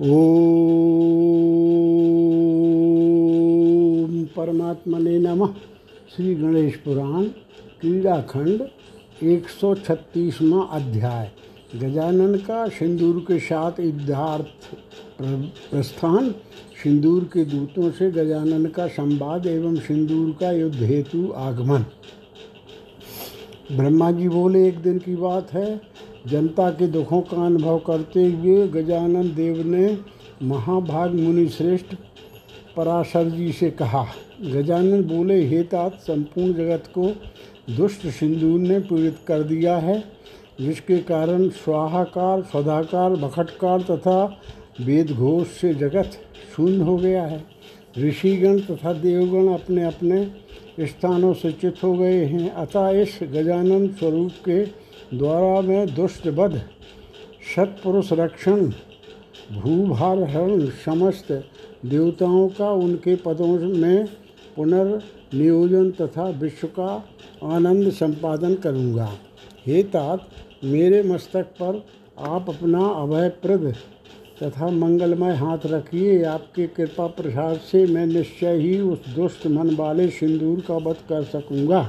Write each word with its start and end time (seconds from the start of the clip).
ओम 0.00 0.06
परमात्मने 4.36 5.18
नमः। 5.18 5.52
श्री 6.16 6.34
गणेश 6.34 6.76
पुराण, 6.76 7.24
क्रीड़ाखंड 7.80 8.62
136वां 9.22 10.62
अध्याय। 10.80 11.30
गजानन 11.76 12.36
का 12.36 12.68
सिंदूर 12.68 13.18
के 13.28 13.38
साथ 13.38 13.72
युद्धार्थ 13.80 14.74
प्रस्थान। 15.70 16.30
सिंदूर 16.82 17.24
के 17.24 17.44
दूतों 17.44 17.90
से 17.90 18.10
गजानन 18.10 18.66
का 18.66 18.86
संवाद 18.88 19.46
एवं 19.46 19.76
सिंदूर 19.76 20.36
का 20.40 20.50
युद्ध 20.52 20.82
हेतु 20.82 21.32
आगमन। 21.36 21.84
ब्रह्मा 23.72 24.10
जी 24.10 24.28
बोले, 24.28 24.68
एक 24.68 24.78
दिन 24.78 24.98
की 24.98 25.16
बात 25.16 25.52
है 25.52 25.80
जनता 26.26 26.70
के 26.70 26.86
दुखों 26.86 27.20
का 27.20 27.46
अनुभव 27.46 27.78
करते 27.78 28.24
हुए 28.24 28.68
गजानन 28.68 29.22
देव 29.22 29.66
ने 29.66 29.98
महाभाग 30.42 31.14
मुनि 31.14 31.48
श्रेष्ठ 31.48 31.94
पराशर 32.76 33.30
जी 33.30 33.52
से 33.52 33.70
कहा, 33.70 34.06
गजानन 34.42 35.02
बोले, 35.02 35.46
हे 35.46 35.62
तात, 35.62 35.94
संपूर्ण 35.94 36.52
जगत 36.52 36.84
को 36.86 37.06
दुष्ट 37.76 38.06
सिंदूर 38.06 38.60
ने 38.60 38.78
पीड़ित 38.78 39.16
कर 39.26 39.42
दिया 39.42 39.76
है, 39.76 40.04
जिसके 40.60 40.98
कारण 40.98 41.48
स्वाहाकार, 41.48 42.42
सदाकार 42.42 43.10
भखटकार 43.10 43.82
तथा 43.82 44.40
वेदघोष 44.80 45.46
से 45.46 45.74
जगत 45.74 46.10
शून्य 46.56 46.82
हो 46.82 46.96
गया 46.96 47.24
है। 47.24 47.44
ऋषिगण 47.98 48.58
तथा 48.60 48.92
देवगण 48.92 49.52
अपने 49.54 49.84
अपने 49.84 50.26
स्थानों 50.86 51.34
से 51.34 51.52
चित 51.52 51.74
हो 51.84 51.94
गए 51.94 52.24
हैं। 52.24 52.50
अतः 52.50 52.88
इस 52.88 53.18
गजानन 53.22 53.88
स्वरूप 53.88 54.30
के 54.30 54.79
द्वारा 55.14 55.60
मैं 55.60 55.86
दुष्ट 55.94 56.28
बध 56.28 56.56
सत्पुरुष 57.46 58.12
रक्षण, 58.12 58.66
भूभारहरण 59.52 60.66
समस्त 60.84 61.32
देवताओं 61.86 62.48
का 62.48 62.70
उनके 62.72 63.14
पदों 63.16 63.48
में 63.58 64.06
पुनर्नियोजन 64.56 65.90
तथा 65.90 66.28
विश्व 66.40 66.66
का 66.68 66.92
आनंद 67.46 67.90
संपादन 67.90 68.54
करूँगा। 68.54 69.10
हे 69.66 69.82
तात, 69.82 70.28
मेरे 70.64 71.02
मस्तक 71.02 71.46
पर 71.60 71.84
आप 72.18 72.50
अपना 72.50 72.86
अभयप्रद 73.02 73.74
तथा 74.42 74.70
मंगलमय 74.70 75.34
हाथ 75.34 75.66
रखिए। 75.66 76.22
आपके 76.24 76.66
कृपा 76.66 77.06
प्रसाद 77.06 77.56
से 77.60 77.86
मैं 77.86 78.06
निश्चय 78.06 78.56
ही 78.56 78.80
उस 78.80 79.08
दुष्ट 79.14 79.46
मन 79.46 79.74
वाले 79.74 80.08
सिंदूर 80.10 80.60
का 80.60 80.76
वध 80.76 80.96
कर 81.08 81.24
सकूँगा। 81.24 81.88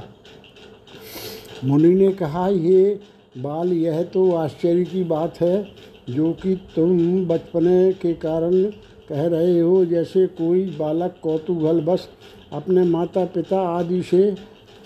मुनि 1.64 1.94
ने 1.94 2.12
कहा, 2.12 2.48
ये 2.48 3.00
बाल, 3.34 3.72
यह 3.72 4.02
तो 4.04 4.30
आश्चर्य 4.32 4.84
की 4.84 5.02
बात 5.04 5.40
है, 5.40 5.66
जो 6.10 6.32
कि 6.32 6.54
तुम 6.74 7.26
बचपने 7.26 7.92
के 7.92 8.12
कारण 8.14 8.62
कह 9.08 9.26
रहे 9.26 9.58
हो, 9.60 9.84
जैसे 9.84 10.26
कोई 10.26 10.64
बालक 10.78 11.14
कौतूहल 11.22 11.80
बस 11.80 12.08
अपने 12.52 12.84
माता 12.84 13.24
पिता 13.24 13.60
आदि 13.68 14.02
से 14.02 14.30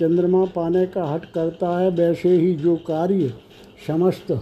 चंद्रमा 0.00 0.44
पाने 0.46 0.86
का 0.86 1.04
हट 1.04 1.24
करता 1.24 1.78
है, 1.78 1.90
वैसे 1.90 2.36
ही 2.36 2.54
जो 2.54 2.76
कार्य 2.86 3.32
समस्त 3.86 4.32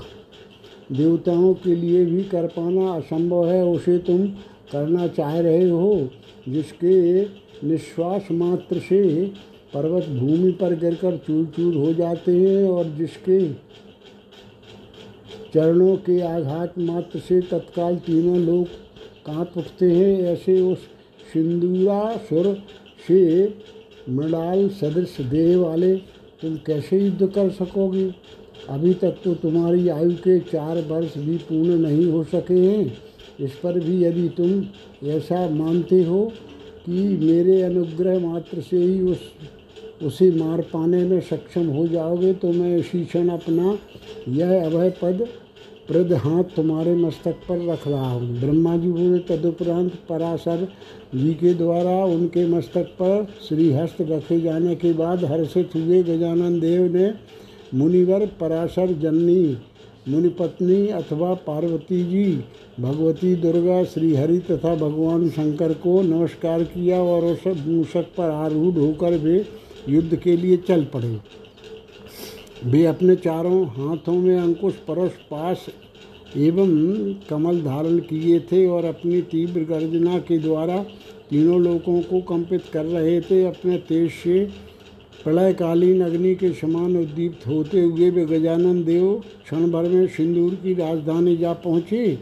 देवताओं 0.92 1.52
के 1.54 1.74
लिए 1.74 2.04
भी 2.04 2.22
कर 2.24 2.46
पाना 2.46 2.92
असंभव 2.92 3.48
है, 3.48 3.64
उसे 3.64 3.98
तुम 3.98 4.26
करना 4.72 5.06
चाह 5.08 5.38
रहे 5.38 5.68
हो, 5.70 6.08
जिसके 6.48 7.22
निश्वास 7.68 8.28
मात्र 8.32 8.78
से 8.78 9.26
पर्वत 9.74 10.08
भूमि 10.10 10.50
पर 10.52 10.74
गिरकर 10.74 11.16
चूर 11.16 11.44
चूर 11.46 11.76
हो 11.76 11.92
जाते 11.94 12.32
हैं 12.32 12.68
और 12.68 12.84
जिसके 12.88 13.38
चरणों 15.54 15.96
के 15.96 16.20
आघात 16.20 16.78
मात्र 16.78 17.18
से 17.18 17.40
तत्काल 17.40 17.96
तीनों 17.96 18.38
लोग 18.38 18.66
काँप 19.26 19.52
उठते 19.56 19.90
हैं, 19.90 20.18
ऐसे 20.22 20.60
उस 20.60 20.78
सिंदूरासुर 21.32 22.54
से 23.08 23.44
मृणाल 24.10 24.68
सदृश 24.68 25.16
देह 25.20 25.56
वाले, 25.58 25.94
तुम 26.42 26.56
कैसे 26.56 26.98
युद्ध 26.98 27.26
कर 27.26 27.50
सकोगे? 27.50 28.14
अभी 28.68 28.94
तक 28.94 29.16
तो 29.24 29.34
तुम्हारी 29.34 29.88
आयु 29.88 30.10
के 30.10 30.38
चार 30.40 30.80
वर्ष 30.80 31.16
भी 31.18 31.36
पूर्ण 31.38 31.78
नहीं 31.78 32.10
हो 32.12 32.24
सके 32.24 32.54
हैं। 32.54 32.96
इस 33.40 33.54
पर 33.54 33.78
भी 33.80 34.04
यदि 34.04 34.28
तुम 34.28 35.08
ऐसा 35.08 35.48
मानते 35.48 36.02
हो 36.04 36.24
कि 36.86 37.02
मेरे 37.22 37.62
अनुग्रह 37.62 38.18
मात्र 38.18 38.60
से 38.60 38.76
ही 38.76 39.00
उस, 39.00 39.20
उसे 40.02 40.30
मार 40.30 40.60
पाने 40.62 41.04
में 41.04 41.20
सक्षम 41.20 41.68
हो 41.68 41.86
जाओगे 41.88 42.32
तो 42.32 42.52
मैं 42.52 42.76
इसी 42.76 43.04
क्षण 43.04 43.28
अपना 43.28 43.78
यह 44.28 44.64
अभय 44.66 44.90
पद 45.02 45.26
प्रद 45.88 46.12
हाथ 46.14 46.44
तुम्हारे 46.56 46.94
मस्तक 46.96 47.40
पर 47.48 47.58
रख 47.66 47.86
रहा 47.88 48.10
हूँ। 48.10 48.40
ब्रह्मा 48.40 48.76
जी 48.76 48.90
बोले, 48.90 49.18
तदुपरांत 49.18 49.92
पराशर 50.08 50.66
जी 51.14 51.32
के 51.34 51.52
द्वारा 51.54 52.04
उनके 52.04 52.46
मस्तक 52.46 52.94
पर 53.00 53.26
श्रीहस्त 53.48 53.96
रखे 54.00 54.40
जाने 54.40 54.74
के 54.74 54.92
बाद 54.92 55.24
हर्षित 55.24 55.74
हुए 55.76 56.02
गजानन 56.02 56.58
देव 56.60 56.92
ने 56.92 57.12
मुनिवर 57.74 58.26
पराशर 58.40 58.92
जननी, 58.92 59.56
मुनिपत्नी 60.08 60.86
अथवा 60.88 61.34
पार्वती 61.46 62.02
जी, 62.04 62.24
भगवती 62.80 63.34
दुर्गा, 63.36 63.82
श्रीहरि 63.84 64.38
तथा 64.40 64.74
भगवान 64.76 65.28
शंकर 65.28 65.72
को 65.74 66.00
नमस्कार 66.02 66.64
किया 66.64 67.02
और 67.02 67.24
उस 67.24 67.46
मूषक 67.66 68.12
पर 68.16 68.30
आरूढ़ 68.30 68.78
होकर 68.78 69.16
वे 69.18 69.44
युद्ध 69.88 70.16
के 70.16 70.36
लिए 70.36 70.56
चल 70.58 70.84
पड़े। 70.84 71.16
वे 72.64 72.84
अपने 72.86 73.14
चारों 73.16 73.64
हाथों 73.68 74.14
में 74.14 74.36
अंकुश 74.36 74.74
परश 74.88 75.12
पास 75.30 75.66
एवं 76.36 76.70
कमल 77.28 77.60
धारण 77.62 77.98
किए 78.00 78.38
थे 78.52 78.66
और 78.66 78.84
अपनी 78.84 79.20
तीव्र 79.22 79.60
गर्जना 79.64 80.18
के 80.20 80.38
द्वारा 80.38 80.76
तीनों 81.30 81.60
लोगों 81.60 82.00
को 82.02 82.20
कंपित 82.28 82.62
कर 82.72 82.84
रहे 82.84 83.20
थे। 83.20 83.44
अपने 83.44 83.76
तेज 83.88 84.10
से 84.12 84.44
प्रलयकालीन 85.24 86.00
अग्नि 86.04 86.34
के 86.34 86.52
समान 86.52 86.96
उद्दीप्त 86.96 87.46
होते 87.46 87.80
हुए 87.80 88.10
वे 88.10 88.24
गजानन 88.26 88.82
देव 88.84 89.12
क्षण 89.44 89.70
भर 89.70 89.88
में 89.88 90.06
सिंदूर 90.06 90.54
की 90.54 90.74
राजधानी 90.74 91.36
जा 91.36 91.52
पहुँचे। 91.64 92.18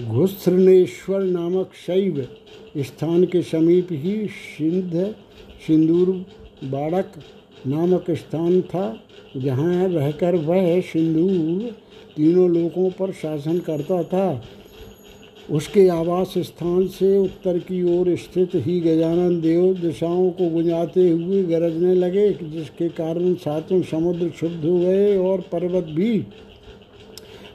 घुस्रनेश्वर 0.00 1.22
नामक 1.22 1.70
शैव 1.86 2.26
स्थान 2.78 3.24
के 3.24 3.42
समीप 3.44 3.88
ही 3.92 4.14
सिंध, 4.28 4.92
सिंदूर 5.66 6.24
बाड़क 6.64 7.12
नामक 7.66 8.10
स्थान 8.10 8.60
था, 8.62 8.96
जहाँ 9.36 9.88
रहकर 9.88 10.34
वह 10.36 10.80
सिंदूर 10.82 11.70
तीनों 12.16 12.48
लोगों 12.50 12.90
पर 12.90 13.12
शासन 13.12 13.58
करता 13.58 14.02
था। 14.02 14.42
उसके 15.50 15.86
आवास 15.88 16.34
स्थान 16.38 16.86
से 16.88 17.16
उत्तर 17.18 17.58
की 17.58 17.82
ओर 17.90 18.14
स्थित 18.16 18.50
ही 18.56 18.80
गजानन 18.80 19.40
देव 19.40 19.74
दिशाओं 19.74 20.30
को 20.30 20.48
गुंजाते 20.50 21.08
हुए 21.08 21.42
गरजने 21.42 21.94
लगे, 21.94 22.28
जिसके 22.32 22.88
कारण 22.90 23.34
सातों 23.34 23.82
समुद्र 23.82 24.30
शुद्ध 24.30 24.64
हो 24.64 24.78
गए 24.78 25.16
और 25.18 25.40
पर्वत 25.52 25.84
भी 25.86 26.18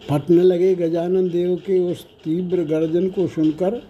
फटने 0.09 0.43
लगे। 0.43 0.73
गजानन 0.75 1.29
देव 1.29 1.55
के 1.57 1.79
उस 1.81 2.05
तीव्र 2.23 2.63
गर्जन 2.65 3.09
को 3.09 3.27
सुनकर 3.27 3.81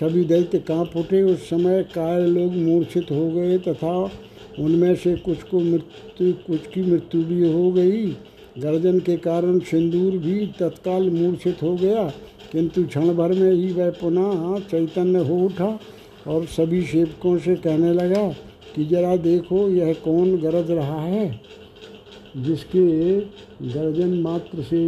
सभी 0.00 0.24
दैत्य 0.24 0.58
काँप 0.58 0.96
उठे। 0.96 1.22
उस 1.22 1.48
समय 1.50 1.82
काय 1.94 2.26
लोग 2.26 2.54
मूर्छित 2.54 3.10
हो 3.10 3.30
गए 3.30 3.58
तथा 3.58 3.92
उनमें 4.58 4.94
से 4.96 5.14
कुछ 5.16 5.42
को 5.42 5.60
मृत्यु, 5.60 6.32
कुछ 6.46 6.66
की 6.66 6.82
मृत्यु 6.82 7.22
भी 7.24 7.52
हो 7.52 7.70
गई। 7.72 8.06
गर्जन 8.58 8.98
के 8.98 9.16
कारण 9.18 9.58
सिंदूर 9.60 10.16
भी 10.18 10.46
तत्काल 10.58 11.10
मूर्छित 11.10 11.62
हो 11.62 11.74
गया, 11.76 12.04
किंतु 12.52 12.84
क्षण 12.84 13.14
भर 13.14 13.32
में 13.32 13.52
ही 13.52 13.72
वह 13.72 13.90
पुनः 13.92 14.58
चैतन्य 14.60 15.18
हो 15.20 15.36
उठा 15.44 15.78
और 16.26 16.44
सभी 16.46 16.82
सेवकों 16.82 17.36
से 17.38 17.54
कहने 17.56 17.92
लगा 17.92 18.28
कि 18.74 18.84
जरा 18.84 19.16
देखो 19.18 19.68
यह 19.68 19.92
कौन 20.04 20.36
गरज 20.38 20.70
रहा 20.70 21.00
है, 21.00 21.28
जिसके 22.36 23.20
गर्जन 23.64 24.18
मात्र 24.22 24.62
से 24.62 24.86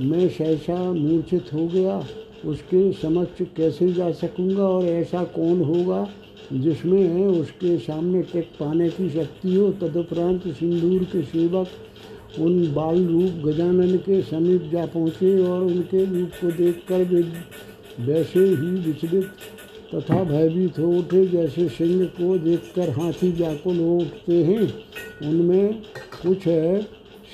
मैं 0.00 0.28
सहसा 0.28 0.78
मूर्छित 0.92 1.52
हो 1.54 1.66
गया, 1.66 1.98
उसके 2.44 2.90
समक्ष 2.92 3.42
कैसे 3.56 3.92
जा 3.92 4.10
सकूँगा 4.12 4.62
और 4.62 4.84
ऐसा 4.84 5.22
कौन 5.34 5.62
होगा? 5.64 6.08
जिसमें 6.52 7.26
उसके 7.26 7.78
सामने 7.78 8.22
टेक 8.22 8.50
पाने 8.60 8.88
की 8.88 9.10
शक्ति 9.10 9.54
हो, 9.54 9.70
तदुपरांत 9.72 10.48
सिंदूर 10.48 11.04
के 11.04 11.22
सेवक 11.22 11.68
उन 12.40 12.74
बाल 12.74 13.04
रूप 13.06 13.46
गजानन 13.46 13.96
के 13.96 14.22
समीप 14.22 14.70
जा 14.72 14.86
पहुँचे 14.86 15.46
और 15.46 15.62
उनके 15.62 16.04
रूप 16.04 16.30
को 16.40 16.50
देखकर 16.50 17.04
वे 17.04 17.22
वैसे 18.00 18.40
ही 18.40 18.70
विचलित 18.80 19.30
तथा 19.94 20.24
भयभीत 20.24 20.78
हो 20.78 20.92
उठे 20.98 21.26
जैसे 21.26 21.68
सिंह 21.68 22.04
को 22.04 22.38
देखकर 22.38 22.90
हाथी 22.90 23.30
व्याकुल 23.32 23.76
हो 23.76 23.96
उठते 23.96 24.44
हैं। 24.44 24.62
उनमें 25.28 25.82
कुछ 26.22 26.42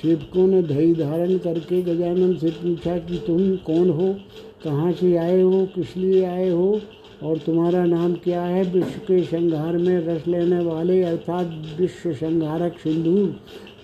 सेवकों 0.01 0.47
ने 0.47 0.61
धैर्य 0.63 0.93
धारण 0.93 1.37
करके 1.37 1.81
गजानन 1.81 2.35
से 2.35 2.49
पूछा 2.49 2.97
कि 2.97 3.17
तुम 3.27 3.55
कौन 3.55 3.89
हो? 3.89 4.15
कहाँ 4.63 4.91
से 4.91 5.15
आए 5.15 5.41
हो? 5.41 5.65
किस 5.75 5.97
लिए 5.97 6.25
आए 6.25 6.49
हो? 6.49 6.81
और 7.25 7.37
तुम्हारा 7.37 7.83
नाम 7.85 8.13
क्या 8.13 8.41
है? 8.41 8.63
विश्व 8.63 8.99
के 8.99 9.21
संहार 9.23 9.77
में 9.77 9.97
रस 10.07 10.27
लेने 10.27 10.59
वाले, 10.59 11.01
अर्थात 11.03 11.77
विश्व 11.79 12.13
संहारक 12.13 12.77
सिंदूर 12.79 13.35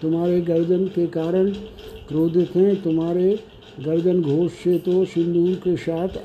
तुम्हारे 0.01 0.41
गर्दन 0.41 0.85
के 0.87 1.05
कारण 1.07 1.49
क्रोधित 2.07 2.55
हैं। 2.55 2.81
तुम्हारे 2.81 3.39
गर्दन 3.79 4.21
घोष 4.21 4.51
से 4.53 4.77
तो 4.79 5.03
सिंदूर 5.05 5.55
के 5.55 5.75
साथ 5.77 6.17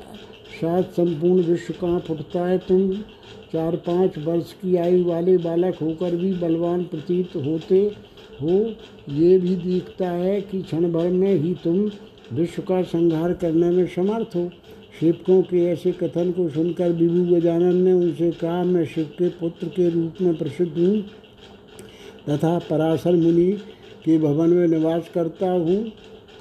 साथ 0.53 0.83
संपूर्ण 0.93 1.43
विश्व 1.43 1.73
काँप 1.73 2.11
उठता 2.11 2.45
है? 2.45 2.57
तुम 2.57 2.91
चार 3.53 3.75
पाँच 3.75 4.17
वर्ष 4.17 4.53
की 4.53 4.75
आयु 4.75 5.03
वाले 5.05 5.37
बालक 5.37 5.75
होकर 5.81 6.15
भी 6.15 6.33
बलवान 6.33 6.83
प्रतीत 6.83 7.35
होते 7.35 7.79
हो। 8.41 8.59
ये 9.13 9.37
भी 9.37 9.55
दिखता 9.55 10.09
है 10.09 10.39
कि 10.41 10.61
क्षण 10.61 10.91
भर 10.91 11.09
में 11.09 11.33
ही 11.35 11.53
तुम 11.63 11.79
विश्व 12.33 12.61
का 12.61 12.81
संहार 12.83 13.33
करने 13.33 13.69
में 13.69 13.85
समर्थ 13.87 14.35
हो। 14.35 14.49
शिवकों 14.99 15.41
के 15.43 15.65
ऐसे 15.65 15.91
कथन 15.93 16.31
को 16.31 16.47
सुनकर 16.49 16.91
विभु 16.91 17.23
गजानन 17.35 17.75
ने 17.75 17.91
उनसे 17.93 18.31
कहा, 18.31 18.63
मैं 18.63 18.85
शिव 18.85 19.05
के 19.17 19.27
पुत्र 19.31 19.67
के 19.67 19.89
रूप 19.89 20.21
में 20.21 20.37
प्रसिद्ध 20.37 20.77
हूँ 20.77 21.01
तथा 22.29 22.57
पराशर 22.59 23.15
मुनि 23.15 23.51
के 24.05 24.17
भवन 24.17 24.49
में 24.49 24.67
निवास 24.67 25.09
करता 25.13 25.49
हूँ। 25.49 25.83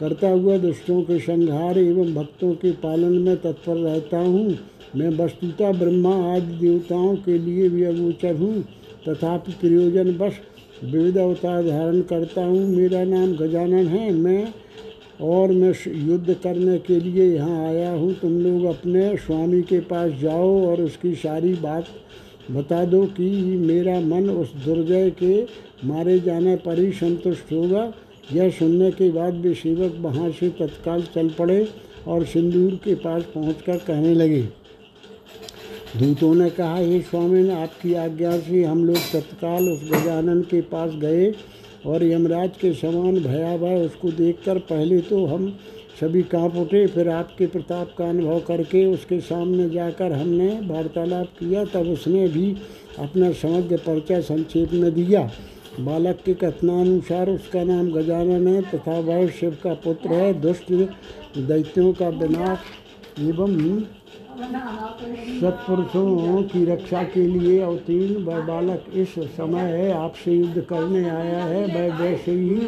करता 0.01 0.29
हुआ 0.29 0.57
दुष्टों 0.59 1.01
के 1.03 1.19
संहार 1.19 1.79
एवं 1.79 2.15
भक्तों 2.15 2.53
के 2.55 2.73
पालन 2.79 3.13
में 3.19 3.37
तत्पर 3.37 3.77
रहता 3.77 4.19
हूँ। 4.19 4.59
मैं 4.97 5.09
वस्तुता 5.19 5.71
ब्रह्मा 5.73 6.15
आदि 6.35 6.57
देवताओं 6.57 7.15
के 7.17 7.39
लिए 7.39 7.69
भी 7.69 7.85
अगोचर 7.85 8.37
हूँ 8.37 8.63
तथापि 9.09 9.53
प्रयोजन 9.53 10.17
बस 10.19 10.41
विविध 10.85 11.19
अवतार 11.19 11.63
धारण 11.63 12.01
करता 12.03 12.45
हूँ। 12.45 12.67
मेरा 12.67 13.05
नाम 13.05 13.33
गजानन 13.37 13.87
है। 13.89 14.11
मैं 14.13 14.53
और 15.21 15.53
मैं 15.53 15.73
युद्ध 16.07 16.35
करने 16.35 16.79
के 16.79 16.99
लिए 17.01 17.25
यहाँ 17.27 17.67
आया 17.67 17.91
हूँ। 17.91 18.13
तुम 18.15 18.33
लोग 18.41 18.65
अपने 18.69 19.17
स्वामी 19.17 19.63
के 19.63 19.79
पास 19.83 20.11
जाओ 20.21 20.51
और 20.67 20.83
उसकी 20.83 21.15
सारी 21.17 21.53
बात 21.57 21.87
बता 22.51 22.85
दो 22.85 23.05
कि 23.13 23.29
मेरा 23.59 23.99
मन 24.01 24.29
उस 24.31 24.53
दुर्जय 24.65 25.11
के 25.23 25.43
मारे 25.85 26.19
जाने 26.21 26.57
पर 26.57 26.79
ही 26.79 26.91
संतुष्ट 26.95 27.53
होगा। 27.53 27.93
यह 28.33 28.51
सुनने 28.51 28.91
के 28.91 29.11
बाद 29.11 29.35
वे 29.37 29.55
सेवक 29.55 29.97
वहाँ 30.01 30.31
से 30.33 30.49
तत्काल 30.59 31.03
चल 31.15 31.29
पड़े 31.31 31.67
और 32.07 32.25
सिंदूर 32.27 32.75
के 32.85 32.95
पास 32.97 33.23
पहुंचकर 33.35 33.77
कहने 33.79 34.15
लगे, 34.15 34.43
दूतों 35.97 36.35
ने 36.35 36.49
कहा, 36.51 36.77
हे 36.77 37.01
स्वामी 37.01 37.43
ने 37.43 37.55
आपकी 37.55 37.95
आज्ञा 37.97 38.39
से 38.39 38.63
हम 38.65 38.85
लोग 38.85 38.97
तत्काल 39.13 39.69
उस 39.69 39.83
गजानन 39.85 40.41
के 40.43 40.61
पास 40.63 40.91
गए 40.97 41.31
और 41.87 42.05
यमराज 42.05 42.57
के 42.61 42.73
समान 42.75 43.19
भयावह 43.23 43.75
उसको 43.77 44.11
देखकर 44.13 44.59
पहले 44.69 45.01
तो 45.01 45.25
हम 45.27 45.49
सभी 46.01 46.23
काँप 46.25 46.57
उठे, 46.57 46.87
फिर 46.87 47.09
आपके 47.09 47.47
प्रताप 47.47 47.95
का 47.99 48.09
अनुभव 48.09 48.41
करके 48.41 48.85
उसके 48.87 49.21
सामने 49.21 49.69
जाकर 49.71 50.13
हमने 50.13 50.49
वार्तालाप 50.65 51.27
किया, 51.39 51.65
तब 51.65 51.89
उसने 51.89 52.27
भी 52.29 52.55
अपना 52.99 53.31
समग्र 53.33 53.77
परिचय 53.77 54.23
संक्षेप 54.23 54.73
में 54.73 54.93
दिया। 54.95 55.31
बालक 55.81 56.19
के 56.25 56.35
कथनानुसार 56.35 57.31
उसका 57.31 57.63
नाम 57.65 57.91
गजानन 57.93 58.47
है 58.49 58.63
तथा 58.65 58.99
वह 59.01 59.27
शिव 59.31 59.57
का 59.65 59.75
पुत्र 59.75 60.13
है, 60.13 60.33
दुष्ट 60.41 60.73
दैत्यों 61.39 61.93
का 61.93 62.09
विनाश 62.11 62.59
एवं 63.21 63.57
सत्पुरुषों 64.37 66.45
की 66.45 66.65
रक्षा 66.65 67.05
के 67.05 67.21
लिए 67.21 67.61
अवतीर्ण 67.61 68.25
वह 68.25 68.47
बालक 68.47 68.85
इस 68.95 69.33
समय 69.33 69.93
आपसे 69.93 70.33
युद्ध 70.33 70.63
करने 70.63 71.11
आया 71.11 71.45
है। 71.45 71.67
वह 71.67 71.99
वैसे 71.99 72.33
ही 72.33 72.61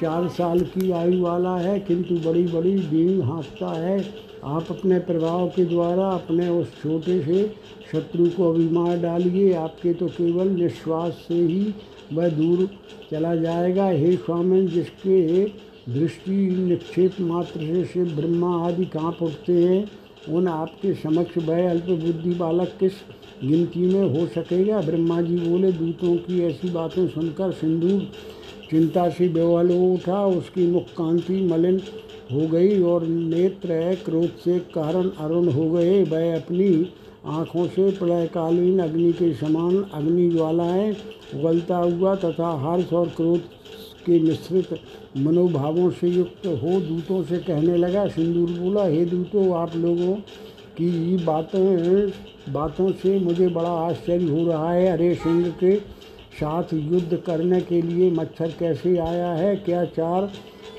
चार 0.00 0.28
साल 0.28 0.60
की 0.60 0.90
आयु 0.90 1.22
वाला 1.22 1.56
है, 1.56 1.80
किंतु 1.80 2.28
बड़ी 2.28 2.48
बड़ी 2.48 2.74
दीन 2.74 3.22
हाँकता 3.22 3.78
है। 3.78 4.04
आप 4.44 4.66
अपने 4.70 5.00
प्रभाव 5.00 5.48
के 5.48 5.64
द्वारा 5.64 6.10
अपने 6.10 6.50
उस 6.50 6.82
छोटे 6.82 7.22
से 7.22 7.54
शत्रु 7.92 8.26
को 8.26 8.52
अभी 8.52 8.68
मार 8.68 9.00
डालिए। 9.00 9.54
आपके 9.54 9.94
तो 9.94 10.10
केवल 10.10 10.52
निश्वास 10.52 11.24
से 11.28 11.34
ही 11.34 11.74
वह 12.12 12.30
दूर 12.30 12.68
चला 13.10 13.36
जाएगा। 13.36 13.88
हे 13.88 14.16
स्वामी 14.16 14.68
जिसके 14.68 15.44
दृष्टि 15.90 16.60
निक्षेप 16.60 17.20
मात्र 17.20 17.84
से 17.84 18.16
ब्रह्मा 18.16 18.66
आदि 18.66 18.84
काँप 18.92 19.22
उठते 19.22 19.64
हैं 19.64 20.03
उन 20.28 20.48
आपके 20.48 20.92
समक्ष 20.94 21.36
वह 21.38 21.70
अल्प 21.70 21.84
बुद्धि 21.84 22.34
बालक 22.34 22.76
किस 22.80 22.92
गिनती 23.44 23.80
में 23.80 24.08
हो 24.10 24.26
सकेगा? 24.26 24.80
ब्रह्मा 24.80 25.20
जी 25.22 25.36
बोले, 25.38 25.72
दूतों 25.72 26.16
की 26.16 26.40
ऐसी 26.44 26.70
बातें 26.70 27.06
सुनकर 27.08 27.52
सिंधु 27.52 27.98
चिंता 28.70 29.08
से 29.08 29.28
बेवल 29.28 29.70
हो 29.70 29.92
उठा। 29.94 30.24
उसकी 30.26 30.66
मुख 30.66 30.92
कांति 30.96 31.40
मलिन 31.42 31.80
हो 32.32 32.46
गई 32.48 32.80
और 32.82 33.06
नेत्र 33.06 33.96
क्रोध 34.04 34.36
से 34.44 34.58
कारण 34.74 35.08
अरुण 35.20 35.48
हो 35.48 35.70
गए। 35.70 36.02
वह 36.04 36.34
अपनी 36.36 36.70
आँखों 37.26 37.66
से 37.66 37.90
प्रलयकालीन 37.90 38.78
अग्नि 38.78 39.12
के 39.12 39.32
समान 39.34 39.82
अग्नि 39.94 40.28
ज्वालाएँ 40.30 40.90
उगलता 41.34 41.76
हुआ 41.76 42.14
तथा 42.14 42.50
हर्ष 42.62 42.92
और 42.92 43.08
क्रोध 43.08 43.40
के 44.06 44.20
मिश्रित 44.20 44.74
मनोभावों 45.16 45.90
से 45.90 46.08
युक्त 46.08 46.46
हो, 46.46 46.80
दूतों 46.80 47.22
से 47.22 47.38
कहने 47.38 47.76
लगा, 47.76 48.06
सिंदूर 48.06 48.50
बोला, 48.50 48.84
हे 48.84 49.04
दूतों, 49.04 49.54
आप 49.56 49.76
लोगों 49.76 50.14
की 50.78 51.16
बातें, 51.16 52.08
बातों 52.52 52.90
से 52.92 53.18
मुझे 53.18 53.48
बड़ा 53.48 53.70
आश्चर्य 53.70 54.24
हो 54.24 54.46
रहा 54.46 54.72
है। 54.72 54.86
अरे, 54.86 55.14
सिंह 55.14 55.48
के 55.50 55.76
साथ 56.34 56.74
युद्ध 56.74 57.16
करने 57.26 57.60
के 57.60 57.82
लिए 57.82 58.10
मच्छर 58.10 58.54
कैसे 58.58 58.96
आया 58.98 59.32
है? 59.32 59.54
क्या 59.56 59.84
चार 59.84 60.26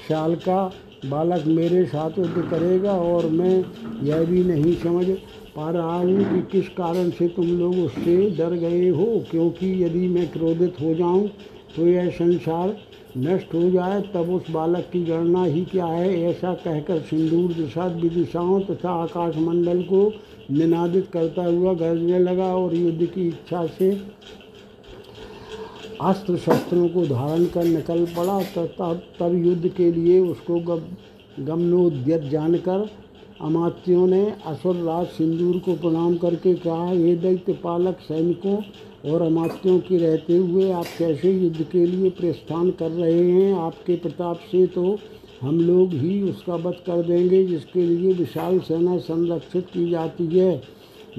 साल 0.10 0.36
का 0.36 0.72
बालक 1.06 1.46
मेरे 1.48 1.86
साथ 1.86 2.20
युद्ध 2.20 2.42
करेगा? 2.42 2.92
और 2.92 3.26
मैं 3.26 3.64
यह 4.04 4.24
भी 4.24 4.44
नहीं 4.44 4.76
समझ 4.76 5.06
पा 5.56 5.70
रहा 5.72 5.96
हूँ 5.96 6.24
कि 6.24 6.42
किस 6.52 6.70
कारण 6.70 7.10
से 7.10 7.28
तुम 7.28 7.48
लोग 7.60 7.76
उससे 7.76 8.30
डर 8.30 8.54
गए 8.54 8.90
हो, 8.90 9.06
क्योंकि 9.32 9.84
यदि 9.84 10.08
मैं 10.08 10.28
क्रोधित 10.32 10.82
हो 10.82 10.94
जाऊँ 10.94 11.28
तो 11.76 11.88
यह 11.88 12.10
संसार 12.10 12.78
नष्ट 13.18 13.54
हो 13.54 13.70
जाए, 13.72 14.02
तब 14.14 14.30
उस 14.32 14.50
बालक 14.52 14.90
की 14.94 15.04
गणना 15.06 15.44
ही 15.44 15.64
क्या 15.66 15.86
है? 15.86 16.22
ऐसा 16.24 16.54
कहकर 16.56 17.00
सिंदूर 17.02 17.54
दिशा 17.54 17.86
विदिशाओं 17.96 18.60
तथा 18.62 18.92
आकाश 18.94 19.38
मंडल 19.38 19.82
को 19.84 20.02
निनादित 20.52 21.08
करता 21.14 21.46
हुआ 21.46 21.74
गरजने 21.74 22.20
लगा 22.20 22.54
और 22.56 22.76
युद्ध 22.76 23.06
की 23.06 23.28
इच्छा 23.28 23.66
से 23.68 23.92
अस्त्र 26.02 26.38
शस्त्रों 26.38 26.88
को 26.90 27.06
धारण 27.06 27.46
कर 27.46 27.64
निकल 27.64 28.06
पड़ा। 28.16 28.40
तथा 28.58 28.94
तब 29.20 29.36
युद्ध 29.46 29.68
के 29.68 29.92
लिए 29.92 30.20
उसको 30.22 30.60
गमनोद्यत 31.40 32.22
जानकर 32.22 32.88
अमात्यों 33.42 34.06
ने 34.08 34.26
असुर 34.46 34.76
राज 34.78 35.06
सिंदूर 35.08 35.58
को 35.60 35.74
प्रणाम 35.76 36.16
करके 36.18 36.54
कहा 36.56 36.92
ये 36.92 37.16
दैत्य 37.16 37.54
पालक 37.54 37.98
सैनिकों 38.02 38.56
और 39.06 39.22
अमात्यों 39.22 39.80
के 39.80 39.98
रहते 39.98 40.38
हुए 40.38 40.72
आप 40.72 40.86
कैसे 40.98 41.32
युद्ध 41.32 41.64
के 41.64 41.86
लिए 41.86 42.10
प्रस्थान 42.12 42.70
कर 42.72 42.92
रहे 42.92 43.30
हैं, 43.32 43.54
आपके 43.56 43.96
प्रताप 43.96 44.40
से 44.52 44.66
तो 44.68 44.98
हम 45.42 45.60
लोग 45.60 45.94
ही 45.94 46.22
उसका 46.22 46.56
वध 46.56 46.76
कर 46.86 47.02
देंगे, 47.04 47.44
जिसके 47.46 47.86
लिए 47.86 48.14
विशाल 48.14 48.60
सेना 48.60 48.98
संरक्षित 49.00 49.66
की 49.66 49.90
जाती 49.90 50.26
है। 50.28 50.62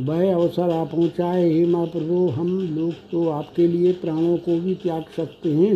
वह 0.01 0.35
अवसर 0.35 0.71
आप 0.71 0.91
पहुँचाए, 0.91 1.49
हे 1.51 1.67
महाप्रभु, 1.67 2.27
हम 2.29 2.49
लोग 2.77 2.93
तो 3.11 3.29
आपके 3.29 3.67
लिए 3.67 3.93
प्राणों 3.93 4.37
को 4.37 4.59
भी 4.61 4.75
त्याग 4.75 5.05
सकते 5.17 5.53
हैं। 5.53 5.75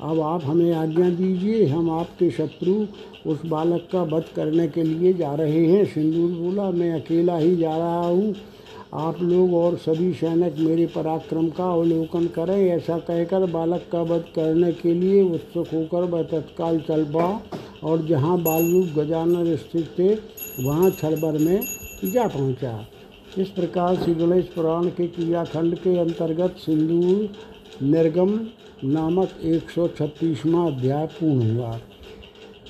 अब 0.00 0.20
आप 0.20 0.44
हमें 0.44 0.72
आज्ञा 0.72 1.08
दीजिए, 1.10 1.64
हम 1.66 1.90
आपके 1.90 2.30
शत्रु 2.30 2.74
उस 3.26 3.44
बालक 3.46 3.88
का 3.92 4.02
वध 4.06 4.24
करने 4.36 4.66
के 4.68 4.82
लिए 4.82 5.12
जा 5.12 5.34
रहे 5.34 5.64
हैं। 5.66 5.84
सिंदूर 5.84 6.30
बोला, 6.32 6.70
मैं 6.70 6.92
अकेला 6.92 7.36
ही 7.36 7.56
जा 7.56 7.76
रहा 7.76 8.06
हूँ। 8.06 8.34
आप 8.94 9.20
लोग 9.22 9.54
और 9.54 9.76
सभी 9.76 10.12
सैनिक 10.14 10.58
मेरे 10.58 10.86
पराक्रम 10.86 11.48
का 11.50 11.70
अवलोकन 11.72 12.26
करें, 12.26 12.56
ऐसा 12.66 12.98
कहकर 12.98 13.46
बालक 13.46 13.86
का 13.92 14.02
वध 14.02 14.24
करने 14.34 14.72
के 14.72 14.92
लिए 14.94 15.22
उत्सुक 15.24 15.68
होकर 15.72 16.04
वह 16.04 16.22
तत्काल 16.22 16.78
चल 16.80 17.04
पड़ा 17.04 17.40
और 17.84 18.06
जहाँ 18.06 18.38
बालरूप 18.42 18.94
गजानन 18.98 19.56
स्थित 19.56 19.88
थे, 19.98 20.14
वहाँ 20.64 20.90
छड़बर 20.90 21.38
में 21.38 21.60
जा 22.04 22.26
पहुँचा। 22.26 22.86
इस 23.38 23.48
प्रकार 23.48 23.96
श्री 23.96 24.14
गणेश 24.14 24.44
पुराण 24.46 24.86
के 24.90 25.06
क्रियाखंड 25.08 25.78
के 25.78 25.98
अंतर्गत 25.98 26.56
सिंदूर 26.58 27.28
निर्गम 27.82 28.38
नामक 28.84 29.38
एक 29.44 29.70
सौ 29.70 29.86
अध्याय 29.86 31.06
पूर्ण 31.10 31.56
हुआ। 31.56 31.78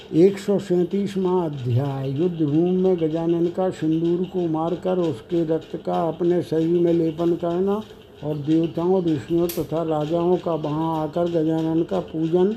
एक 0.06 0.38
सौ 0.38 0.58
सैंतीसवां 0.58 1.50
अध्याय। 1.50 2.10
युद्ध 2.10 2.42
भूमि 2.42 2.70
में 2.72 2.96
गजानन 2.96 3.46
का 3.46 3.68
सिंदूर 3.70 4.24
को 4.24 4.46
मारकर 4.48 4.98
उसके 4.98 5.42
रक्त 5.44 5.74
का 5.76 5.94
अपने 6.08 6.42
शरीर 6.42 6.80
में 6.80 6.92
लेपन 6.92 7.34
करना 7.34 7.80
और 8.24 8.36
देवताओं 8.38 9.02
ऋषियों 9.04 9.48
तथा 9.48 9.82
राजाओं 9.82 10.36
का 10.36 10.54
वहाँ 10.54 10.96
आकर 10.98 11.30
गजानन 11.30 11.82
का 11.82 12.00
पूजन 12.02 12.56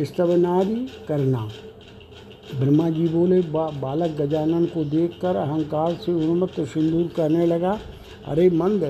स्तवनादि 0.00 0.86
करना। 1.08 1.48
ब्रह्मा 2.54 2.88
जी 2.90 3.08
बोले 3.08 3.40
बा, 3.42 3.68
बालक 3.80 4.16
गजानन 4.20 4.64
को 4.64 4.84
देखकर 4.84 5.36
अहंकार 5.36 5.94
से 5.96 6.12
उन्मत्त 6.12 6.60
सिंदूर 6.64 7.10
करने 7.16 7.46
लगा। 7.46 7.78
अरे 8.26 8.48
मंद 8.50 8.84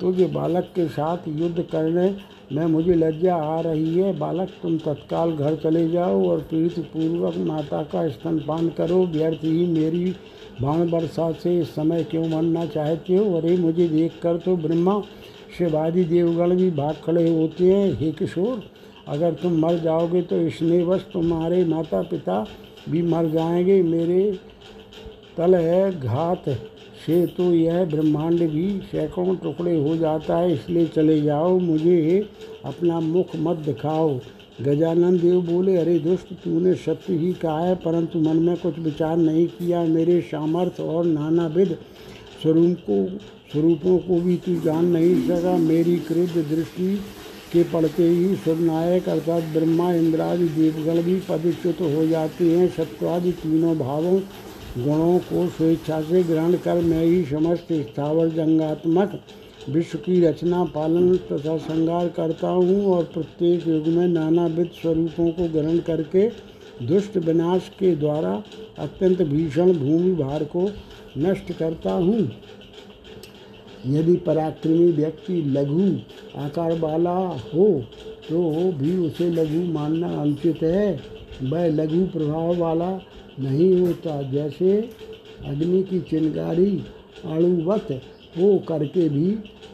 तुझे 0.00 0.26
बालक 0.26 0.72
के 0.74 0.88
साथ 0.88 1.28
युद्ध 1.28 1.62
करने 1.62 2.08
मैं 2.50 2.66
मुझे 2.66 2.94
लज्जा 2.94 3.34
आ 3.36 3.60
रही 3.60 3.94
है, 3.94 4.12
बालक 4.18 4.48
तुम 4.62 4.76
तत्काल 4.78 5.32
घर 5.32 5.56
चले 5.56 5.88
जाओ 5.88 6.24
और 6.28 6.40
प्रीति 6.40 6.80
पूर्वक 6.92 7.36
माता 7.38 7.82
का 7.82 8.08
स्तनपान 8.08 8.68
करो। 8.68 9.04
व्यर्थ 9.06 9.44
ही 9.44 9.66
मेरी 9.66 10.04
बाण 10.62 10.88
वर्षा 10.90 11.30
से 11.32 11.58
इस 11.58 11.74
समय 11.74 12.02
क्यों 12.04 12.26
मरना 12.28 12.64
चाहते 12.66 13.16
हो? 13.16 13.36
अरे 13.36 13.56
मुझे 13.56 13.88
देख 13.88 14.18
कर 14.22 14.36
तो 14.36 14.56
ब्रह्मा, 14.56 15.00
शिवादि 15.58 16.04
देवगण 16.04 16.56
भी 16.56 16.70
भाग 16.70 16.96
खड़े 17.04 17.28
होते 17.30 17.72
हैं। 17.72 17.92
हे 17.92 18.10
किशोर, 18.12 18.62
अगर 19.08 19.32
तुम 19.32 19.58
मर 19.58 19.78
जाओगे 19.78 20.22
तो 20.22 20.40
इसमें 20.40 20.86
बस 20.88 21.06
तुम्हारे 21.12 21.64
माता 21.64 22.02
पिता 22.02 22.44
भी 22.88 23.02
मर 23.02 23.26
जाएँगे। 23.26 23.82
मेरे 23.82 24.20
तल 25.36 25.54
है 25.54 26.00
घात 26.00 26.48
से 27.00 27.24
तो 27.26 27.52
यह 27.54 27.84
ब्रह्मांड 27.84 28.40
भी 28.50 28.68
सैकड़ों 28.90 29.34
टुकड़े 29.36 29.76
हो 29.78 29.96
जाता 29.96 30.36
है, 30.36 30.52
इसलिए 30.54 30.86
चले 30.86 31.20
जाओ, 31.20 31.58
मुझे 31.58 32.28
अपना 32.64 33.00
मुख 33.00 33.36
मत 33.36 33.56
दिखाओ। 33.56 34.18
गजानंद 34.62 35.20
देव 35.20 35.40
बोले, 35.42 35.76
अरे 35.76 35.98
दुष्ट, 35.98 36.32
तूने 36.44 36.74
सत्य 36.76 37.14
ही 37.14 37.32
कहा 37.32 37.60
है, 37.60 37.74
परंतु 37.74 38.18
मन 38.18 38.36
में 38.36 38.56
कुछ 38.56 38.78
विचार 38.78 39.16
नहीं 39.16 39.46
किया। 39.48 39.82
मेरे 39.84 40.20
सामर्थ्य 40.20 40.82
और 40.82 41.04
नानाविध 41.04 41.76
स्वरूप 42.42 42.76
को 42.90 43.04
स्वरूपों 43.52 43.96
को 43.98 44.20
भी 44.20 44.36
तू 44.36 44.54
जान 44.60 44.84
नहीं 44.86 45.14
सका। 45.28 45.56
मेरी 45.58 45.96
क्रोध 45.98 46.36
दृष्टि 46.48 46.94
के 47.52 47.62
पढ़ते 47.62 48.08
ही 48.08 48.34
सुरनायक 48.36 49.08
अर्थात 49.08 49.44
ब्रह्मा, 49.52 49.92
इंद्रादि, 49.92 50.48
देवगण 50.50 51.02
भी 51.02 51.14
पदच्युत 51.28 51.80
हो 51.80 52.06
जाते 52.06 52.50
हैं। 52.50 52.68
सत्वादि 52.68 53.32
तीनों 53.32 53.76
भावों 53.78 54.18
गुणों 54.72 55.18
को 55.20 55.46
स्वेच्छा 55.48 56.00
से 56.00 56.22
ग्रहण 56.22 56.54
कर 56.56 56.80
मैं 56.82 57.04
ही 57.04 57.22
समस्त 57.24 57.72
स्थावर 57.72 58.28
जंगात्मक 58.28 59.20
विश्व 59.68 59.98
की 59.98 60.20
रचना, 60.20 60.62
पालन 60.66 61.16
तथा 61.16 61.56
श्रृंगार 61.58 62.08
करता 62.08 62.48
हूँ 62.48 62.84
और 62.86 63.04
प्रत्येक 63.14 63.66
युग 63.68 63.86
में 63.88 64.06
नानाविध 64.08 64.70
स्वरूपों 64.74 65.30
को 65.30 65.48
ग्रहण 65.52 65.78
करके 65.80 66.28
दुष्ट 66.86 67.16
विनाश 67.16 67.68
के 67.78 67.94
द्वारा 67.96 68.32
अत्यंत 68.78 69.22
भीषण 69.24 69.72
भूमि 69.74 70.12
भार 70.14 70.44
को 70.46 70.68
नष्ट 71.18 71.52
करता 71.52 71.92
हूँ। 71.92 72.30
यदि 73.86 74.16
पराक्रमी 74.26 74.90
व्यक्ति 74.92 75.42
लघु 75.48 75.92
आकार 76.40 76.78
वाला 76.78 77.18
हो 77.46 77.68
तो 78.28 78.40
भी 78.78 78.96
उसे 78.98 79.30
लघु 79.30 79.60
मानना 79.72 80.08
अनुचित 80.20 80.62
है। 80.62 80.98
वह 81.42 81.66
लघु 81.68 82.04
प्रभाव 82.08 82.56
वाला 82.56 82.90
नहीं 83.40 83.74
होता। 83.80 84.20
जैसे 84.30 84.78
अग्नि 85.46 85.82
की 85.82 86.00
चिनगारी 86.00 86.70
अणुवत 87.26 88.00
हो 88.36 88.56
करके 88.68 89.08
भी 89.08 89.26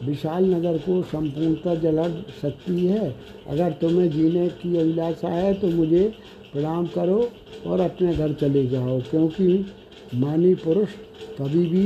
विशाल 0.03 0.45
नगर 0.45 0.77
को 0.79 1.01
संपूर्णता 1.03 1.73
जला 1.75 2.07
सकती 2.41 2.85
है। 2.85 3.09
अगर 3.47 3.71
तुम्हें 3.81 4.09
जीने 4.11 4.47
की 4.61 4.77
अभिलाषा 4.77 5.29
है 5.29 5.53
तो 5.53 5.67
मुझे 5.69 6.03
प्रणाम 6.53 6.85
करो 6.87 7.29
और 7.65 7.79
अपने 7.79 8.13
घर 8.13 8.33
चले 8.33 8.65
जाओ, 8.67 8.99
क्योंकि 9.01 9.65
मानी 10.15 10.53
पुरुष 10.55 10.89
कभी 11.39 11.65
भी 11.65 11.85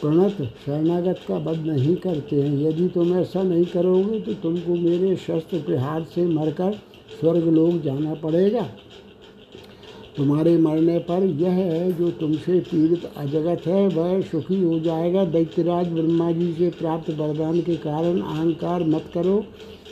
प्रणत 0.00 0.42
शरणागत 0.64 1.20
का 1.28 1.36
वध 1.40 1.66
नहीं 1.66 1.94
करते 1.96 2.40
हैं। 2.42 2.58
यदि 2.60 2.88
तुम 2.88 3.14
ऐसा 3.18 3.42
नहीं 3.42 3.64
करोगे 3.64 4.20
तो 4.20 4.34
तुमको 4.42 4.74
मेरे 4.76 5.14
शस्त्र 5.18 5.58
प्रहार 5.60 6.04
से 6.04 6.26
मरकर 6.28 6.72
स्वर्ग 7.20 7.48
लोग 7.48 7.82
जाना 7.82 8.14
पड़ेगा। 8.14 8.68
तुम्हारे 10.16 10.56
मरने 10.58 10.98
पर 11.00 11.24
यह 11.40 11.50
है 11.50 11.92
जो 11.92 12.10
तुमसे 12.12 12.58
पीड़ित 12.62 13.04
अजगत 13.16 13.66
है, 13.66 13.86
वह 13.88 14.20
सुखी 14.22 14.62
हो 14.62 14.78
जाएगा। 14.80 15.24
दैत्यराज 15.26 15.86
ब्रह्मा 15.88 16.30
जी 16.32 16.52
से 16.52 16.68
प्राप्त 16.70 17.10
वरदान 17.10 17.60
के 17.60 17.76
कारण 17.78 18.20
अहंकार 18.20 18.84
मत 18.86 19.10
करो, 19.14 19.38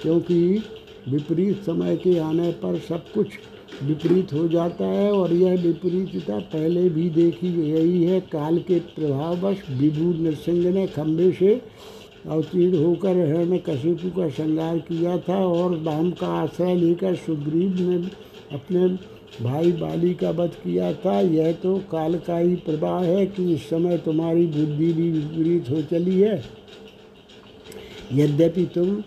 क्योंकि 0.03 0.63
विपरीत 1.09 1.63
समय 1.65 1.97
के 1.97 2.19
आने 2.21 2.51
पर 2.63 2.79
सब 2.79 3.05
कुछ 3.15 3.39
विपरीत 3.83 4.33
हो 4.33 4.47
जाता 4.49 4.87
है 4.87 5.11
और 5.13 5.33
यह 5.33 5.63
विपरीतता 5.63 6.39
पहले 6.39 6.89
भी 6.89 7.09
देखी 7.11 7.53
गई 7.53 8.03
है। 8.03 8.21
काल 8.33 8.59
के 8.61 8.79
प्रभाववश 8.91 9.63
विभू 9.71 10.13
नरसिंह 10.23 10.71
ने 10.71 10.87
खंभे 10.89 11.31
से 11.33 11.55
अवतीर्ण 12.27 12.85
होकर 12.85 13.17
हिरण्य 13.17 13.59
कशिपु 13.69 14.11
का 14.11 14.29
श्रृंगार 14.29 14.79
किया 14.89 15.17
था 15.19 15.37
और 15.45 15.77
राम 15.79 16.11
का 16.11 16.27
आश्रय 16.41 16.75
लेकर 16.77 17.15
सुग्रीव 17.17 17.81
ने 17.81 17.97
अपने 18.53 18.89
भाई 19.33 19.73
बाली 19.73 20.13
का 20.15 20.31
वध 20.31 20.55
किया 20.55 20.93
था, 20.95 21.21
यह 21.21 21.53
तो 21.53 21.77
काल 21.91 22.19
का 22.19 22.37
ही 22.39 22.55
प्रवाह 22.57 23.03
है 23.03 23.27
कि 23.27 23.53
इस 23.55 23.69
समय 23.71 23.99
तुम्हारी 23.99 24.47
बुद्धि 24.47 24.93
भी 24.93 25.11
विपरीत 25.11 25.71
हो 25.71 25.83
चली 25.83 26.21
है। 26.21 26.43
यद्यपि 28.13 28.65
तुम 28.75 29.03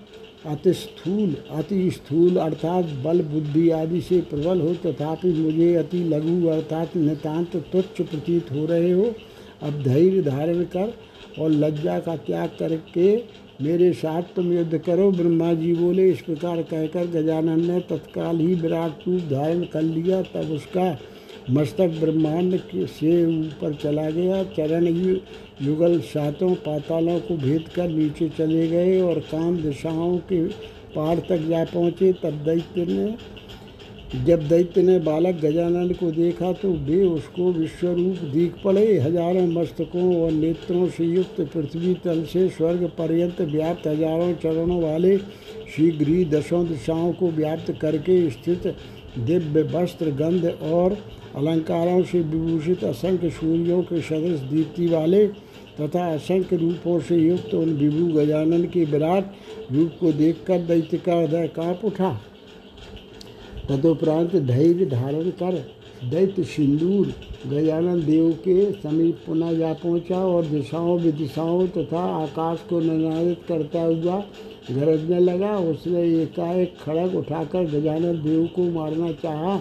अति 0.45 0.73
स्थूल 0.73 1.35
अति 1.51 1.89
स्थूल 1.91 2.37
अर्थात 2.37 2.85
बल 3.03 3.21
बुद्धि 3.23 3.69
आदि 3.71 4.01
से 4.01 4.19
प्रबल 4.21 4.61
हो, 4.61 4.73
तथापि 4.75 5.33
मुझे 5.33 5.73
अति 5.75 6.03
लघु 6.05 6.47
अर्थात 6.47 6.95
नितांत 6.97 7.55
तुच्छ 7.71 8.01
प्रतीत 8.01 8.51
हो 8.51 8.65
रहे 8.65 8.91
हो। 8.91 9.13
अब 9.61 9.81
धैर्य 9.83 10.21
धारण 10.21 10.63
कर 10.75 10.93
और 11.39 11.49
लज्जा 11.51 11.99
का 11.99 12.15
त्याग 12.17 12.49
करके 12.59 13.15
मेरे 13.63 13.91
साथ 13.93 14.23
तुम 14.35 14.51
युद्ध 14.53 14.77
करो, 14.77 15.09
ब्रह्मा 15.11 15.53
जी 15.53 15.73
बोले। 15.73 16.09
इस 16.11 16.21
प्रकार 16.21 16.61
कहकर 16.63 17.05
गजानन 17.07 17.65
ने 17.65 17.79
तत्काल 17.89 18.39
ही 18.39 18.53
विराट 18.55 19.07
रूप 19.07 19.21
धारण 19.29 19.63
कर 19.63 19.81
लिया। 19.81 20.21
तब 20.33 20.51
उसका 20.51 20.97
मस्तक 21.51 21.95
ब्रह्मांड 21.99 22.57
से 22.73 23.13
ऊपर 23.27 23.73
चला 23.73 24.09
गया। 24.09 24.43
चरण 24.53 24.87
युगल 25.61 25.99
सातों 26.01 26.53
पातालों 26.57 27.19
को 27.19 27.37
भेद 27.37 27.67
कर 27.75 27.87
नीचे 27.89 28.29
चले 28.29 28.67
गए 28.67 29.01
और 29.01 29.19
काम 29.31 29.57
दिशाओं 29.57 30.17
के 30.31 30.43
पार 30.95 31.19
तक 31.29 31.47
जा 31.49 31.63
पहुँचे। 31.63 32.11
तब 32.13 32.43
दैत्य 32.45 32.85
ने 32.85 33.05
जब 34.15 34.47
दैत्य 34.47 34.81
ने 34.81 34.97
बालक 34.99 35.35
गजानन 35.35 35.93
को 35.99 36.09
देखा 36.11 36.51
तो 36.53 36.71
वे 36.87 37.01
उसको 37.03 37.51
विश्वरूप 37.51 38.17
दीख 38.31 38.55
पड़े। 38.63 38.85
हज़ारों 38.99 39.45
मस्तकों 39.49 40.03
और 40.15 40.31
नेत्रों 40.31 40.87
से 40.87 41.03
युक्त 41.05 41.39
पृथ्वी 41.53 41.93
तल 42.03 42.23
से 42.23 42.47
स्वर्ग 42.49 42.83
पर्यंत 42.97 43.39
व्याप्त 43.43 43.87
हज़ारों 43.87 44.33
चरणों 44.33 44.81
वाले 44.81 45.17
शीघ्र 45.17 46.07
ही 46.07 46.25
दसों 46.25 46.65
दिशाओं 46.67 47.11
को 47.13 47.29
व्याप्त 47.31 47.71
करके 47.81 48.29
स्थित 48.29 48.67
दिव्य 49.19 49.63
वस्त्र, 49.73 50.11
गंध 50.11 50.45
और 50.63 50.97
अलंकारों 51.35 52.03
से 52.03 52.19
विभूषित 52.19 52.83
असंख्य 52.83 53.29
सूर्यों 53.31 53.81
के 53.83 54.01
सदृश 54.01 54.39
दीप्ति 54.51 54.87
वाले 54.87 55.25
तथा 55.79 56.05
असंख्य 56.13 56.57
रूपों 56.57 56.99
से 56.99 57.17
युक्त 57.17 57.53
उन 57.53 57.73
विभू 57.77 58.05
गजानन 58.13 58.63
के 58.67 58.85
विराट 58.85 59.33
रूप 59.71 59.97
को 59.99 60.11
देखकर 60.13 60.61
दैत्य 60.63 60.97
का 60.97 61.15
हृदय 61.15 61.47
काँप 61.55 61.85
उठा। 61.85 62.11
तदुपरांत 63.69 64.35
धैर्य 64.35 64.85
धारण 64.85 65.29
कर, 65.31 65.63
दैत्य 66.03 66.43
सिंदूर, 66.43 67.13
गजानन 67.47 68.01
देव 68.05 68.31
के 68.39 68.71
समीप 68.73 69.19
पुनः 69.25 69.53
जा 69.53 69.71
पहुँचा 69.73 70.17
और 70.17 70.45
दिशाओं 70.45 70.97
विदिशाओं 70.99 71.67
तथा 71.67 72.01
आकाश 72.15 72.59
को 72.69 72.79
निनादित 72.79 73.41
करता 73.47 73.81
हुआ 73.81 74.17
गरजने 74.71 75.19
लगा। 75.19 75.55
उसने 75.59 76.01
एकाएक 76.21 76.75
खड़ग 76.81 77.15
उठाकर 77.15 77.65
गजानन 77.69 78.21
देव 78.23 78.45
को 78.55 78.69
मारना 78.71 79.11
चाहा 79.13 79.55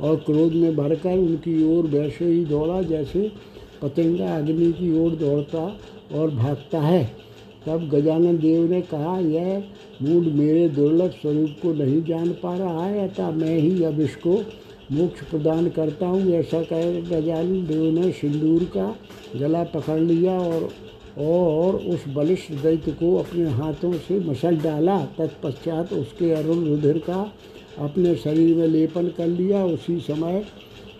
और 0.00 0.16
क्रोध 0.16 0.52
में 0.52 0.76
भरकर 0.76 1.18
उनकी 1.18 1.62
ओर 1.68 1.86
वैसे 1.88 2.24
ही 2.24 2.44
दौड़ा 2.44 2.80
जैसे 2.82 3.30
पतंगा 3.82 4.36
अग्नि 4.36 4.72
की 4.72 4.98
ओर 5.00 5.14
दौड़ता 5.16 5.64
और 6.14 6.30
भागता 6.30 6.80
है। 6.80 7.04
तब 7.66 7.88
गजानन 7.88 8.38
देव 8.38 8.70
ने 8.70 8.80
कहा, 8.82 9.18
यह 9.18 9.62
मूड 10.02 10.26
मेरे 10.34 10.68
दुर्लभ 10.68 11.10
स्वरूप 11.12 11.56
को 11.62 11.72
नहीं 11.74 12.02
जान 12.04 12.28
पा 12.42 12.56
रहा 12.56 12.84
है, 12.84 13.08
अतः 13.08 13.30
मैं 13.32 13.56
ही 13.56 13.82
अब 13.84 14.00
इसको 14.00 14.34
मोक्ष 14.92 15.20
प्रदान 15.20 15.68
करता 15.68 16.06
हूँ। 16.06 16.30
ऐसा 16.32 16.62
कह 16.62 17.00
गजानन, 17.02 17.64
देव 17.66 17.90
ने 17.94 18.10
सिंदूर 18.12 18.64
का 18.76 18.94
गला 19.36 19.64
पकड़ 19.64 19.98
लिया 20.00 20.38
और 20.38 20.68
और 21.20 21.76
उस 21.86 22.04
बलिष्ठ 22.08 22.52
दैत्य 22.52 22.92
को 22.92 23.14
अपने 23.16 23.48
हाथों 23.50 23.92
से 23.98 24.18
मसल 24.20 24.56
डाला। 24.56 24.98
तत्पश्चात 25.18 25.92
उसके 25.92 26.30
अरुण 26.32 26.64
रुधिर 26.66 26.98
का 26.98 27.20
अपने 27.78 28.14
शरीर 28.16 28.56
में 28.56 28.66
लेपन 28.66 29.08
कर 29.08 29.26
लिया। 29.28 29.64
उसी 29.66 29.98
समय 30.00 30.42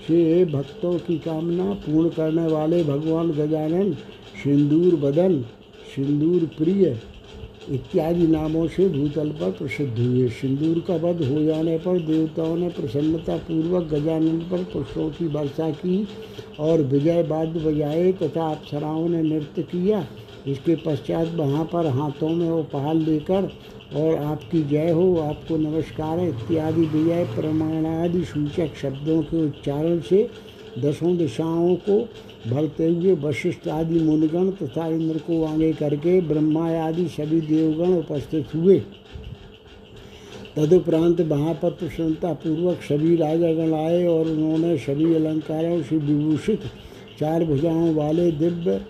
से 0.09 0.45
भक्तों 0.45 0.93
की 0.99 1.19
कामना 1.19 1.73
पूर्ण 1.85 2.09
करने 2.09 2.47
वाले 2.47 2.83
भगवान 2.85 3.31
गजानन, 3.33 3.93
सिंदूर 4.43 4.95
बदन, 5.01 5.41
सिंदूर 5.95 6.49
प्रिय 6.59 6.85
इत्यादि 7.71 8.27
नामों 8.27 8.67
से 8.69 8.89
भूतल 8.89 9.29
पर 9.31 9.51
प्रसिद्ध 9.51 9.99
हुए। 9.99 10.29
सिंदूर 10.31 10.79
का 10.89 10.95
वध 10.99 11.23
हो 11.25 11.43
जाने 11.45 11.77
पर 11.79 11.99
देवताओं 12.01 12.57
ने 12.57 12.69
प्रसन्नता 12.71 13.37
पूर्वक 13.39 13.89
गजानंद 13.91 14.43
पर 14.51 14.65
पुष्पों 14.73 15.09
की 15.11 15.27
वर्षा 15.29 15.71
की 15.73 16.07
और 16.61 16.83
विजय 16.83 17.23
वाद्य 17.23 17.61
बजाए 17.61 18.13
तथा 18.13 18.51
अप्सराओं 18.51 19.09
ने 19.09 19.23
नृत्य 19.23 19.63
किया। 19.63 20.07
इसके 20.47 20.75
पश्चात 20.77 21.35
वहाँ 21.35 21.65
पर 21.65 21.87
हाथों 21.89 22.29
में 22.29 22.51
उपहार 22.51 22.95
लेकर 22.95 23.51
और 23.97 24.15
आपकी 24.17 24.63
जय 24.63 24.91
हो, 24.91 25.15
आपको 25.21 25.57
नमस्कार, 25.57 26.21
इत्यादि 26.21 26.87
विजय 26.87 27.25
प्रमाणादि 27.35 28.25
सूचक 28.25 28.77
शब्दों 28.83 29.23
के 29.23 29.45
उच्चारण 29.47 30.01
से 30.01 30.29
दसों 30.81 31.17
दिशाओं 31.17 31.75
को 31.89 31.99
भरते 32.51 32.89
हुए 32.89 33.15
वशिष्ठ 33.21 33.69
आदि 33.69 34.01
मुनगण 34.01 34.51
तथा 34.53 34.87
इंद्र 34.87 35.19
को 35.19 35.45
आगे 35.45 35.73
करके 35.73 36.21
ब्रह्मा 36.21 36.69
आदि 36.81 37.07
सभी 37.09 37.41
देवगण 37.41 37.95
उपस्थित 37.95 38.55
हुए। 38.55 38.79
तदुपरांत 40.57 41.21
वहाँ 41.21 41.55
पर 41.55 41.71
प्रसन्नता 41.71 42.33
पूर्वक 42.35 42.83
सभी 42.83 43.17
राजागण 43.17 43.75
आए 43.75 44.07
और 44.07 44.27
उन्होंने 44.27 44.77
सभी 44.79 45.15
अलंकारों 45.15 45.83
से 45.83 45.97
विभूषित 45.97 46.63
चार 47.21 47.45
भुजाओं 47.45 47.95
वाले 47.95 48.31
दिव्य 48.33 48.81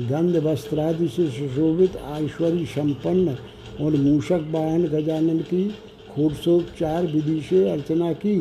गंध 0.00 0.36
वस्त्रादि 0.36 1.08
से 1.08 1.26
सुशोभित 1.30 1.96
ऐश्वर्य 1.96 2.64
संपन्न 2.66 3.36
और 3.80 3.96
मूषक 3.96 4.46
वाहन 4.50 4.84
गजानन 4.84 5.38
की 5.38 5.64
खूबसूरत 6.10 6.74
चार 6.78 7.06
विधि 7.06 7.40
से 7.40 7.68
अर्चना 7.70 8.12
की, 8.12 8.36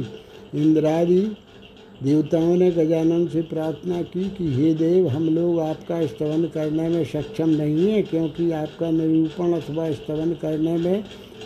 इंद्रादि 0.55 1.21
देवताओं 2.03 2.55
ने 2.55 2.69
गजानन 2.71 3.25
से 3.27 3.41
प्रार्थना 3.41 4.01
की 4.01 4.23
कि, 4.29 4.53
हे 4.53 4.73
देव, 4.73 5.07
हम 5.07 5.27
लोग 5.29 5.59
आपका 5.59 6.05
स्तवन 6.05 6.43
करने 6.45 6.87
में 6.89 7.03
सक्षम 7.05 7.49
नहीं 7.49 7.87
है, 7.91 8.01
क्योंकि 8.01 8.51
आपका 8.51 8.89
निरूपण 8.91 9.53
अथवा 9.53 9.91
स्तवन 9.91 10.31
करने 10.31 10.77
में 10.77 11.03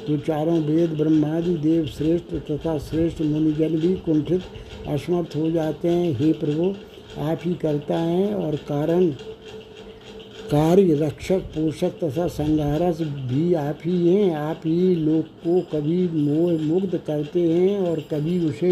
तो 0.08 0.18
चारों 0.18 0.60
वेद 0.60 0.90
ब्रह्मादि 0.90 1.54
देव 1.58 1.86
श्रेष्ठ 1.86 2.34
तथा 2.52 2.78
श्रेष्ठ 2.78 3.22
मुनिजन 3.22 3.76
भी 3.78 3.94
कुंठित 3.96 4.42
असमर्थ 4.88 5.36
हो 5.36 5.50
जाते 5.52 5.88
हैं। 5.88 6.12
हे 6.20 6.32
प्रभु, 6.34 6.74
आप 7.22 7.40
ही 7.44 7.54
करता 7.54 7.98
है 7.98 8.34
और 8.36 8.56
कारण, 8.56 9.08
कार्य 10.52 10.94
रक्षक, 10.94 11.40
पोषक 11.56 12.00
तथा 12.04 12.28
संहारक 12.28 13.02
भी 13.02 13.54
आप 13.54 13.80
ही 13.86 14.08
हैं। 14.08 14.36
आप 14.36 14.62
ही 14.66 14.96
लोग 14.96 15.24
को 15.44 15.60
कभी 15.74 16.08
मोह 16.08 16.62
मुग्ध 16.62 17.00
करते 17.08 17.42
हैं 17.42 17.80
और 17.80 18.00
कभी 18.12 18.40
उसे 18.46 18.72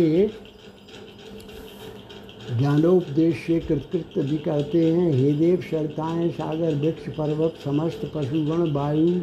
ज्ञानोपदेश 2.52 3.36
से 3.36 3.60
कृतकृत 3.60 4.26
भी 4.26 4.38
करते 4.38 4.86
हैं। 4.92 5.12
हे 5.14 5.32
देव, 5.34 5.62
शरताएँ, 5.62 6.30
सागर, 6.32 6.76
वृक्ष, 6.76 7.08
पर्वत, 7.10 7.54
समस्त 7.64 8.12
पशुगण, 8.16 8.72
वायु, 8.72 9.20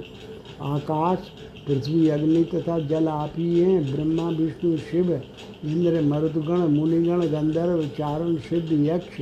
आकाश, 0.63 1.19
पृथ्वी, 1.67 2.09
अग्नि 2.09 2.45
तथा 2.45 2.79
जल 2.79 3.09
आप 3.09 3.33
ही 3.37 3.61
हैं। 3.61 3.93
ब्रह्मा, 3.93 4.29
विष्णु, 4.29 4.77
शिव, 4.77 5.13
इंद्र, 5.65 6.01
मरुदगण, 6.01 6.67
मुनिगण, 6.69 7.27
गंधर्व 7.27 7.87
चारण 7.99 8.37
सिद्ध, 8.37 8.73
यक्ष, 8.73 9.21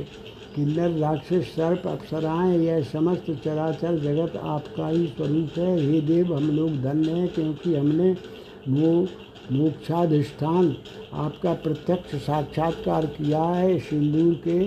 किन्नर, 0.55 0.97
राक्षस, 0.97 1.53
सर्प, 1.55 1.87
अप्सराएँ, 1.87 2.57
यह 2.57 2.81
समस्त 2.83 3.25
चराचर 3.43 3.99
जगत 3.99 4.35
आपका 4.35 4.87
ही 4.87 5.07
स्वरूप 5.07 5.57
है। 5.57 5.79
हे 5.81 6.01
देव, 6.01 6.33
हम 6.35 6.49
लोग 6.51 6.81
धन्य 6.81 7.11
हैं 7.11 7.27
क्योंकि 7.27 7.75
हमने 7.75 8.15
मो 8.69 9.07
मोक्षाधिष्ठान 9.51 10.75
आपका 11.13 11.53
प्रत्यक्ष 11.53 12.15
साक्षात्कार 12.15 13.05
किया 13.07 13.43
है। 13.43 13.77
सिंदूर 13.79 14.33
के 14.47 14.59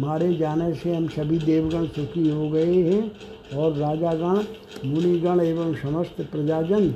मारे 0.00 0.32
जाने 0.34 0.72
से 0.74 0.94
हम 0.94 1.08
सभी 1.08 1.38
देवगण 1.38 1.86
सुखी 1.86 2.28
हो 2.30 2.48
गए 2.50 2.82
हैं 2.82 3.56
और 3.56 3.76
राजागण, 3.76 4.42
मुनिगण 4.84 5.40
एवं 5.40 5.74
समस्त 5.74 6.20
प्रजाजन 6.22 6.88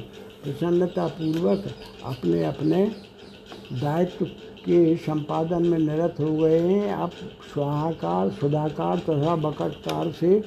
प्रसन्नता 0.44 1.06
पूर्वक 1.08 1.64
अपने 2.04 2.44
अपने 2.44 2.84
दायित्व 3.72 4.24
के 4.64 4.96
संपादन 4.96 5.66
में 5.66 5.78
निरत 5.78 6.14
हो 6.20 6.36
गए 6.36 6.58
हैं। 6.60 6.92
अब 6.92 7.10
स्वाहाकार, 7.54 8.30
सुधाकार 8.30 8.98
तथा 8.98 9.36
बकटकार 9.36 10.10
से 10.10 10.40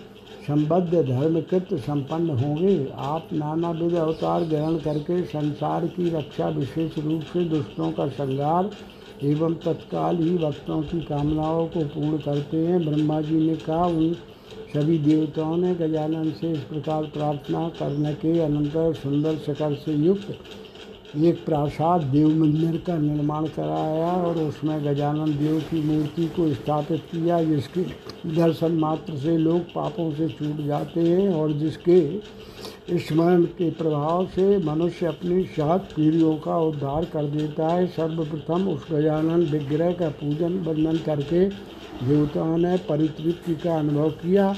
संबद्ध 0.49 1.01
धर्मकृत 1.07 1.73
संपन्न 1.79 2.29
होंगे। 2.29 2.71
आप 2.97 3.27
नाना 3.33 3.71
विध 3.71 3.95
अवतार 3.95 4.43
ग्रहण 4.43 4.77
करके 4.77 5.21
संसार 5.23 5.85
की 5.87 6.09
रक्षा 6.09 6.47
विशेष 6.49 6.97
रूप 6.97 7.21
से 7.23 7.43
दुष्टों 7.45 7.91
का 7.91 8.07
संहार 8.09 8.69
एवं 9.23 9.53
तत्काल 9.55 10.17
ही 10.17 10.37
भक्तों 10.37 10.81
की 10.81 11.01
कामनाओं 11.01 11.67
को 11.67 11.83
पूर्ण 11.85 12.17
करते 12.17 12.57
हैं। 12.57 12.83
ब्रह्मा 12.85 13.21
जी 13.21 13.39
ने 13.39 13.55
कहा, 13.57 13.85
उन 13.85 14.13
सभी 14.73 14.97
देवताओं 14.99 15.55
ने 15.57 15.73
गजानन 15.75 16.31
से 16.31 16.51
इस 16.51 16.63
प्रकार 16.63 17.03
प्रार्थना 17.13 17.67
करने 17.79 18.13
के 18.13 18.39
अनंतर 18.39 18.93
सुंदर 18.93 19.37
शिखर 19.37 19.75
से 19.75 19.93
युक्त 19.95 20.35
एक 21.09 21.43
प्रासाद 21.45 22.01
देव 22.03 22.27
मंदिर 22.29 22.75
का 22.87 22.97
निर्माण 22.97 23.45
कराया 23.47 24.11
और 24.23 24.37
उसमें 24.37 24.83
गजानन 24.85 25.31
देव 25.37 25.59
की 25.61 25.81
मूर्ति 25.83 26.25
को 26.35 26.53
स्थापित 26.53 27.01
किया, 27.11 27.41
जिसके 27.43 27.81
दर्शन 28.35 28.71
मात्र 28.71 29.15
से 29.17 29.37
लोग 29.37 29.61
पापों 29.73 30.11
से 30.11 30.27
छूट 30.29 30.61
जाते 30.65 31.01
हैं 31.01 31.33
और 31.33 31.53
जिसके 31.53 32.97
स्मरण 32.99 33.43
के 33.57 33.69
प्रभाव 33.71 34.25
से 34.27 34.57
मनुष्य 34.65 35.05
अपनी 35.05 35.43
सात 35.47 35.89
पीढ़ियों 35.95 36.35
का 36.37 36.57
उद्धार 36.59 37.05
कर 37.05 37.25
देता 37.31 37.67
है। 37.67 37.87
सर्वप्रथम 37.87 38.69
उस 38.69 38.85
गजानन 38.91 39.43
विग्रह 39.51 39.91
का 39.93 40.09
पूजन 40.21 40.59
वंदन 40.59 40.97
करके 41.05 41.45
देवताओं 42.05 42.57
ने 42.57 42.77
परितृप्ति 42.89 43.55
का 43.55 43.77
अनुभव 43.79 44.09
किया। 44.21 44.55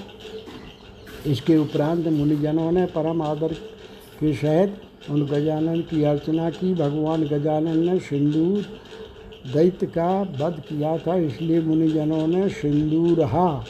इसके 1.28 1.58
उपरांत 1.58 2.08
मुनिजनों 2.10 2.72
ने 2.72 2.86
परम 2.86 3.22
आदर 3.22 3.54
के 4.20 4.34
सहित 4.34 4.82
उन 5.10 5.26
गजानन 5.26 5.82
की 5.82 6.04
अर्चना 6.04 6.50
की। 6.50 6.74
भगवान 6.74 7.24
गजानन 7.24 7.78
ने 7.80 8.00
सिंदूर, 8.00 8.66
दैत्य 9.54 9.86
का 9.88 10.22
वध 10.40 10.60
किया 10.60 10.98
था, 10.98 11.16
इसलिए 11.18 11.62
मुनिजनों 11.62 12.26
ने 12.28 12.48
सिंदूरहा 12.52 13.66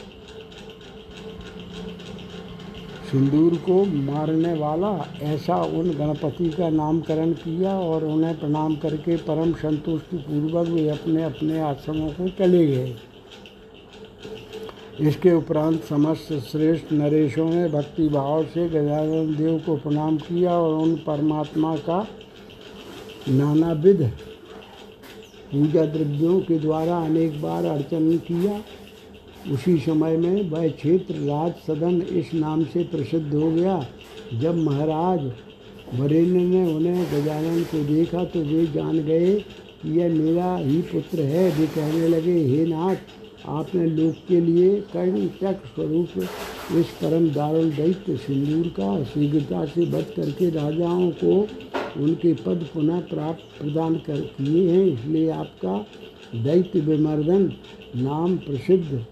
सिंदूर 3.10 3.54
को 3.56 3.84
मारने 3.84 4.52
वाला 4.54 4.90
ऐसा 5.22 5.56
उन 5.70 5.90
गणपति 5.90 6.48
का 6.48 6.68
नामकरण 6.68 7.32
किया 7.32 7.78
और 7.78 8.04
उन्हें 8.04 8.38
प्रणाम 8.40 8.76
करके 8.76 9.16
परम 9.22 9.52
संतुष्टि 9.52 10.16
पूर्वक 10.18 10.68
वे 10.68 10.88
अपने 10.88 11.22
अपने 11.22 11.60
आश्रमों 11.60 12.08
को 12.10 12.28
चले 12.28 12.66
गए। 12.66 12.94
इसके 15.02 15.32
उपरांत 15.32 15.82
समस्त 15.84 16.32
श्रेष्ठ 16.48 16.92
नरेशों 16.92 17.48
ने 17.50 17.68
भक्ति 17.68 18.08
भाव 18.08 18.44
से 18.44 18.68
गजानन 18.68 19.34
देव 19.36 19.58
को 19.66 19.74
प्रणाम 19.76 20.16
किया 20.18 20.50
और 20.52 20.74
उन 20.74 20.94
परमात्मा 20.96 21.74
का 21.78 21.98
नानाविध 23.28 24.02
पूजा 25.52 25.84
द्रव्यों 25.86 26.38
के 26.40 26.58
द्वारा 26.58 26.98
अनेक 26.98 27.40
बार 27.42 27.64
अर्चन 27.64 28.16
किया। 28.28 28.60
उसी 29.52 29.76
समय 29.78 30.16
में 30.16 30.50
वह 30.50 30.68
क्षेत्र 30.70 31.14
राज 31.16 31.52
सदन 31.66 32.00
इस 32.12 32.32
नाम 32.34 32.64
से 32.64 32.84
प्रसिद्ध 32.84 33.34
हो 33.34 33.50
गया। 33.50 33.86
जब 34.34 34.56
महाराज 34.58 35.30
वरेण्य 35.94 36.44
ने 36.44 36.74
उन्हें 36.74 37.04
गजानन 37.06 37.62
को 37.64 37.82
देखा 37.84 38.24
तो 38.24 38.40
वे 38.42 38.66
जान 38.66 38.98
गए 39.00 39.34
कि 39.82 39.98
यह 39.98 40.14
मेरा 40.14 40.54
ही 40.56 40.80
पुत्र 40.92 41.22
है। 41.22 41.50
वे 41.50 41.66
कहने 41.68 42.08
लगे, 42.08 42.38
हे 42.46 42.66
नाथ 42.66 42.96
आपने 43.48 43.86
लोक 43.86 44.14
के 44.28 44.40
लिए 44.40 44.80
कर्ण 44.92 45.26
चक्र 45.28 45.68
स्वरूप 45.68 46.08
इस 46.78 46.90
परम 47.02 47.28
दारुल 47.28 47.70
दैत्य 47.70 48.16
सिंदूर 48.16 48.68
का 48.78 49.02
शीघ्रता 49.04 49.64
से 49.64 49.86
बद 49.86 50.12
करके 50.16 50.50
राजाओं 50.50 51.10
को 51.24 51.34
उनके 52.02 52.32
पद 52.34 52.66
पुनः 52.74 53.00
प्राप्त 53.08 53.58
प्रदान 53.58 53.94
कर 54.06 54.20
किए 54.36 54.70
हैं। 54.70 54.84
इसलिए 54.84 55.30
आपका 55.30 55.74
दैत्य 56.34 56.80
विमर्दन 56.80 57.52
नाम 57.96 58.36
प्रसिद्ध 58.36 59.04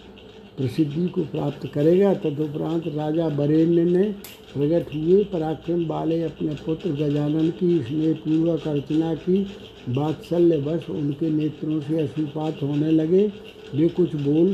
प्रसिद्धि 0.61 1.07
को 1.09 1.23
प्राप्त 1.23 1.67
करेगा, 1.67 2.15
तदुपरांत 2.15 2.87
राजा 2.87 3.29
बरेण्य 3.29 3.85
ने 3.85 4.03
प्रकट 4.55 4.95
हुए, 4.95 5.25
पराक्रम 5.25 5.87
वाले 5.87 6.23
अपने 6.23 6.55
पुत्र 6.55 6.91
गजानन 6.91 7.49
की 7.51 7.83
स्नेह 7.83 8.13
पूर्वक 8.15 8.67
अर्चना 8.69 9.15
की। 9.15 9.39
बात्सल्य 9.89 10.57
वश 10.57 10.91
उनके 10.91 11.31
नेत्रों 11.31 11.81
से 11.81 12.01
अश्रुपात 12.01 12.63
होने 12.63 12.91
लगे। 12.91 13.33
वे 13.75 13.89
कुछ 13.89 14.15
बोल 14.17 14.53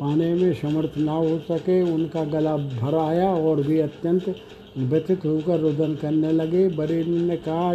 पाने 0.00 0.34
में 0.34 0.52
समर्थ 0.54 0.98
ना 0.98 1.12
हो 1.12 1.38
सके, 1.38 1.80
उनका 1.82 2.24
गला 2.24 2.56
भर 2.56 2.94
आया 2.94 3.30
और 3.30 3.60
वे 3.60 3.80
अत्यंत 3.80 4.34
व्यथित 4.78 5.24
होकर 5.24 5.60
रुदन 5.60 5.94
करने 5.94 6.32
लगे। 6.32 6.68
बरेण्य 6.68 7.20
ने 7.20 7.36
कहा, 7.36 7.74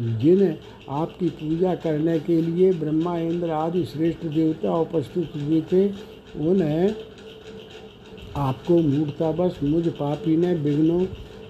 जिन 0.00 0.54
आपकी 0.88 1.28
पूजा 1.28 1.74
करने 1.74 2.18
के 2.18 2.40
लिए 2.42 2.72
ब्रह्मा, 2.72 3.18
इंद्र 3.18 3.50
आदि 3.50 3.84
श्रेष्ठ 3.84 4.26
देवता 4.26 4.74
उपस्थित 4.76 5.30
हुए 5.36 5.60
थे, 5.72 5.88
उन्हें 6.48 6.94
आपको 8.36 8.78
मूर्तावश 8.78 9.62
मुझ 9.62 9.86
पापी 9.88 10.36
ने 10.36 10.54
विघ्नों 10.54 11.00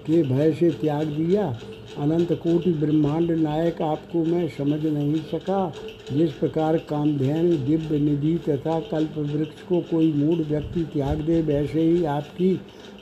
के 0.05 0.21
भय 0.23 0.51
से 0.51 0.69
त्याग 0.71 1.07
दिया। 1.07 1.59
अनंत 1.97 2.31
कोटि 2.33 2.71
ब्रह्मांड 2.73 3.31
नायक 3.31 3.81
आपको 3.81 4.23
मैं 4.25 4.47
समझ 4.47 4.85
नहीं 4.85 5.15
सका। 5.15 5.73
जिस 6.13 6.31
प्रकार 6.31 6.77
कामधेन, 6.77 7.49
दिव्य 7.65 7.99
निधि 7.99 8.37
तथा 8.49 8.79
कल्प 8.79 9.17
वृक्ष 9.17 9.61
को 9.61 9.81
कोई 9.81 10.11
मूड 10.13 10.37
व्यक्ति 10.37 10.83
त्याग 10.83 11.21
दे, 11.21 11.41
वैसे 11.41 11.81
ही 11.81 12.03
आपकी 12.05 12.59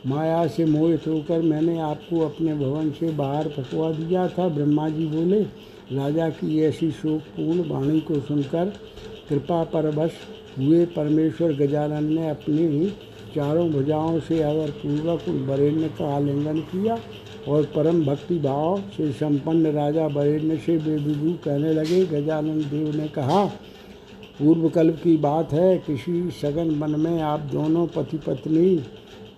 माया 0.08 0.48
से 0.48 0.66
मोहित 0.66 1.08
होकर 1.08 1.42
मैंने 1.42 1.80
आपको 1.80 2.20
अपने 2.20 2.54
भवन 2.54 2.92
से 2.92 3.12
बाहर 3.12 3.48
फंसवा 3.48 3.92
दिया 3.92 4.28
था। 4.28 4.48
ब्रह्मा 4.48 4.90
जी 4.90 5.06
बोले, 5.06 5.42
राजा 5.94 6.30
की 6.30 6.60
ऐसी 6.62 6.92
शोकपूर्ण 6.92 7.70
वाणी 7.70 8.00
को 8.00 8.20
सुनकर 8.20 8.74
कृपा 9.30 9.64
परवश 9.64 10.12
हुए 10.58 10.86
परमेश्वर 10.86 11.54
गजानन 11.54 12.04
ने 12.04 12.30
अपनी 12.30 12.68
चारों 13.36 13.70
भुजाओं 13.72 14.20
से 14.20 14.42
अगर 14.44 14.72
पूर्वक 14.82 15.28
वरेण्य 15.50 15.88
का 15.98 16.16
आलिंगन 16.16 16.60
किया 16.66 16.98
और 17.48 17.66
परम 17.76 18.04
भक्ति 18.06 18.38
भाव 18.40 18.82
से 18.98 19.12
संपन्न 19.14 19.72
राजा 19.74 20.06
वरेण्य 20.08 20.58
से 20.58 20.78
बेबीबू 20.78 21.34
कहने 21.44 21.74
लगे, 21.74 22.06
गजानन 22.06 22.62
देव 22.62 22.96
ने 22.96 23.08
कहा, 23.08 23.46
पूर्व 24.40 24.68
कल्प 24.70 25.00
की 25.04 25.16
बात 25.18 25.54
है, 25.54 25.78
किसी 25.78 26.30
सगन 26.32 26.76
मन 26.76 27.00
में 27.00 27.22
आप 27.22 27.40
दोनों 27.52 27.86
पति 27.88 28.18
पत्नी 28.18 28.84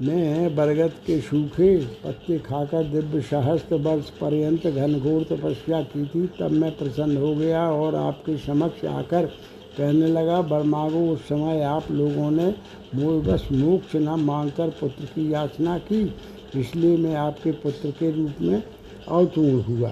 ने 0.01 0.49
बरगद 0.49 0.93
के 1.07 1.19
सूखे 1.21 1.75
पत्ते 2.03 2.37
खाकर 2.39 2.83
दिव्य 2.83 3.21
सहस्त्र 3.21 3.75
वर्ष 3.77 4.09
पर्यंत 4.11 4.67
घनघोर 4.67 5.23
तपस्या 5.29 5.81
की 5.83 6.05
थी, 6.05 6.25
तब 6.39 6.51
मैं 6.51 6.71
प्रसन्न 6.77 7.17
हो 7.17 7.33
गया 7.35 7.69
और 7.71 7.95
आपके 7.95 8.37
समक्ष 8.37 8.85
आकर 8.85 9.29
कहने 9.71 10.07
लगा, 10.07 10.41
बरमागो, 10.43 11.07
उस 11.09 11.21
समय 11.21 11.61
आप 11.63 11.91
लोगों 11.91 12.29
ने 12.31 12.53
बस 13.23 13.47
मोक्ष 13.51 13.95
न 13.95 14.19
मांगकर 14.21 14.69
पुत्र 14.79 15.05
की 15.05 15.31
याचना 15.33 15.77
की, 15.81 16.03
इसलिए 16.55 16.97
मैं 16.97 17.15
आपके 17.17 17.51
पुत्र 17.53 17.91
के 17.99 18.11
रूप 18.11 18.41
में 18.41 18.61
अवतूर्ण 19.07 19.61
हुआ। 19.63 19.91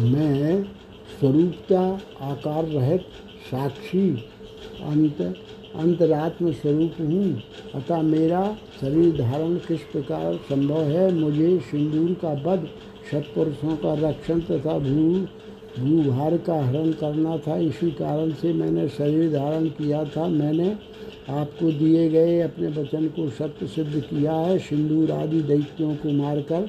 मैं 0.00 0.62
स्वरूपता 1.12 1.80
आकार 2.22 2.64
रहित 2.66 3.06
साक्षी 3.50 4.08
अंत, 4.82 5.20
अंतरात्म 5.76 6.52
स्वरूप 6.52 6.94
हूँ, 7.00 7.42
अतः 7.74 8.02
मेरा 8.04 8.44
शरीर 8.80 9.16
धारण 9.18 9.54
किस 9.58 9.82
प्रकार 9.92 10.34
संभव 10.48 10.82
है, 10.82 11.12
मुझे 11.14 11.58
सिंदूर 11.70 12.12
का 12.22 12.32
वध 12.44 12.66
सत्पुरुषों 13.10 13.76
का 13.76 13.94
रक्षण 14.00 14.40
तथा 14.42 14.78
भू 14.80 15.26
भूभार 15.78 16.36
का 16.38 16.54
हरण 16.62 16.90
करना 16.92 17.36
था। 17.38 17.56
इसी 17.58 17.90
कारण 17.92 18.32
से 18.32 18.52
मैंने 18.52 18.88
शरीर 18.88 19.32
धारण 19.32 19.66
किया 19.68 20.04
था। 20.06 20.26
मैंने 20.28 20.68
आपको 21.30 21.70
दिए 21.72 22.08
गए 22.10 22.40
अपने 22.40 22.68
वचन 22.72 23.06
को 23.08 23.28
सत्य 23.30 23.66
सिद्ध 23.66 24.00
किया 24.00 24.32
है। 24.32 24.58
सिंदूर 24.60 25.10
आदि 25.12 25.40
दैत्यों 25.42 25.94
को 25.96 26.12
मारकर 26.12 26.66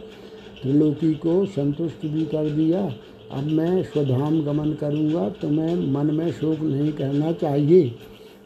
त्रिलोकी 0.62 1.14
को 1.16 1.46
संतुष्ट 1.48 2.06
भी 2.06 2.26
कर 2.26 2.50
दिया। 2.50 2.82
अब 3.32 3.44
मैं 3.50 3.84
स्वधाम 3.84 4.42
गमन 4.44 4.74
करूँगा 4.74 5.30
तो 5.32 5.50
मैं 5.50 5.76
मन 5.94 6.14
में 6.16 6.32
शोक 6.32 6.60
नहीं 6.60 6.92
करना 6.94 7.32
चाहिए। 7.34 7.94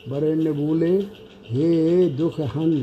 वरेण्य 0.10 0.52
बोले 0.54 0.92
हे 1.48 2.08
दुख 2.10 2.40
हन, 2.48 2.82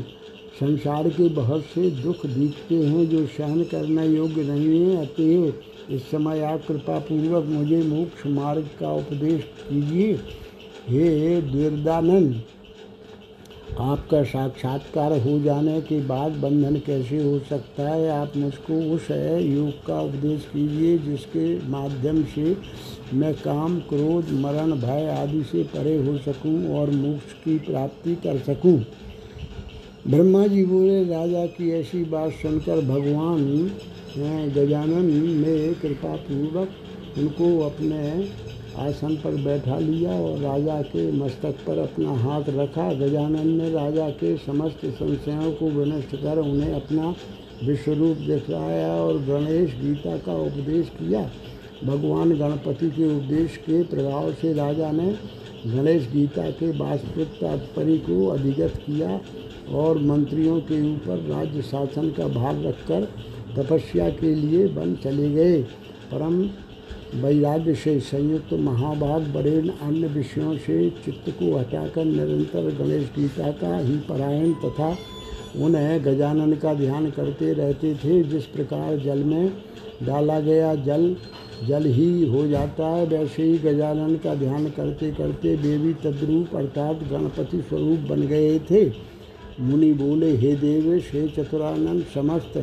संसार 0.59 1.09
के 1.09 1.27
बहुत 1.29 1.63
से 1.65 1.89
दुख 1.93 2.25
दिखते 2.25 2.75
हैं 2.77 3.09
जो 3.09 3.25
सहन 3.27 3.63
करना 3.63 4.03
योग्य 4.03 4.43
नहीं 4.43 4.79
है। 4.81 4.95
अतएव 4.97 5.53
इस 5.91 6.01
समय 6.01 6.41
आप 6.41 6.61
कृपा 6.67 6.99
पूर्वक 6.99 7.45
मुझे 7.45 7.81
मोक्ष 7.83 8.25
मार्ग 8.27 8.69
का 8.79 8.91
उपदेश 8.91 9.43
कीजिए 9.43 10.13
हे 10.87 11.41
द्विरदानंद 11.41 12.41
आपका 13.79 14.23
साक्षात्कार 14.23 15.17
हो 15.19 15.39
जाने 15.39 15.81
के 15.81 15.99
बाद 16.01 16.31
बंधन 16.31 16.75
कैसे 16.75 17.23
हो 17.23 17.39
सकता 17.39 17.89
है? 17.89 18.09
आप 18.09 18.37
मुझको 18.37 18.73
उस 18.95 19.11
योग 19.41 19.85
का 19.85 20.01
उपदेश 20.01 20.45
कीजिए 20.53 20.97
जिसके 20.97 21.69
माध्यम 21.69 22.23
से 22.23 22.57
मैं 23.13 23.33
काम, 23.33 23.79
क्रोध, 23.79 24.31
मरण, 24.31 24.71
भय 24.71 25.07
आदि 25.21 25.43
से 25.43 25.63
परे 25.63 25.95
हो 25.97 26.17
सकूँ 26.17 26.75
और 26.77 26.89
मोक्ष 26.89 27.33
की 27.43 27.57
प्राप्ति 27.59 28.15
कर 28.15 28.37
सकूँ। 28.37 28.79
ब्रह्मा 30.07 30.47
जी 30.47 30.65
बोले, 30.65 31.03
राजा 31.03 31.45
की 31.45 31.71
ऐसी 31.71 32.03
बात 32.03 32.31
सुनकर 32.31 32.81
भगवान 32.81 33.71
गजानन 34.17 35.05
ने 35.37 35.73
कृपा 35.73 36.15
पूर्वक 36.17 37.17
उनको 37.17 37.47
अपने 37.59 38.01
आसन 38.79 39.15
पर 39.15 39.35
बैठा 39.43 39.77
लिया 39.79 40.11
और 40.11 40.37
राजा 40.39 40.81
के 40.81 41.11
मस्तक 41.11 41.55
पर 41.67 41.77
अपना 41.77 42.11
हाथ 42.19 42.49
रखा। 42.49 42.91
गजानन 42.93 43.47
ने 43.47 43.69
राजा 43.71 44.09
के 44.09 44.35
समस्त 44.37 44.85
संशयों 44.85 45.51
को 45.51 45.69
विनष्ट 45.71 46.15
कर 46.15 46.37
उन्हें 46.37 46.73
अपना 46.73 47.13
विश्वरूप 47.63 48.17
दिखाया 48.17 48.93
और 48.95 49.19
गणेश 49.23 49.75
गीता 49.75 50.17
का 50.17 50.35
उपदेश 50.37 50.89
किया। 50.89 51.29
भगवान 51.83 52.37
गणपति 52.37 52.89
के 52.89 53.15
उपदेश 53.17 53.57
के 53.57 53.83
प्रभाव 53.83 54.31
से 54.33 54.53
राजा 54.53 54.91
ने 54.91 55.07
गणेश 55.67 56.09
गीता 56.11 56.49
के 56.51 56.71
वास्तविक 56.79 57.27
तात्पर्य 57.41 57.97
को 57.97 58.25
अधिगत 58.27 58.75
किया 58.85 59.19
और 59.73 59.97
मंत्रियों 59.97 60.59
के 60.61 60.81
ऊपर 60.93 61.25
राज्य 61.29 61.61
शासन 61.61 62.09
का 62.09 62.27
भार 62.27 62.61
रखकर 62.63 63.07
तपस्या 63.57 64.09
के 64.09 64.33
लिए 64.35 64.65
वन 64.65 64.95
चले 64.95 65.29
गए। 65.29 65.61
परम 66.11 66.41
वैराग्य 67.15 67.73
से 67.75 67.99
संयुक्त 67.99 68.53
महाभाग 68.53 69.27
बड़े 69.33 69.57
अन्य 69.81 70.07
विषयों 70.07 70.55
से 70.57 70.89
चित्त 71.05 71.29
को 71.29 71.55
हटाकर 71.57 72.05
निरंतर 72.05 72.69
गणेश 72.75 73.09
गीता 73.17 73.51
का 73.51 73.77
ही 73.77 73.95
पारायण 74.09 74.53
तथा 74.53 74.95
उन्हें 75.55 76.05
गजानन 76.05 76.53
का 76.53 76.73
ध्यान 76.73 77.09
करते 77.09 77.53
रहते 77.53 77.93
थे। 77.95 78.21
जिस 78.23 78.45
प्रकार 78.45 78.97
जल 78.97 79.23
में 79.23 79.51
डाला 80.03 80.39
गया 80.39 80.73
जल 80.75 81.15
जल 81.67 81.85
ही 81.85 82.25
हो 82.27 82.45
जाता 82.47 82.87
है, 82.87 83.05
वैसे 83.07 83.43
ही 83.43 83.57
गजानन 83.57 84.15
का 84.15 84.33
ध्यान 84.35 84.65
करते 84.69 85.11
करते 85.11 85.55
देवी 85.57 85.93
तद्रूप 85.93 86.55
अर्थात 86.55 87.03
गणपति 87.11 87.61
स्वरूप 87.61 87.99
बन 87.99 88.21
गए 88.21 88.59
थे। 88.59 88.85
मुनि 89.59 89.93
बोले, 89.93 90.35
हे 90.37 90.55
देव 90.55 90.93
हे 91.13 91.27
चतुरानंद 91.27 92.05
समस्त 92.13 92.57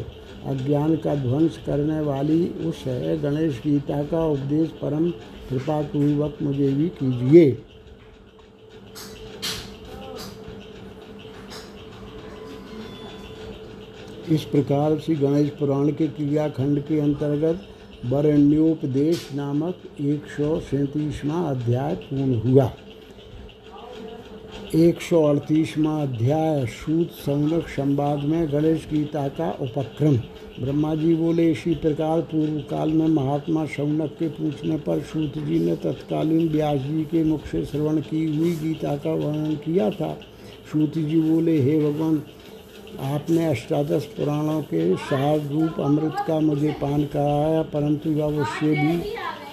अज्ञान 0.46 0.94
का 0.96 1.14
ध्वंस 1.14 1.58
करने 1.66 2.00
वाली 2.00 2.46
उस 2.66 2.84
गणेश 3.22 3.60
गीता 3.64 4.02
का 4.02 4.24
उपदेश 4.26 4.68
परम 4.82 5.10
कृपा 5.50 5.80
पूर्वक 5.82 6.38
मुझे 6.42 6.68
भी 6.68 6.88
कीजिए। 6.98 7.50
इस 14.30 14.44
प्रकार 14.44 14.98
से 14.98 15.14
गणेश 15.14 15.50
पुराण 15.50 15.90
के 15.92 16.06
क्रियाखंड 16.08 16.80
के 16.82 17.00
अंतर्गत 17.00 17.66
वरण्योपदेश 18.06 19.28
नामक 19.34 19.82
एक 20.00 20.26
सौ 20.36 20.58
सैंतीसवां 20.60 21.42
अध्याय 21.46 21.94
पूर्ण 22.04 22.38
हुआ। 22.40 22.70
एक 24.74 25.00
सौ 25.02 25.22
अड़तीसवां 25.22 26.00
अध्याय, 26.02 26.64
सूत 26.66 27.08
संरक 27.14 27.66
संवाद 27.68 28.18
में 28.18 28.52
गणेश 28.52 28.86
गीता 28.90 29.26
का 29.28 29.50
उपक्रम। 29.60 30.14
ब्रह्मा 30.60 30.94
जी 30.94 31.14
बोले, 31.14 31.50
इसी 31.50 31.74
प्रकार 31.74 32.20
पूर्व 32.20 32.58
काल 32.60 32.92
में 32.92 33.06
महात्मा 33.06 33.64
शौनक 33.66 34.14
के 34.18 34.28
पूछने 34.28 34.76
पर 34.76 35.00
सूत 35.02 35.36
जी 35.38 35.58
ने 35.58 35.74
तत्कालीन 35.76 36.48
व्यास 36.48 36.80
जी 36.80 37.02
के 37.02 37.24
मुख 37.24 37.46
से 37.46 37.64
श्रवण 37.64 38.00
की 38.00 38.24
हुई 38.36 38.52
गीता 38.52 38.96
का 38.96 39.12
वर्णन 39.14 39.54
किया 39.54 39.90
था। 39.90 40.12
सूत 40.72 40.98
जी 40.98 41.20
बोले, 41.20 41.58
हे 41.60 41.78
भगवान, 41.80 42.22
आपने 43.12 43.46
अष्टादश 43.46 44.04
पुराणों 44.06 44.60
के 44.62 44.96
सार 44.96 45.38
रूप 45.48 45.80
अमृत 45.80 46.24
का 46.28 46.40
मुझे 46.40 46.72
पान 46.72 47.04
कराया, 47.04 47.62
परंतु 47.62 48.18
अब 48.20 48.40
उससे 48.40 48.70
भी 48.70 49.00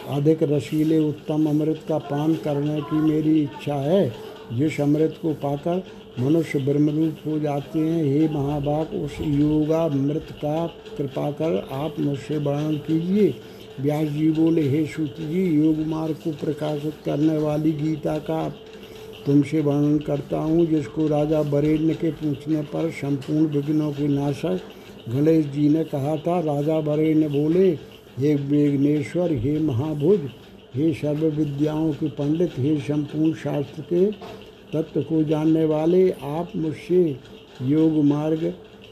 अधिक 0.09 0.43
रसीले 0.43 0.99
उत्तम 0.99 1.49
अमृत 1.49 1.83
का 1.89 1.97
पान 2.07 2.35
करने 2.35 2.81
की 2.81 3.01
मेरी 3.01 3.39
इच्छा 3.41 3.75
है। 3.75 4.28
जिस 4.53 4.79
अमृत 4.81 5.19
को 5.21 5.33
पाकर 5.33 5.83
मनुष्य 6.19 6.59
ब्रह्मरूप 6.59 7.17
हो 7.25 7.39
जाते 7.39 7.79
हैं। 7.79 8.03
हे 8.05 8.27
महाभाग 8.29 8.93
उस 8.95 9.19
योगामृत 9.21 10.27
का 10.35 10.65
कृपा 10.97 11.29
कर 11.31 11.67
आप 11.71 11.99
मुझसे 11.99 12.37
वर्णन 12.37 12.77
कीजिए। 12.77 13.33
व्यास 13.81 14.07
जी 14.07 14.29
बोले, 14.31 14.61
हे 14.69 14.85
सूत 14.85 15.19
जी, 15.19 15.43
योग 15.55 15.77
मार्ग 15.87 16.15
को 16.23 16.31
प्रकाशित 16.35 16.93
करने 17.05 17.37
वाली 17.37 17.71
गीता 17.71 18.17
का 18.19 18.47
तुमसे 19.25 19.61
वर्णन 19.61 19.97
करता 19.99 20.37
हूँ, 20.37 20.65
जिसको 20.65 21.07
राजा 21.07 21.41
बरेण्य 21.43 21.93
के 21.93 22.11
पूछने 22.11 22.61
पर 22.63 22.89
संपूर्ण 22.91 23.45
विघ्नों 23.47 23.91
के 23.91 24.07
नाशक 24.07 24.59
गणेश 25.09 25.45
जी 25.45 25.69
ने 25.69 25.83
कहा 25.83 26.15
था। 26.17 26.39
राजा 26.39 26.79
बरेण्य 26.81 27.27
बोले, 27.27 27.69
हे 28.19 28.35
विघ्नेश्वर, 28.35 29.33
हे 29.33 29.57
महाभुज 29.59 30.19
हे 30.75 30.91
सर्व 30.93 31.25
विद्याओं 31.25 31.91
के 31.93 32.07
पंडित, 32.07 32.51
हे 32.57 32.79
संपूर्ण 32.79 33.33
शास्त्र 33.33 33.81
के 33.81 34.05
तत्व 34.73 35.01
को 35.01 35.23
जानने 35.23 35.65
वाले, 35.65 36.09
आप 36.11 36.51
मुझसे 36.55 37.19
योग 37.61 38.03
मार्ग 38.05 38.43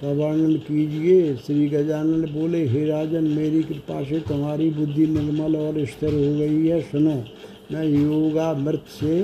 का 0.01 0.11
वर्णन 0.11 0.55
कीजिए। 0.57 1.35
श्री 1.35 1.67
गजानन 1.67 2.25
बोले, 2.31 2.65
हे 2.67 2.85
राजन, 2.85 3.23
मेरी 3.23 3.63
कृपा 3.63 4.03
से 4.03 4.19
तुम्हारी 4.19 4.69
बुद्धि 4.69 5.05
निर्मल 5.07 5.55
और 5.55 5.85
स्थिर 5.85 6.13
हो 6.13 6.33
गई 6.39 6.67
है। 6.67 6.81
सुनो, 6.81 7.23
मैं 7.71 7.85
योगा 7.85 8.53
मृत 8.53 8.83
से 8.89 9.21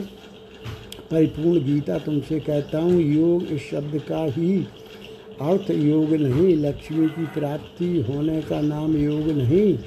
परिपूर्ण 1.11 1.63
गीता 1.65 1.97
तुमसे 1.97 2.39
कहता 2.39 2.79
हूँ। 2.79 3.01
योग 3.01 3.43
इस 3.43 3.69
शब्द 3.71 4.01
का 4.09 4.23
ही 4.31 4.57
अर्थ 5.41 5.71
योग 5.71 6.13
नहीं, 6.13 6.55
लक्ष्मी 6.55 7.07
की 7.07 7.25
प्राप्ति 7.25 8.05
होने 8.09 8.41
का 8.41 8.61
नाम 8.61 8.97
योग 8.97 9.27
नहीं, 9.27 9.77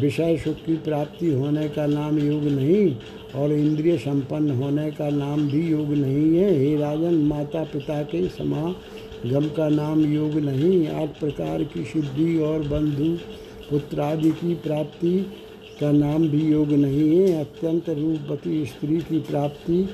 विषय 0.00 0.36
सुख 0.36 0.54
की 0.54 0.76
प्राप्ति 0.76 1.32
होने 1.32 1.68
का 1.68 1.86
नाम 1.86 2.18
योग 2.18 2.44
नहीं, 2.44 2.96
और 3.34 3.52
इंद्रिय 3.52 3.98
संपन्न 3.98 4.50
होने 4.50 4.90
का 4.90 5.10
नाम 5.10 5.48
भी 5.48 5.70
योग 5.70 5.88
नहीं 5.88 6.36
है। 6.36 6.58
हे 6.58 6.76
राजन 6.76 7.14
माता 7.14 7.64
पिता 7.64 8.02
के 8.02 8.28
समागम 8.28 9.48
का 9.48 9.68
नाम 9.68 10.14
योग 10.14 10.34
नहीं, 10.34 10.88
आठ 10.88 11.20
प्रकार 11.20 11.62
की 11.64 11.84
सिद्धि 11.84 12.38
और 12.38 12.58
बंधु 12.58 13.16
पुत्र 13.70 14.00
आदि 14.00 14.30
की 14.30 14.54
प्राप्ति 14.54 15.18
का 15.80 15.92
नाम 15.92 16.28
भी 16.28 16.42
योग 16.42 16.72
नहीं 16.72 17.18
है। 17.18 17.40
अत्यंत 17.40 17.88
रूपवती 17.90 18.66
स्त्री 18.66 18.96
की 18.96 19.18
प्राप्ति 19.18 19.88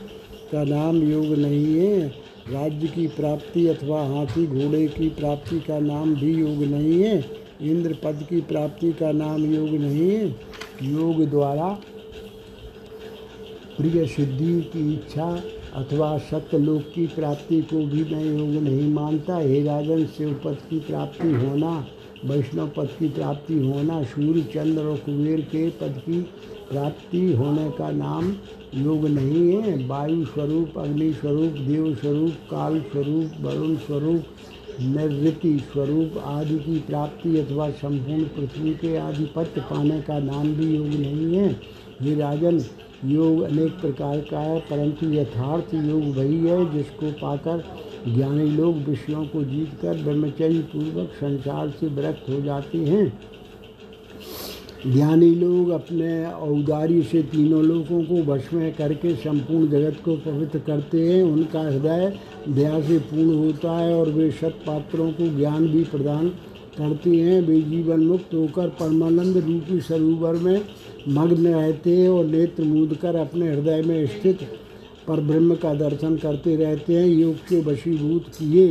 का 0.53 0.65
नाम 0.65 1.03
योग 1.03 1.25
नहीं 1.25 1.79
है। 1.79 2.22
राज्य 2.51 2.89
की 2.89 3.07
प्राप्ति 3.07 3.67
अथवा 3.67 4.03
हाथी 4.07 4.47
घोड़े 4.47 4.87
की 4.89 5.09
प्राप्ति 5.09 5.61
का 5.61 5.79
नाम 5.81 6.15
भी 6.15 6.35
योग 6.35 6.63
नहीं 6.63 7.03
है। 7.03 7.25
इंद्र 7.61 7.97
पद 8.05 8.27
की 8.31 8.41
प्राप्ति 8.41 8.93
का 8.93 9.13
नाम 9.13 9.45
योग 9.55 9.69
नहीं 9.69 10.11
है। 10.11 10.29
योग 10.83 11.25
द्वारा 11.31 11.69
प्रिय 13.77 14.07
सिद्धि 14.07 14.61
की 14.63 14.95
इच्छा 14.95 15.43
अथवा 15.75 16.19
सत्यलोक 16.19 16.83
की 16.95 17.07
प्राप्ति 17.07 17.61
को 17.63 17.85
भी 17.87 18.05
मैं 18.05 18.25
योग 18.25 18.63
नहीं 18.63 18.93
मानता। 18.93 19.37
हे 19.37 19.63
राजन, 19.65 20.05
शिव 20.07 20.41
पद 20.45 20.59
की 20.71 20.81
प्राप्ति 20.81 21.29
होना, 21.29 21.87
वैष्णव 22.25 22.69
पद 22.77 22.89
की 22.99 23.09
प्राप्ति 23.09 23.55
होना, 23.55 24.03
सूर्य, 24.03 24.43
चंद्र 24.43 24.83
और 24.83 24.97
कुबेर 24.97 25.41
के 25.41 25.69
पद 25.71 26.03
की 26.07 26.21
प्राप्ति 26.71 27.33
होने 27.33 27.71
का 27.71 27.91
नाम 27.91 28.33
योग 28.75 29.05
नहीं 29.07 29.53
है। 29.53 29.87
वायु 29.87 30.25
स्वरूप, 30.25 30.79
अग्नि 30.79 31.13
स्वरूप, 31.13 31.53
देव 31.61 31.95
स्वरूप, 31.95 32.35
काल 32.51 32.81
स्वरूप, 32.83 33.33
वरुण 33.41 33.75
स्वरूप, 33.77 34.25
नैवृत्ति 34.81 35.59
स्वरूप 35.73 36.17
आदि 36.19 36.59
की 36.59 36.79
प्राप्ति 36.79 37.37
अथवा 37.39 37.69
संपूर्ण 37.71 38.25
पृथ्वी 38.27 38.75
के 38.75 38.97
आधिपत्य 38.97 39.61
पाने 39.61 40.01
का 40.01 40.19
नाम 40.19 40.53
भी 40.55 40.75
योग 40.77 40.87
नहीं 40.87 41.35
है। 41.37 41.51
हे 42.03 42.15
राजन 42.15 42.61
योग 43.05 43.43
अनेक 43.43 43.73
प्रकार 43.73 44.21
का 44.21 44.39
है, 44.39 44.59
परंतु 44.61 45.13
यथार्थ 45.13 45.75
योग 45.75 46.17
वही 46.17 46.39
है 46.39 46.73
जिसको 46.73 47.11
पाकर 47.13 47.65
ज्ञानी 48.09 48.45
लोग 48.51 48.77
विषयों 48.79 49.25
को 49.27 49.43
जीतकर 49.45 50.03
ब्रह्मचर्य 50.03 50.59
पूर्वक 50.73 51.13
संसार 51.15 51.71
से 51.71 51.87
विरक्त 51.87 52.29
हो 52.29 52.41
जाते 52.41 52.79
हैं। 52.79 53.07
ज्ञानी 54.87 55.31
लोग 55.31 55.69
अपने 55.71 56.25
औदारी 56.27 57.03
से 57.03 57.23
तीनों 57.23 57.63
लोगों 57.65 58.03
को 58.05 58.23
वश 58.23 58.49
में 58.53 58.73
करके 58.75 59.15
संपूर्ण 59.15 59.69
जगत 59.71 60.01
को 60.05 60.15
पवित्र 60.17 60.59
करते 60.59 61.01
हैं। 61.09 61.23
उनका 61.23 61.61
हृदय 61.61 62.13
दया 62.49 62.81
से 62.81 62.99
पूर्ण 62.99 63.35
होता 63.35 63.77
है 63.79 63.95
और 63.95 64.09
वे 64.09 64.31
सत 64.31 64.59
पात्रों 64.67 65.11
को 65.13 65.27
ज्ञान 65.37 65.69
भी 65.69 65.85
प्रदान 65.85 66.29
करते 66.79 67.11
हैं। 67.11 67.41
वे 67.43 67.61
जीवन 67.63 68.01
मुक्त 68.01 68.35
होकर 68.35 68.69
परमानंद 68.81 69.37
रूपी 69.37 69.81
सरोवर 69.81 70.35
में 70.35 70.61
मग्न 71.09 71.47
रहते 71.47 71.97
हैं 71.97 72.09
और 72.09 72.25
नेत्र 72.25 72.65
मूद 72.65 72.97
कर 73.03 73.17
अपने 73.17 73.51
हृदय 73.51 73.83
में 73.83 74.07
स्थित 74.07 74.39
पर 75.09 75.21
ब्रह्म 75.21 75.55
का 75.55 75.75
दर्शन 75.75 76.17
करते 76.17 76.57
रहते 76.57 76.95
हैं। 76.95 77.07
योग 77.07 77.35
के 77.49 77.61
वशीभूत 77.61 78.29
किए 78.29 78.69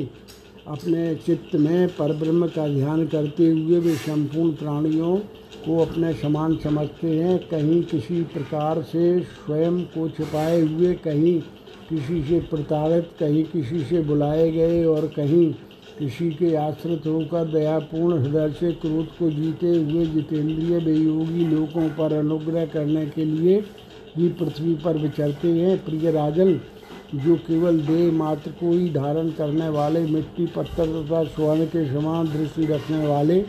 अपने 0.67 1.13
चित्त 1.15 1.55
में 1.55 1.87
परब्रह्म 1.87 2.47
का 2.47 2.67
ध्यान 2.67 3.05
करते 3.07 3.47
हुए 3.47 3.79
वे 3.79 3.95
संपूर्ण 3.95 4.51
प्राणियों 4.51 5.15
को 5.65 5.77
अपने 5.77 6.13
समान 6.13 6.55
समझते 6.57 7.09
हैं। 7.09 7.37
कहीं 7.47 7.81
किसी 7.83 8.21
प्रकार 8.23 8.81
से 8.81 9.19
स्वयं 9.21 9.81
को 9.85 10.07
छिपाए 10.09 10.61
हुए, 10.61 10.93
कहीं 10.93 11.39
किसी 11.89 12.21
से 12.23 12.39
प्रताड़ित, 12.39 13.09
कहीं 13.19 13.43
किसी 13.43 13.83
से 13.83 14.01
बुलाए 14.01 14.51
गए 14.51 14.83
और 14.85 15.07
कहीं 15.07 15.53
किसी 15.99 16.29
के 16.31 16.55
आश्रित 16.55 17.07
होकर 17.07 17.51
दयापूर्ण 17.51 18.19
हृदय 18.19 18.49
से 18.51 18.71
क्रोध 18.73 19.07
को 19.17 19.29
जीते 19.29 19.67
हुए 19.67 20.05
जितेंद्रिय 20.05 20.77
वियोगी 20.77 21.47
लोगों 21.47 21.87
पर 21.89 22.13
अनुग्रह 22.13 22.65
करने 22.65 23.05
के 23.05 23.25
लिए 23.25 23.59
भी 24.17 24.29
पृथ्वी 24.29 24.73
पर 24.75 24.97
विचरते 24.97 25.47
हैं। 25.47 25.77
प्रिय 25.85 26.11
राजन 26.11 26.59
जो 27.15 27.35
केवल 27.35 27.79
देह 27.79 28.11
मात्र 28.11 28.51
को 28.51 28.71
ही 28.71 28.89
धारण 28.89 29.29
करने 29.29 29.69
वाले, 29.69 29.99
मिट्टी, 29.99 30.45
पत्थर 30.45 30.85
तथा 30.85 31.23
स्वर्ण 31.23 31.65
के 31.65 31.85
समान 31.93 32.27
दृष्टि 32.27 32.65
रखने 32.65 33.07
वाले, 33.07 33.45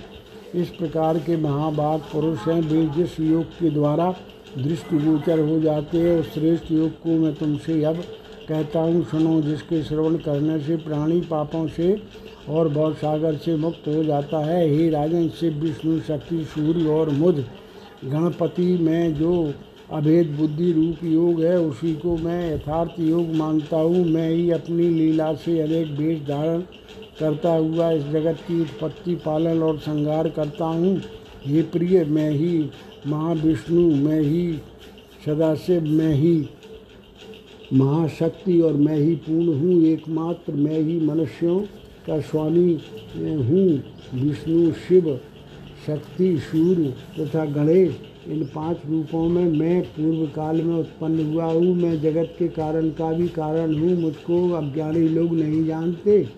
इस 0.55 0.71
प्रकार 0.71 1.19
के 1.19 1.37
महाभाग 1.37 2.01
पुरुष 2.13 2.39
हैं। 2.39 2.61
वे 2.63 2.87
जिस 2.87 3.21
योग 3.21 3.45
के 3.45 3.71
द्वारा 3.71 4.15
दृष्टिगोचर 4.59 5.41
हो 5.41 5.61
जाते 5.61 5.99
हैं, 5.99 6.19
उस 6.21 6.35
श्रेष्ठ 6.35 6.73
योग 6.73 6.91
को 6.91 7.09
मैं 7.09 7.35
तुमसे 7.35 7.83
अब 7.85 8.03
कहता 8.49 8.81
हूँ, 8.81 9.05
सुनो, 9.05 9.41
जिसके 9.43 9.83
श्रवण 9.83 10.17
करने 10.17 10.59
से 10.61 10.77
प्राणी 10.77 11.21
पापों 11.21 11.67
से 11.69 12.03
और 12.49 12.69
बहुत 12.69 12.97
सागर 12.97 13.37
से 13.37 13.57
मुक्त 13.57 13.89
हो 13.89 14.05
जाता 14.05 14.39
है। 14.39 14.69
हे 14.69 14.91
राजन, 14.91 15.29
शिव, 15.29 15.53
विष्णु, 15.53 16.01
शक्ति, 16.01 16.45
सूर्य 16.45 16.89
और 16.89 17.11
मुझ 17.11 17.35
गणपति, 18.05 18.77
में 18.79 19.15
जो 19.15 19.53
अभेद 19.93 20.27
बुद्धि 20.27 20.73
रूप 20.73 21.05
योग 21.05 21.43
है, 21.43 21.59
उसी 21.61 21.95
को 21.95 22.17
मैं 22.17 22.55
यथार्थ 22.55 23.01
योग 23.01 23.35
मानता 23.35 23.77
हूँ। 23.77 24.05
मैं 24.05 24.31
ही 24.31 24.51
अपनी 24.51 24.89
लीला 24.89 25.33
से 25.35 25.61
अनेक 25.61 25.89
वेश 25.89 26.21
धारण 26.21 26.61
करता 27.21 27.53
हुआ 27.53 27.91
इस 27.91 28.03
जगत 28.03 28.39
की 28.49 28.61
उत्पत्ति 28.61 29.15
पालन 29.15 29.63
और 29.63 29.79
संहार 29.79 30.29
करता 30.29 30.65
हूँ। 30.65 30.97
हे 31.47 31.63
प्रिय, 31.63 32.05
मैं 32.05 32.31
ही 32.31 32.71
महाविष्णु, 33.07 33.95
मैं 33.97 34.21
ही 34.21 34.53
सदाशिव, 35.27 35.83
मैं 35.83 36.15
ही 36.15 36.49
महाशक्ति 37.73 38.61
और 38.61 38.73
मैं 38.73 38.97
ही 38.97 39.15
पूर्ण 39.15 39.59
हूँ। 39.61 39.83
एकमात्र 39.83 40.53
मैं 40.53 40.81
ही 40.81 41.01
मनुष्यों 41.01 41.61
का 42.07 42.21
स्वामी 42.21 42.73
हूँ। 43.17 43.83
विष्णु, 44.15 44.73
शिव, 44.73 45.21
शक्ति, 45.87 46.39
सूर्य 46.39 46.95
तथा 47.19 47.45
गणेश 47.45 47.95
इन 48.29 48.45
पाँच 48.45 48.79
रूपों 48.91 49.29
में 49.29 49.45
मैं 49.45 49.83
पूर्व 49.83 50.27
काल 50.27 50.63
में 50.63 50.75
उत्पन्न 50.77 51.33
हुआ 51.33 51.45
हूँ। 51.45 51.75
मैं 51.75 52.01
जगत 52.01 52.35
के 52.39 52.49
कारण 52.49 52.89
का 52.91 53.13
भी 53.13 53.29
कारण 53.29 53.75
हूँ। 53.75 54.01
मुझको 54.01 54.51
अज्ञानी 54.51 55.09
लोग 55.09 55.33
नहीं 55.33 55.65
जानते। 55.67 56.29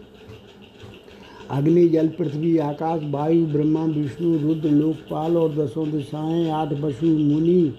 अग्नि, 1.50 1.88
जल, 1.88 2.08
पृथ्वी, 2.08 2.58
आकाश, 2.58 3.02
वायु, 3.04 3.46
ब्रह्मा, 3.46 3.84
विष्णु, 3.84 4.38
रुद्र, 4.38 4.70
लोकपाल 4.70 5.36
और 5.36 5.54
दसों 5.54 5.90
दिशाएँ, 5.90 6.50
आठ 6.50 6.72
पशु, 6.82 7.06
मुनि 7.06 7.74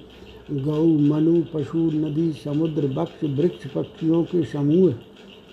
गौ 0.52 0.86
मनु, 0.86 1.42
पशु, 1.54 1.78
नदी, 1.78 2.32
समुद्र, 2.32 2.88
वक्ष, 2.88 3.24
वृक्ष, 3.24 3.68
पक्षियों 3.68 4.24
के 4.24 4.44
समूह, 4.44 4.94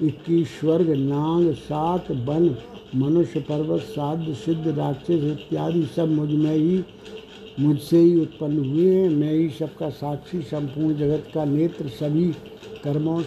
इक्कीस 0.03 0.61
स्वर्ग, 0.61 0.91
नांग, 0.91 1.53
सात 1.55 2.11
वन 2.11 2.57
मनुष्य, 2.97 3.41
पर्वत 3.41 3.81
साध 3.81 4.33
सिद्ध, 4.35 4.69
राक्षस 4.69 5.11
इत्यादि 5.11 5.83
सब 5.97 6.09
मुझमें 6.09 6.55
ही 6.55 6.85
मुझसे 7.61 7.99
ही 7.99 8.21
उत्पन्न 8.21 8.59
हुए 8.59 8.95
हैं। 8.95 9.09
मैं 9.11 9.33
ही 9.33 9.49
सबका 9.51 9.89
साक्षी, 9.91 10.41
संपूर्ण 10.43 10.97
जगत 10.97 11.25
का 11.35 11.45
नेत्र, 11.45 11.89
सभी 11.89 12.27
कर्मों 12.85 13.21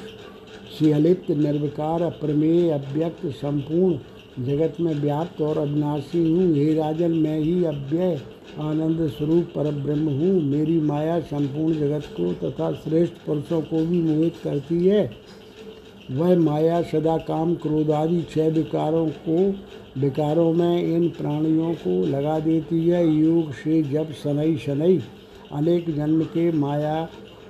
से 0.79 0.91
अलिप्त, 0.91 1.31
निर्विकार, 1.31 2.01
अप्रमेय, 2.01 2.69
अव्यक्त, 2.69 3.25
संपूर्ण 3.25 4.45
जगत 4.45 4.77
में 4.81 4.93
व्याप्त 4.93 5.41
और 5.41 5.57
अविनाशी 5.57 6.31
हूँ। 6.31 6.53
हे 6.55 6.73
राजन, 6.73 7.11
मैं 7.11 7.39
ही 7.39 7.63
अव्यय, 7.65 8.21
आनंद 8.59 9.07
स्वरूप 9.09 9.43
पर 9.55 9.71
ब्रह्म 9.71 10.09
हूँ। 10.09 10.41
मेरी 10.41 10.79
माया 10.79 11.19
संपूर्ण 11.19 11.73
जगत 11.73 12.03
को 12.19 12.33
तथा 12.33 12.71
श्रेष्ठ 12.73 13.13
पुरुषों 13.25 13.61
को 13.61 13.85
भी 13.85 14.01
मोहित 14.01 14.33
करती 14.43 14.85
है। 14.87 15.09
वह 16.11 16.37
माया, 16.39 16.81
सदा 16.81 17.17
काम 17.17 17.55
क्रोध 17.55 17.91
आदि 17.91 18.21
छह 18.21 18.49
विकारों 18.49 19.07
को 19.29 19.51
विकारों 19.97 20.51
में 20.53 20.83
इन 20.83 21.07
प्राणियों 21.09 21.73
को 21.73 22.05
लगा 22.07 22.39
देती 22.39 22.87
है। 22.87 23.05
योग 23.07 23.51
से 23.53 23.81
जब 23.83 24.11
शनई 24.13 24.55
शनई 24.57 24.99
अनेक 25.53 25.95
जन्म 25.95 26.23
के 26.23 26.51
माया 26.51 27.03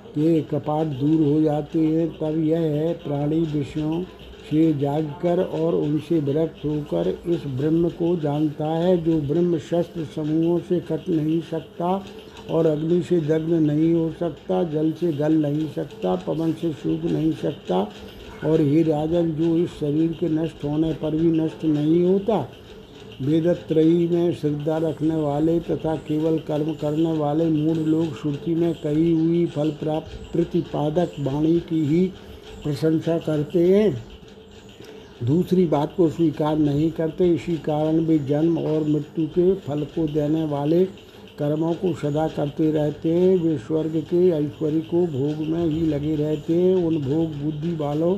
के 0.09 0.41
कपाट 0.41 0.87
दूर 0.87 1.21
हो 1.21 1.41
जाते 1.41 1.79
हैं, 1.79 2.07
तब 2.09 2.37
यह 2.39 2.59
है 2.59 2.93
प्राणी 2.93 3.39
विषयों 3.53 4.03
से 4.49 4.73
जागकर 4.73 5.41
और 5.43 5.75
उनसे 5.75 6.19
विरक्त 6.19 6.65
होकर 6.65 7.07
इस 7.27 7.45
ब्रह्म 7.47 7.89
को 7.89 8.15
जानता 8.15 8.67
है, 8.67 8.97
जो 9.03 9.19
ब्रह्म 9.21 9.57
शस्त्र 9.59 10.05
समूहों 10.15 10.59
से 10.59 10.79
कट 10.79 11.09
नहीं 11.09 11.39
सकता 11.41 12.03
और 12.51 12.65
अग्नि 12.65 13.01
से 13.01 13.19
दग्ध 13.19 13.53
नहीं 13.53 13.93
हो 13.93 14.09
सकता, 14.19 14.63
जल 14.63 14.91
से 14.91 15.11
गल 15.13 15.33
नहीं 15.33 15.67
सकता, 15.67 16.15
पवन 16.15 16.53
से 16.53 16.71
सूख 16.73 17.11
नहीं 17.11 17.31
सकता। 17.33 17.81
और 18.45 18.61
हे 18.61 18.81
राजन 18.83 19.31
जो 19.31 19.55
इस 19.57 19.69
शरीर 19.79 20.11
के 20.19 20.29
नष्ट 20.31 20.63
होने 20.63 20.91
पर 20.93 21.15
भी 21.15 21.31
नष्ट 21.31 21.65
नहीं 21.65 22.03
होता, 22.03 22.37
वेदत्रयी 23.21 24.07
में 24.07 24.33
श्रद्धा 24.33 24.77
रखने 24.79 25.15
वाले 25.15 25.59
तथा 25.61 25.95
केवल 26.07 26.37
कर्म 26.47 26.73
करने 26.73 27.11
वाले 27.13 27.45
मूल 27.45 27.77
लोग 27.79 28.15
श्रुति 28.15 28.55
में 28.55 28.73
कही 28.75 29.11
हुई 29.11 29.45
फल 29.45 29.69
प्राप्त 29.79 30.19
प्रतिपादक 30.33 31.11
वाणी 31.19 31.59
की 31.59 31.85
ही 31.85 32.05
प्रशंसा 32.63 33.17
करते 33.17 33.63
हैं। 33.67 34.03
दूसरी 35.23 35.65
बात 35.65 35.93
को 35.97 36.09
स्वीकार 36.09 36.57
नहीं 36.57 36.89
करते, 36.91 37.33
इसी 37.33 37.57
कारण 37.59 37.99
वे 37.99 38.17
जन्म 38.19 38.57
और 38.59 38.83
मृत्यु 38.83 39.27
के 39.29 39.53
फल 39.57 39.83
को 39.95 40.07
देने 40.07 40.45
वाले 40.45 40.83
कर्मों 41.39 41.73
को 41.73 41.93
सदा 41.93 42.27
करते 42.27 42.71
रहते 42.71 43.37
वे 43.37 43.57
स्वर्ग 43.57 43.95
के 44.09 44.27
ऐश्वर्य 44.29 44.79
को 44.81 45.05
भोग 45.07 45.45
में 45.47 45.65
ही 45.65 45.81
लगे 45.87 46.15
रहते 46.15 46.73
उन 46.85 46.97
भोग 46.97 47.33
बुद्धि 47.35 47.75
वालों 47.75 48.15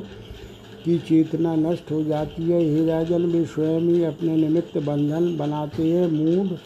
की 0.84 0.98
चेतना 0.98 1.54
नष्ट 1.56 1.90
हो 1.92 2.02
जाती 2.04 2.42
है। 2.42 2.62
हे 2.64 2.86
राजन, 2.86 3.22
वे 3.22 3.44
स्वयं 3.44 3.80
ही 3.80 4.04
अपने 4.04 4.36
निमित्त 4.36 4.78
बंधन 4.78 5.36
बनाते 5.36 5.88
हैं। 5.88 6.06
मूड 6.08 6.56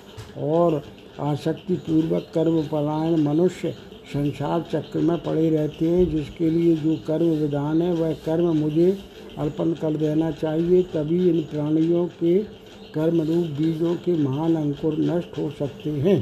और 0.43 0.83
आसक्ति 1.21 1.75
पूर्वक 1.77 2.31
कर्म 2.35 2.63
परायण 2.63 3.17
मनुष्य 3.17 3.75
संसार 4.13 4.65
चक्र 4.73 4.99
में 4.99 5.17
पड़े 5.19 5.49
रहते 5.51 5.89
हैं, 5.89 6.11
जिसके 6.11 6.51
लिए 6.51 6.77
जो 6.77 6.97
कर्म 7.07 7.31
विधान 7.33 7.83
है, 7.83 7.93
वह 7.95 8.13
कर्म 8.27 8.57
मुझे 8.57 8.91
अर्पण 9.39 9.73
कर 9.73 9.97
देना 9.97 10.31
चाहिए। 10.31 10.83
तभी 10.83 11.29
इन 11.31 11.41
प्राणियों 11.43 12.07
के 12.21 12.62
कर्म 12.95 13.21
रूप 13.23 13.47
बीजों 13.59 13.95
के 13.97 14.17
महान 14.17 14.57
अंकुर 14.57 14.97
नष्ट 15.01 15.39
हो 15.39 15.51
सकते 15.59 15.91
हैं। 15.91 16.21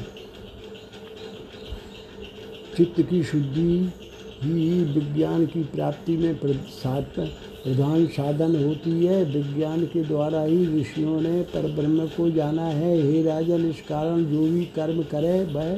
चित्त 2.76 3.00
की 3.02 3.22
शुद्धि 3.22 3.92
ही 4.42 4.68
विज्ञान 4.84 5.46
की 5.46 5.62
प्राप्ति 5.64 6.16
में 6.16 6.38
प्रधान 6.38 8.06
साधन 8.06 8.54
होती 8.64 9.06
है। 9.06 9.24
विज्ञान 9.24 9.84
के 9.84 10.02
द्वारा 10.04 10.42
ही 10.42 10.80
ऋषियों 10.80 11.20
ने 11.20 11.40
पर 11.44 11.70
ब्रह्म 11.72 12.06
को 12.06 12.30
जाना 12.30 12.66
है। 12.66 12.96
हे 13.02 13.22
राजन, 13.22 13.68
इस 13.70 13.80
कारण 13.80 14.24
जो 14.24 14.46
भी 14.46 14.64
कर्म 14.76 15.02
करे, 15.02 15.44
वह 15.44 15.74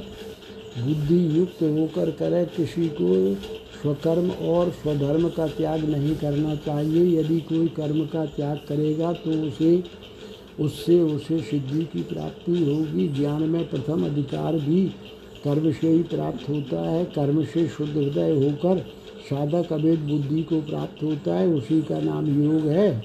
बुद्धि 0.79 1.39
युक्त 1.39 1.63
होकर 1.63 2.11
करे। 2.11 2.45
किसी 2.57 2.89
को 2.91 3.35
स्वकर्म 3.83 4.31
और 4.31 4.71
स्वधर्म 4.73 5.29
का 5.29 5.47
त्याग 5.49 5.85
नहीं 5.85 6.15
करना 6.17 6.55
चाहिए। 6.57 7.19
यदि 7.21 7.41
कोई 7.41 7.69
कर्म 7.77 8.05
का 8.07 8.25
त्याग 8.27 8.61
करेगा 8.69 9.13
तो 9.15 9.31
उसे 9.47 9.77
उससे 10.61 11.01
उसे 11.01 11.41
सिद्धि 11.41 11.85
की 11.85 12.03
प्राप्ति 12.03 12.53
होगी। 12.53 13.09
ज्ञान 13.09 13.43
में 13.43 13.71
प्रथम 13.71 14.05
अधिकार 14.05 14.57
भी 14.57 14.87
कर्म 15.45 15.73
से 15.73 15.88
ही 15.88 16.03
प्राप्त 16.03 16.49
होता 16.49 16.91
है। 16.91 17.05
कर्म 17.05 17.45
से 17.45 17.69
शुद्ध 17.69 17.97
हृदय 17.97 18.31
होकर 18.31 18.79
साधक 19.31 19.73
अवैध 19.73 19.99
बुद्धि 19.99 20.43
को 20.43 20.61
प्राप्त 20.61 21.03
होता 21.03 21.35
है। 21.35 21.49
उसी 21.49 21.83
का 21.83 22.01
नाम 22.01 22.43
योग 22.43 22.67
है। 22.67 23.05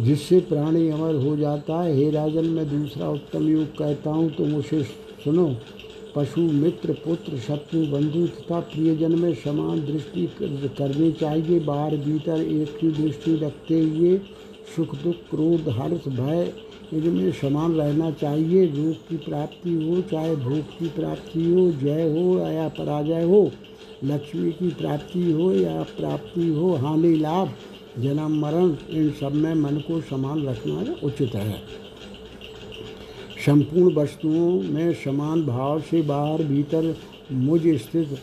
जिससे 0.00 0.40
प्राणी 0.40 0.88
अमर 0.88 1.14
हो 1.14 1.36
जाता 1.36 1.82
है। 1.82 1.96
हे 1.96 2.10
राजन, 2.10 2.44
मैं 2.44 2.82
दूसरा 2.82 3.08
उत्तम 3.08 3.48
योग 3.48 3.78
कहता 3.78 4.10
हूँ। 4.10 4.30
तुम 4.30 4.54
उसे 4.54 4.82
सुनो। 4.82 5.56
पशु, 6.16 6.40
मित्र, 6.40 6.92
पुत्र, 6.92 7.38
शत्रु, 7.38 7.86
बंधु 7.86 8.26
तथा 8.26 8.60
प्रियजन 8.60 9.18
में 9.18 9.34
समान 9.34 9.80
दृष्टि 9.80 10.28
करनी 10.78 11.12
चाहिए। 11.12 11.60
बाहर 11.60 11.96
भीतर 11.96 12.42
एक 12.42 12.78
ही 12.82 12.90
दृष्टि 12.90 13.34
रखते 13.34 13.80
हुए 13.80 14.20
सुख, 14.74 15.02
दुख, 15.02 15.14
क्रोध, 15.14 15.68
हर्ष, 15.68 16.08
भय, 16.08 16.52
इनमें 16.92 17.32
समान 17.32 17.72
रहना 17.72 18.10
चाहिए। 18.10 18.66
रोग 18.66 19.08
की 19.08 19.16
प्राप्ति 19.16 19.72
हो, 19.84 20.00
चाहे 20.02 20.36
भूख 20.36 20.64
की 20.78 20.88
प्राप्ति 20.88 21.52
हो, 21.52 21.70
जय 21.72 22.02
हो 22.02 22.38
या 22.48 22.68
पराजय 22.68 23.22
हो, 23.22 23.50
लक्ष्मी 24.04 24.52
की 24.52 24.68
प्राप्ति 24.68 25.32
हो 25.32 25.52
या 25.52 25.82
प्राप्ति 25.82 26.48
हो, 26.48 26.74
हानि, 26.74 27.16
लाभ, 27.16 27.52
जन्म, 27.98 28.40
मरण, 28.40 28.76
इन 28.90 29.10
सब 29.10 29.34
में 29.34 29.54
मन 29.54 29.76
को 29.76 30.00
समान 30.00 30.46
रखना 30.46 30.94
उचित 31.02 31.34
है। 31.34 31.62
संपूर्ण 33.46 33.94
वस्तुओं 33.94 34.62
में 34.62 34.94
समान 34.94 35.46
भाव 35.46 35.80
से 35.80 36.02
बाहर, 36.02 36.42
भीतर, 36.42 36.96
मुझ 37.32 37.60
स्थित 37.66 38.18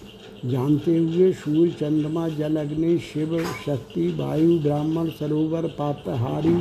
जानते 0.45 0.97
हुए 0.97 1.32
सूर्य, 1.34 1.71
चंद्रमा 1.71 2.27
जल 2.27 2.56
अग्नि 2.56 2.97
शिव, 2.99 3.38
शक्ति, 3.65 4.08
वायु, 4.08 4.60
ब्राह्मण, 4.60 5.10
सरोवर, 5.10 5.67
पापहारी, 5.67 6.56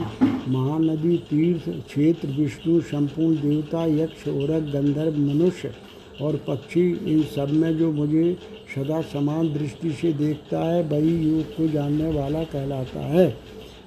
महानदी, 0.49 1.17
तीर्थ, 1.17 1.69
क्षेत्र, 1.87 2.29
विष्णु 2.29 2.81
संपूर्ण 2.81 3.37
देवता, 3.37 3.85
यक्ष 3.85 4.29
औरक 4.29 4.63
गंधर्व, 4.63 5.19
मनुष्य 5.19 5.73
और 6.21 6.37
पक्षी, 6.37 7.15
इन 7.15 7.23
सब 7.23 7.51
में 7.51 7.79
जो 7.79 7.93
मुझे 7.93 8.39
सदा 8.75 9.01
समान 9.01 9.53
दृष्टि 9.53 9.93
से 9.93 10.13
देखता 10.13 10.65
है, 10.65 10.83
वही 10.83 11.29
योग 11.29 11.57
को 11.57 11.69
जानने 11.69 12.11
वाला 12.11 12.43
कहलाता 12.45 13.01
है। 13.01 13.39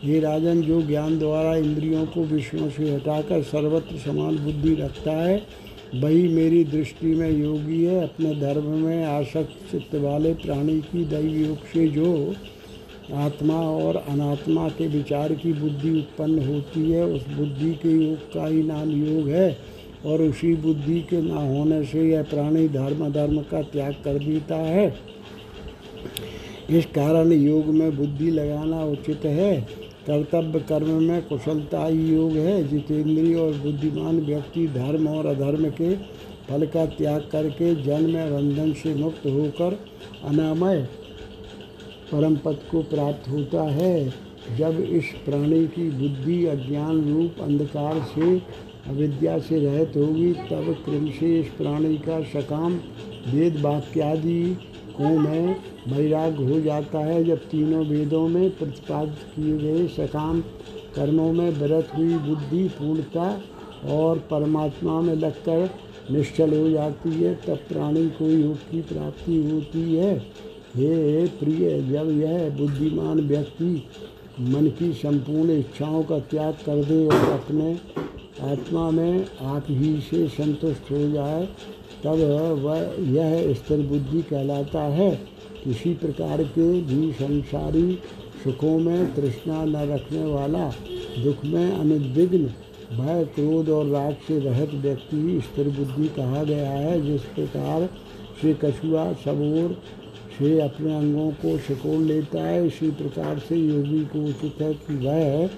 हे 0.04 0.20
राजन, 0.20 0.62
जो 0.62 0.82
ज्ञान 0.82 1.20
द्वारा 1.20 1.56
इंद्रियों 1.56 2.06
को 2.06 2.24
विषयों 2.24 2.70
से 2.70 2.96
हटाकर 2.96 3.44
सर्वत्र 3.44 3.98
समान 3.98 4.38
बुद्धि 4.38 4.76
रखता 4.76 5.12
है 5.12 5.65
वही 5.96 6.28
मेरी 6.28 6.64
दृष्टि 6.64 7.08
में 7.08 7.32
योगी 7.32 7.84
है, 7.84 8.04
अपने 8.04 8.34
धर्म 8.36 8.66
में 8.78 9.06
आसक्त 9.06 9.72
चित्त 9.72 9.96
वाले 9.96 10.34
प्राणी 10.34 10.80
की 10.82 11.04
दैव 11.06 11.26
योग 11.38 11.58
से 11.58 11.88
जो 11.88 12.34
आत्मा 13.16 13.60
और 13.62 13.96
अनात्मा 13.96 14.68
के 14.70 14.88
विचार 14.88 15.34
की 15.34 15.54
बुद्धि 15.54 15.90
उत्पन्न 15.90 16.46
होती 16.48 16.92
है, 16.92 17.04
उस 17.06 17.28
बुद्धि 17.30 17.72
के 17.74 17.92
योग 17.92 18.34
का 18.34 18.48
ही 18.48 18.64
नाम 18.64 18.92
योग 19.06 19.30
है 19.30 19.58
और 20.06 20.22
उसी 20.22 20.54
बुद्धि 20.56 21.00
के 21.02 21.22
ना 21.22 21.42
होने 21.42 21.84
से 21.84 22.10
यह 22.10 22.24
प्राणी 22.24 22.68
धर्म 22.68 23.10
धर्म 23.12 23.42
का 23.42 23.62
त्याग 23.62 23.94
कर 24.04 24.18
देता 24.20 24.56
है। 24.56 24.88
इस 26.70 26.86
कारण 26.86 27.32
योग 27.32 27.66
में 27.66 27.96
बुद्धि 27.98 28.32
लगाना 28.32 28.84
उचित 28.84 29.26
है। 29.26 29.85
कर्तव्य 30.08 30.60
कर्म 30.60 30.90
में 31.04 31.22
कुशलता 31.22 31.86
ही 31.86 32.14
योग 32.14 32.32
है। 32.32 32.68
जितेंद्रिय 32.68 33.36
और 33.36 33.54
बुद्धिमान 33.54 34.20
व्यक्ति 34.20 34.68
धर्म 34.68 35.08
और 35.08 35.26
अधर्म 35.26 35.70
के 35.70 35.96
फल 36.50 36.66
का 36.66 36.86
त्याग 36.86 37.30
करके 37.32 37.76
जन्म 37.76 38.14
बंधन 38.14 38.74
से 38.74 38.96
मुक्त 38.96 39.26
होकर 39.26 39.80
अनामय 40.24 40.88
परम 42.12 42.36
पद 42.36 42.58
को 42.72 42.82
प्राप्त 42.82 43.30
होता 43.30 43.64
है। 43.64 44.14
जब 44.58 44.80
इस 44.80 45.04
प्राणी 45.26 45.68
की 45.68 45.90
बुद्धि 45.90 46.46
अज्ञान 46.46 47.14
रूप 47.14 47.42
अंधकार 47.42 48.00
से 48.16 48.38
अविद्या 48.88 49.40
से 49.40 49.60
रहित 49.60 49.94
होगी, 49.96 50.34
तब 50.34 50.76
से 50.90 51.40
इस 51.40 51.48
प्राणी 51.48 51.98
का 51.98 52.22
सकाम, 52.24 52.74
वेद 53.28 53.62
वाक्यादि 53.62 54.58
को 54.98 55.18
में 55.20 55.56
वैराग्य 55.88 56.44
हो 56.44 56.60
जाता 56.62 57.00
है 57.00 57.24
जब 57.24 57.48
तीनों 57.50 57.86
वेदों 57.86 58.28
में 58.28 58.50
प्रतिपादित 58.50 59.24
किए 59.36 59.58
गए 59.58 59.88
सकाम 59.88 60.42
कर्मों 60.96 61.32
में 61.34 61.50
व्रत 61.52 61.92
हुई 61.96 62.14
बुद्धि 62.20 62.64
पूर्णता 62.70 63.30
और 63.92 64.20
परमात्मा 64.32 65.00
में 65.02 65.16
लगकर 65.16 65.70
निश्चल 66.12 66.54
हो 66.54 66.70
जाती 66.70 67.12
है, 67.12 67.34
तब 67.38 67.60
प्राणी 67.70 68.06
को 68.10 68.26
योग 68.26 68.58
की 68.72 68.82
प्राप्ति 68.84 69.36
होती 69.44 69.96
है। 69.96 70.16
हे 70.76 71.26
प्रिय 71.40 71.82
जब 71.82 72.10
यह 72.22 72.50
बुद्धिमान 72.58 73.20
व्यक्ति 73.20 73.84
मन 74.42 74.68
की 74.80 74.92
संपूर्ण 74.94 75.52
इच्छाओं 75.52 76.04
का 76.04 76.20
त्याग 76.22 76.54
कर 76.66 76.84
दे 76.84 77.06
और 77.08 77.30
अपने 77.32 77.74
आत्मा 78.44 78.90
में 78.92 79.26
आप 79.44 79.66
ही 79.70 80.00
से 80.02 80.28
संतुष्ट 80.30 80.92
हो 80.92 81.10
जाए, 81.12 81.46
तब 82.04 82.20
वह 82.64 82.96
यह 83.12 83.54
स्थिर 83.54 83.86
बुद्धि 83.88 84.22
कहलाता 84.24 84.82
है। 84.92 85.10
किसी 85.66 85.94
प्रकार 85.94 86.44
के 86.44 86.82
भी 86.82 87.12
संसारी 87.12 88.00
सुखों 88.44 88.80
में 88.80 89.16
तृष्णा 89.16 89.64
न 89.66 89.76
रखने 89.76 90.26
वाला, 90.26 90.68
दुख 91.24 91.46
में 91.46 91.72
अनुद्विग्न, 91.72 92.44
भय, 92.98 93.26
क्रोध 93.36 93.70
और 93.70 93.86
राग 93.86 94.18
से 94.28 94.40
रहित 94.40 94.74
व्यक्ति 94.74 95.42
स्थिर 95.44 95.70
बुद्धि 95.70 96.08
कहा 96.08 96.44
गया 96.44 96.70
है, 96.70 97.02
जिस 97.06 97.22
प्रकार 97.22 97.90
से 98.42 98.54
कछुआ 98.54 99.14
सबोर 99.14 99.78
से 100.38 100.62
अपने 100.62 100.96
अंगों 100.98 101.32
को 101.32 101.58
सिकोड़ 101.58 102.02
लेता 102.02 102.42
है 102.44 102.68
इसी 102.68 102.92
प्रकार 102.92 103.40
से 103.40 103.56
योगी 103.56 104.04
को 104.06 104.24
उचित 104.30 104.62
है 104.62 104.74
कि 104.74 104.96
वह 104.96 105.50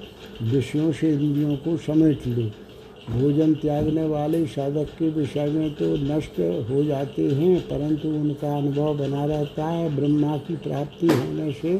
विषयों 0.51 0.91
से 0.91 1.13
इंद्रियों 1.13 1.55
को 1.57 1.77
समेट 1.77 2.27
ले। 2.27 2.66
भोजन 3.09 3.53
त्यागने 3.53 4.05
वाले 4.07 4.45
साधक 4.47 4.89
के 4.97 5.09
विषय 5.09 5.45
में 5.47 5.73
तो 5.75 5.85
नष्ट 5.97 6.39
हो 6.69 6.83
जाते 6.83 7.27
हैं, 7.29 7.59
परंतु 7.61 8.07
उनका 8.09 8.55
अनुभव 8.57 8.97
बना 8.97 9.25
रहता 9.25 9.65
है, 9.65 9.95
ब्रह्मा 9.95 10.37
की 10.37 10.55
प्राप्ति 10.57 11.07
होने 11.07 11.51
से 11.53 11.75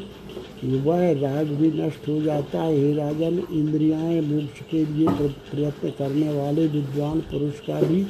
वह 0.86 1.12
राग 1.14 1.48
भी 1.52 1.72
नष्ट 1.74 2.08
हो 2.10 2.22
जाता 2.22 2.62
है। 2.62 2.78
हे 2.78 2.94
राजन, 2.94 3.42
इंद्रियाएँ 3.52 4.22
मोक्ष 4.22 4.62
के 4.72 4.86
लिए 4.86 5.08
प्रयत्न 5.52 5.90
करने 6.00 6.30
वाले 6.34 6.68
विद्वान 6.68 7.20
पुरुष 7.32 7.60
का 7.68 7.82
भी 7.82 8.02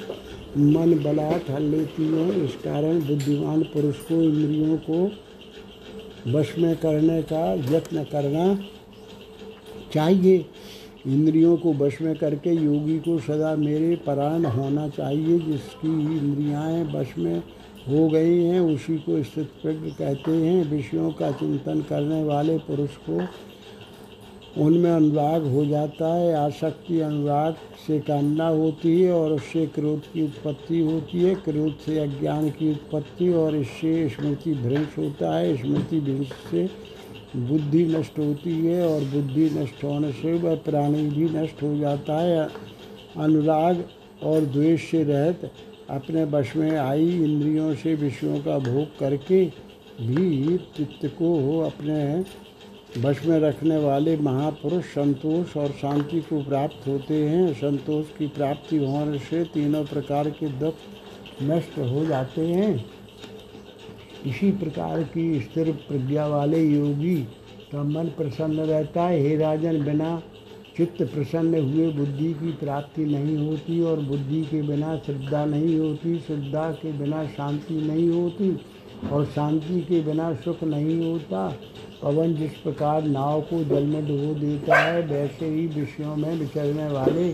मन 0.57 0.93
बला 1.03 1.37
ठल 1.37 1.63
लेती 1.65 2.03
है। 2.05 2.43
इस 2.45 2.55
कारण 2.63 2.99
बुद्धिमान 3.07 3.63
पुरुष 3.73 3.95
को 4.03 4.21
इंद्रियों 4.23 4.77
को 4.89 5.05
वश 6.31 6.53
में 6.59 6.75
करने 6.77 7.21
का 7.23 7.53
यत्न 7.71 8.03
करना 8.03 8.53
चाहिए। 9.93 10.45
इंद्रियों 11.07 11.57
को 11.57 11.73
वश 11.73 12.01
में 12.01 12.15
करके 12.15 12.51
योगी 12.51 12.99
को 12.99 13.19
सदा 13.19 13.55
मेरे 13.55 13.95
परायण 13.95 14.45
होना 14.45 14.87
चाहिए, 14.89 15.39
जिसकी 15.39 16.17
इंद्रियाएँ 16.17 16.83
वश 16.93 17.17
में 17.17 17.43
हो 17.89 18.07
गई 18.09 18.43
हैं, 18.43 18.59
उसी 18.59 18.97
को 18.97 19.23
स्थित 19.23 19.51
प्रज्ञ 19.61 19.91
कहते 19.91 20.31
हैं। 20.31 20.71
विषयों 20.71 21.11
का 21.11 21.31
चिंतन 21.31 21.81
करने 21.81 22.23
वाले 22.23 22.57
पुरुष 22.57 22.89
को 23.09 23.21
उनमें 24.63 24.91
अनुराग 24.91 25.45
हो 25.45 25.65
जाता 25.65 26.13
है। 26.15 26.33
आसक्ति 26.33 26.99
अनुराग 26.99 27.55
से 27.87 27.99
कामना 27.99 28.47
होती 28.47 29.01
है 29.01 29.13
और 29.13 29.31
उससे 29.31 29.65
क्रोध 29.65 29.99
की 29.99 30.23
उत्पत्ति 30.23 30.79
होती 30.79 31.21
है। 31.21 31.35
क्रोध 31.35 31.77
से 31.85 31.99
अज्ञान 31.99 32.49
की 32.49 32.71
उत्पत्ति 32.71 33.29
और 33.29 33.55
इससे 33.55 34.09
स्मृति 34.09 34.53
भ्रंश 34.53 34.97
होता 34.97 35.37
है। 35.37 35.57
स्मृति 35.57 35.99
भ्रंश 35.99 36.31
से 36.51 36.67
बुद्धि 37.35 37.83
नष्ट 37.85 38.19
होती 38.19 38.51
है 38.65 38.87
और 38.87 39.01
बुद्धि 39.03 39.49
नष्ट 39.49 39.83
होने 39.83 40.11
से 40.11 40.33
वह 40.33 40.55
प्राणी 40.55 41.03
भी 41.09 41.29
नष्ट 41.29 41.63
हो 41.63 41.77
जाता 41.77 42.19
है। 42.19 42.47
अनुराग 43.17 43.83
और 44.23 44.45
द्वेष 44.45 44.89
से 44.91 45.03
रहित 45.03 45.49
अपने 45.89 46.23
वश 46.23 46.55
में 46.55 46.77
आई 46.77 47.09
इंद्रियों 47.23 47.73
से 47.75 47.95
विषयों 47.95 48.39
का 48.39 48.57
भोग 48.59 48.97
करके 48.99 49.45
भी 50.01 50.57
चित्त 50.77 51.05
को 51.05 51.59
अपने 51.59 52.23
वश 53.01 53.25
में 53.25 53.39
रखने 53.39 53.77
वाले 53.77 54.17
महापुरुष 54.17 54.83
संतोष 54.85 55.55
और 55.57 55.71
शांति 55.71 56.19
को 56.21 56.43
प्राप्त 56.43 56.87
होते 56.87 57.23
हैं। 57.23 57.53
संतोष 57.53 58.05
की 58.17 58.27
प्राप्ति 58.27 58.77
होने 58.77 59.19
से 59.19 59.43
तीनों 59.43 59.83
प्रकार 59.85 60.29
के 60.29 60.47
दुख 60.59 60.73
नष्ट 61.43 61.77
हो 61.79 62.05
जाते 62.05 62.47
हैं। 62.47 62.96
इसी 64.27 64.51
प्रकार 64.51 65.03
की 65.03 65.39
स्थिर 65.41 65.71
प्रज्ञा 65.87 66.27
वाले 66.27 66.63
योगी 66.63 67.15
का 67.71 67.83
मन 67.83 68.05
प्रसन्न 68.07 68.59
रहता 68.59 69.03
है। 69.03 69.21
हे 69.21 69.35
राजन, 69.37 69.83
बिना 69.85 70.21
चित्त 70.77 71.01
प्रसन्न 71.03 71.59
हुए 71.61 71.87
बुद्धि 71.91 72.33
की 72.33 72.51
प्राप्ति 72.53 73.05
नहीं 73.05 73.37
होती 73.37 73.81
और 73.81 73.99
बुद्धि 73.99 74.41
के 74.41 74.61
बिना 74.61 74.95
श्रद्धा 74.97 75.45
नहीं 75.45 75.77
होती, 75.79 76.17
श्रद्धा 76.19 76.71
के 76.71 76.91
बिना 76.91 77.25
शांति 77.27 77.81
नहीं 77.81 78.09
होती 78.09 78.49
और 79.11 79.25
शांति 79.25 79.81
के 79.81 80.01
बिना 80.01 80.33
सुख 80.35 80.63
नहीं 80.63 81.11
होता। 81.11 81.47
पवन 82.03 82.35
जिस 82.35 82.53
प्रकार 82.53 83.03
नाव 83.03 83.41
को 83.41 83.63
जल 83.63 83.83
में 83.83 84.07
डुबो 84.07 84.33
देता 84.33 84.75
है, 84.75 85.01
वैसे 85.01 85.49
ही 85.49 85.65
विषयों 85.67 86.15
में 86.15 86.33
विचरने 86.35 86.87
वाले 86.87 87.29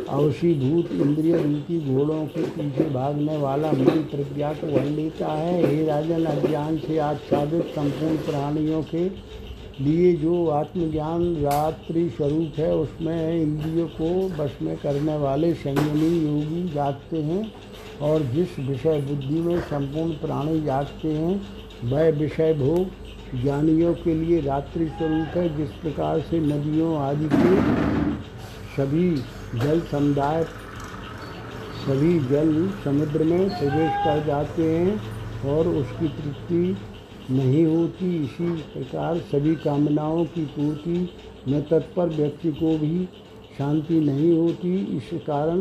अवशीभूत 0.00 0.92
इंद्रिय 0.92 1.36
रूपी 1.36 1.78
घोड़ों 1.94 2.24
के 2.26 2.42
पीछे 2.42 2.84
भागने 2.90 3.36
वाला 3.36 3.72
मन 3.72 4.02
प्रज्ञा 4.10 4.52
को 4.52 4.66
वह 4.66 4.84
लेता 4.84 5.32
है। 5.32 5.66
हे 5.66 5.84
राजन 5.86 6.24
अज्ञान 6.24 6.78
से 6.78 6.98
आच्छादित 6.98 7.64
संपूर्ण 7.64 8.16
प्राणियों 8.16 8.82
के 8.82 9.08
लिए 9.80 10.12
जो 10.12 10.46
आत्मज्ञान 10.48 11.22
रात्रि 11.36 12.08
स्वरूप 12.16 12.58
है, 12.58 12.74
उसमें 12.76 13.42
इंद्रियों 13.42 13.86
को 13.88 14.08
वश 14.36 14.56
में 14.62 14.76
करने 14.76 15.16
वाले 15.16 15.52
संयमी 15.54 16.08
योगी 16.18 16.68
जागते 16.74 17.22
हैं 17.22 17.52
और 18.02 18.22
जिस 18.34 18.58
विषय 18.58 19.00
बुद्धि 19.00 19.40
में 19.40 19.60
संपूर्ण 19.60 20.12
प्राणी 20.18 20.60
जागते 20.60 21.08
हैं, 21.08 21.40
वह 21.84 22.10
विषय 22.10 22.54
भोग 22.54 23.40
ज्ञानियों 23.42 23.94
के 23.94 24.14
लिए 24.14 24.40
रात्रि 24.40 24.86
स्वरूप 24.88 25.36
है। 25.36 25.56
जिस 25.56 25.70
प्रकार 25.82 26.20
से 26.20 26.38
नदियों 26.40 26.96
आदि 26.98 27.28
के 27.32 27.56
सभी 28.76 29.10
जल 29.54 29.80
समुदाय, 29.80 30.42
सभी 31.78 32.18
जल 32.20 32.50
समुद्र 32.84 33.24
में 33.24 33.48
प्रवेश 33.50 33.92
कर 34.04 34.24
जाते 34.26 34.62
हैं 34.64 35.50
और 35.50 35.68
उसकी 35.68 36.08
तृप्ति 36.08 36.76
नहीं 37.30 37.64
होती। 37.66 38.14
इसी 38.24 38.50
प्रकार 38.72 39.18
सभी 39.30 39.54
कामनाओं 39.56 40.24
की 40.24 40.44
पूर्ति 40.46 41.08
में 41.48 41.62
तत्पर 41.62 42.08
व्यक्ति 42.08 42.52
को 42.52 42.76
भी 42.78 43.04
शांति 43.58 44.00
नहीं 44.00 44.36
होती। 44.38 44.76
इस 44.96 45.10
कारण 45.26 45.60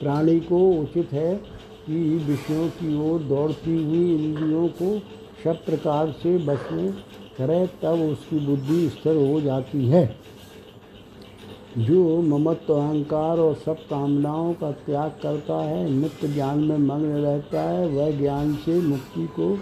प्राणी 0.00 0.38
को 0.40 0.58
उचित 0.72 1.12
है 1.12 1.34
कि 1.86 2.00
विषयों 2.26 2.68
की 2.70 2.94
ओर 3.10 3.20
दौड़ती 3.20 3.82
हुई 3.84 4.14
इंद्रियों 4.14 4.68
को 4.82 4.98
सब 5.44 5.64
प्रकार 5.64 6.10
से 6.22 6.36
बस 6.38 6.68
में 6.72 6.92
करे, 7.38 7.66
तब 7.82 8.00
उसकी 8.02 8.38
बुद्धि 8.46 8.88
स्थिर 8.88 9.16
हो 9.16 9.40
जाती 9.40 9.86
है। 9.86 10.04
जो 11.78 12.22
ममत्व, 12.22 12.74
अहंकार 12.74 13.38
और 13.38 13.54
सब 13.54 13.74
कामनाओं 13.74 14.54
का 14.54 14.70
त्याग 14.70 15.10
करता 15.22 15.54
है। 15.54 15.90
नित्य 15.90 16.28
ज्ञान 16.28 16.58
में 16.58 16.78
मग्न 16.78 17.04
रहता 17.04 17.60
है। 17.60 17.86
वह 17.88 18.18
ज्ञान 18.18 18.54
से 18.54 18.80
मुक्ति 18.80 19.26
को 19.26 19.54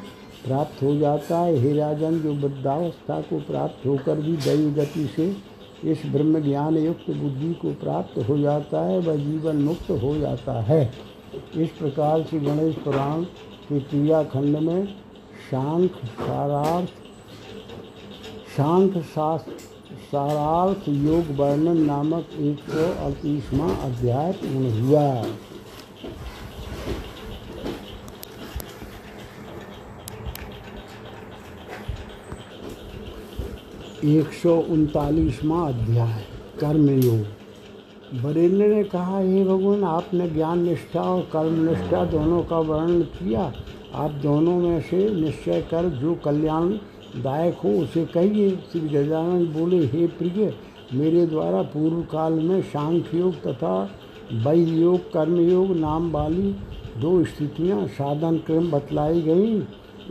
प्राप्त 0.45 0.83
हो 0.83 0.97
जाता 0.97 1.39
है। 1.39 1.57
हे 1.57 1.73
राजन, 1.73 2.19
जो 2.21 2.33
वृद्धावस्था 2.33 3.21
को 3.21 3.39
प्राप्त 3.39 3.87
होकर 3.87 4.21
भी 4.21 4.37
दैव 4.37 4.75
गति 4.75 5.11
से 5.17 5.37
इस 5.85 6.03
ब्रह्म 6.07 6.41
ज्ञान 6.41 6.77
युक्त 6.77 7.11
बुद्धि 7.11 7.55
को 7.55 7.71
प्राप्त 7.71 8.29
हो 8.29 8.39
जाता 8.39 8.85
है, 8.87 8.99
वह 8.99 9.17
जीवन 9.17 9.57
मुक्त 9.57 9.91
हो 9.91 10.17
जाता 10.17 10.61
है। 10.61 10.93
इस 11.57 11.71
प्रकार 11.71 12.23
से 12.23 12.41
गणेश 12.41 12.75
पुराण 12.75 13.23
के 13.69 13.81
क्रिया 13.81 14.23
खंड 14.23 14.57
में 14.57 14.87
शांख 15.51 15.91
सारार्थ, 15.91 16.89
शांख 18.57 18.97
सारार्थ 20.17 20.89
योग 20.89 21.25
वर्णन 21.37 21.81
नामक 21.83 22.29
एक 22.41 22.59
सौ 22.59 22.85
अड़तीसवां 23.05 23.71
अध्याय 23.77 24.33
पूर्ण 24.33 24.71
हुआ। 24.81 25.03
एक 34.05 34.33
सौ 34.33 34.57
उनतालीसवां 34.57 35.73
अध्याय, 35.73 36.25
कर्मयोग। 36.61 38.23
बरेन्द्र 38.23 38.67
ने 38.67 38.83
कहा, 38.85 39.19
हे 39.19 39.45
भगवान, 39.45 39.85
आपने 39.85 40.31
ज्ञान 40.31 40.59
निष्ठा 40.59 41.03
और 41.03 41.23
कर्म 41.33 41.71
निष्ठा 41.71 42.05
दोनों 42.05 42.43
का 42.43 42.59
वर्णन 42.59 43.03
किया। 43.03 43.53
आप 43.95 44.11
दोनों 44.11 44.59
में 44.59 44.81
से 44.81 45.09
निश्चय 45.11 45.61
कर 45.71 45.89
जो 45.89 46.15
कल्याण 46.15 46.73
दायक 47.23 47.55
हो, 47.55 47.71
उसे 47.71 48.05
कहिए। 48.05 48.51
श्री 48.73 48.81
गजानंद 48.81 49.49
बोले, 49.49 49.85
हे 49.87 50.07
प्रिय, 50.07 50.53
मेरे 50.95 51.27
द्वारा 51.27 51.63
पूर्व 51.63 52.01
काल 52.03 52.33
में 52.33 52.61
सांख्य 52.63 53.19
योग 53.19 53.35
तथा 53.35 53.91
वैध 54.33 54.69
योग 54.69 55.13
कर्मयोग 55.13 55.77
नाम 55.77 56.11
वाली 56.11 56.55
दो 57.01 57.25
स्थितियाँ 57.25 57.87
साधन 57.87 58.37
क्रम 58.37 58.71
बतलाई 58.71 59.23
गई। 59.23 59.57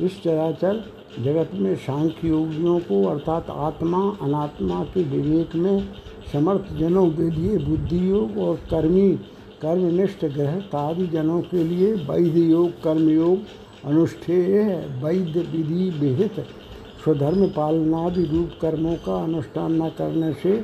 इस 0.06 0.22
चराचर 0.24 0.84
जगत 1.20 1.52
में 1.54 1.76
सांख्य 1.76 2.28
योगियों 2.28 2.80
को 2.80 3.04
अर्थात 3.06 3.50
आत्मा, 3.50 4.00
अनात्मा 4.22 4.84
के 4.84 5.04
विवेक 5.04 5.56
में 5.56 5.88
समर्थ 6.34 6.74
जनों 6.78 7.10
के 7.10 7.30
लिए 7.30 7.58
बुद्धि 7.58 8.10
योग 8.10 8.38
और 8.38 8.56
कर्मी, 8.70 9.10
कर्मनिष्ठ 9.62 10.26
ग्रह 10.26 10.78
आदि 10.78 11.08
जनों 11.08 11.42
के 11.42 11.64
लिए 11.64 11.94
वैध 11.94 12.38
योग 12.38 12.82
कर्मयोग 12.84 13.40
अनुष्ठेय 13.86 14.64
वैध 15.04 15.38
विधि 15.52 15.90
विहित 16.00 16.46
स्वधर्म 17.06 17.48
पालनादि 17.48 18.24
रूप 18.24 18.52
कर्मों 18.62 18.96
का 18.96 19.24
अनुष्ठान 19.24 19.84
न 19.84 19.90
करने 19.90 20.34
से 20.34 20.58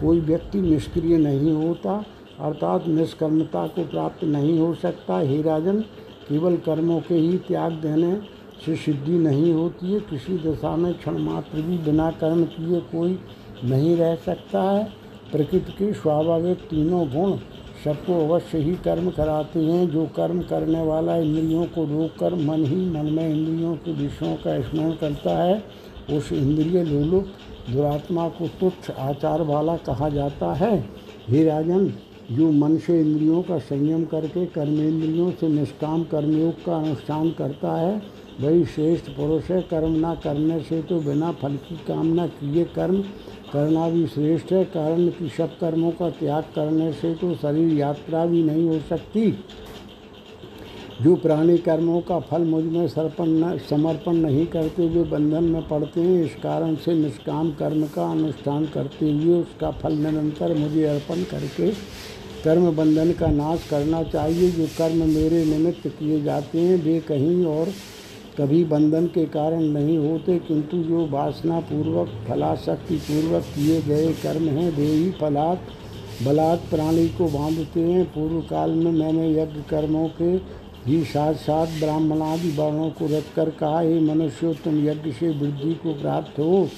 कोई 0.00 0.20
व्यक्ति 0.20 0.60
निष्क्रिय 0.60 1.16
नहीं 1.18 1.52
होता, 1.52 2.04
अर्थात 2.40 2.88
निष्कर्मता 2.88 3.66
को 3.66 3.84
प्राप्त 3.84 4.24
नहीं 4.24 4.58
हो 4.58 4.74
सकता। 4.74 5.18
हे 5.18 5.42
राजन, 5.42 5.80
केवल 6.28 6.56
कर्मों 6.56 7.00
के 7.00 7.14
ही 7.14 7.38
त्याग 7.38 7.72
देने 7.72 8.20
से 8.66 8.76
सिद्धि 8.76 9.12
नहीं 9.12 9.52
होती 9.52 9.92
है। 9.92 10.00
किसी 10.00 10.38
दशा 10.38 10.76
में 10.76 10.94
क्षण 10.94 11.18
मात्र 11.18 11.62
भी 11.62 11.78
बिना 11.78 12.10
कर्म 12.10 12.44
किए 12.44 12.80
कोई 12.80 13.18
नहीं 13.64 13.96
रह 13.96 14.14
सकता 14.14 14.62
है। 14.62 14.84
प्रकृति 15.32 15.72
के 15.72 15.92
स्वाभाविक 15.92 16.58
तीनों 16.58 17.06
गुण 17.08 17.36
सबको 17.84 18.28
अवश्य 18.28 18.58
ही 18.58 18.74
कर्म 18.74 19.10
कराते 19.10 19.60
हैं। 19.60 19.90
जो 19.90 20.06
कर्म 20.06 20.40
करने 20.42 20.82
वाला 20.82 21.16
इंद्रियों 21.16 21.64
को 21.64 21.84
रोककर 21.84 22.34
मन 22.34 22.64
ही 22.64 22.90
मन 22.90 23.12
में 23.12 23.28
इंद्रियों 23.28 23.74
के 23.76 23.92
विषयों 23.92 24.34
का 24.36 24.60
स्मरण 24.60 24.92
करता 24.92 25.42
है 25.42 25.85
उस 26.12 26.32
इंद्रिय 26.32 26.82
लोलुप 26.84 27.32
दुरात्मा 27.70 28.28
को 28.28 28.46
तुच्छ 28.60 28.90
आचार 28.90 29.42
वाला 29.42 29.76
कहा 29.76 30.08
जाता 30.08 30.52
है। 30.54 30.78
हे 31.28 31.44
राजन, 31.44 31.92
जो 32.32 32.50
मन 32.50 32.76
से 32.76 33.00
इंद्रियों 33.00 33.42
का 33.42 33.58
संयम 33.58 34.04
करके 34.04 34.44
कर्मेंद्रियों 34.46 35.30
से 35.30 35.48
निष्काम 35.48 36.04
कर्मयोग 36.04 36.64
का 36.64 36.76
अनुष्ठान 36.76 37.30
करता 37.30 37.76
है, 37.76 38.02
वही 38.40 38.64
श्रेष्ठ 38.64 39.10
पुरुष 39.10 39.50
है। 39.50 39.60
कर्म 39.62 39.92
ना 39.92 40.14
करने 40.14 40.60
से 40.60 40.82
तो 40.82 41.00
बिना 41.00 41.32
फल 41.32 41.56
की 41.58 41.76
कामना 41.88 42.26
किए 42.26 42.64
कर्म, 42.74 43.00
करना 43.52 43.88
भी 43.88 44.06
श्रेष्ठ 44.06 44.52
है। 44.52 44.64
कारण 44.66 45.08
कि 45.08 45.28
सब 45.28 45.58
कर्मों 45.58 45.90
का 45.90 46.10
त्याग 46.10 46.44
करने 46.54 46.92
से 46.92 47.14
तो 47.14 47.34
शरीर 47.34 47.72
यात्रा 47.72 48.24
भी 48.26 48.42
नहीं 48.42 48.68
हो 48.68 48.78
सकती। 48.88 49.30
जो 50.96 51.14
प्राणी 51.16 51.56
कर्मों 51.58 52.00
का 52.00 52.18
फल 52.20 52.42
मुझमें 52.42 52.86
सर्पण 52.88 53.28
न, 53.28 53.56
समर्पण 53.70 54.16
नहीं 54.16 54.46
करते 54.46 54.86
वे 54.88 55.02
बंधन 55.04 55.44
में 55.44 55.66
पड़ते 55.68 56.00
हैं, 56.00 56.24
इस 56.24 56.34
कारण 56.42 56.74
से 56.74 56.94
निष्काम 56.94 57.50
कर्म 57.52 57.84
का 57.86 58.10
अनुष्ठान 58.10 58.64
करते 58.74 59.10
हुए 59.12 59.40
उसका 59.40 59.70
फल 59.72 59.96
निरंतर 59.96 60.54
मुझे 60.54 60.84
अर्पण 60.86 61.22
करके 61.24 61.70
कर्म 62.44 62.70
बंधन 62.76 63.12
का 63.12 63.26
नाश 63.28 63.66
करना 63.70 64.02
चाहिए। 64.04 64.50
जो 64.50 64.66
कर्म 64.78 65.06
मेरे 65.08 65.44
निमित्त 65.44 65.86
किए 65.88 66.22
जाते 66.22 66.60
हैं, 66.60 66.82
वे 66.82 66.98
कहीं 67.00 67.44
और 67.46 67.72
कभी 68.38 68.64
बंधन 68.66 69.06
के 69.06 69.24
कारण 69.26 69.62
नहीं 69.62 69.96
होते, 69.98 70.38
किंतु 70.38 70.76
जो 70.78 71.06
वासना 71.06 71.60
पूर्वक 71.62 72.08
फलाशक्ति 72.28 72.96
पूर्वक 73.04 73.44
किए 73.54 73.80
गए 73.82 74.12
कर्म 74.22 74.48
हैं, 74.50 74.70
वे 74.72 74.86
ही 74.86 75.10
फलात्, 75.20 75.72
बलात् 76.24 76.70
प्राणी 76.70 77.08
को 77.08 77.26
बांधते 77.28 77.80
हैं। 77.82 78.04
पूर्व 78.12 78.40
काल 78.50 78.70
में 78.72 78.92
मैंने 78.92 79.30
यज्ञ 79.32 79.62
कर्मों 79.70 80.08
के 80.20 80.36
ही 80.86 81.02
साथ 81.04 81.34
साथ 81.34 81.66
ब्राह्मणादि 81.80 82.50
वर्णों 82.50 82.90
को 82.90 83.06
रख 83.06 83.24
कर 83.36 83.50
कहा, 83.50 83.80
हे 83.80 84.00
मनुष्य, 84.00 84.52
तुम 84.64 84.86
यज्ञ 84.86 85.12
से 85.12 85.28
वृद्धि 85.30 85.74
को 85.74 85.92
प्राप्त 85.92 86.38
हो। 86.38 86.68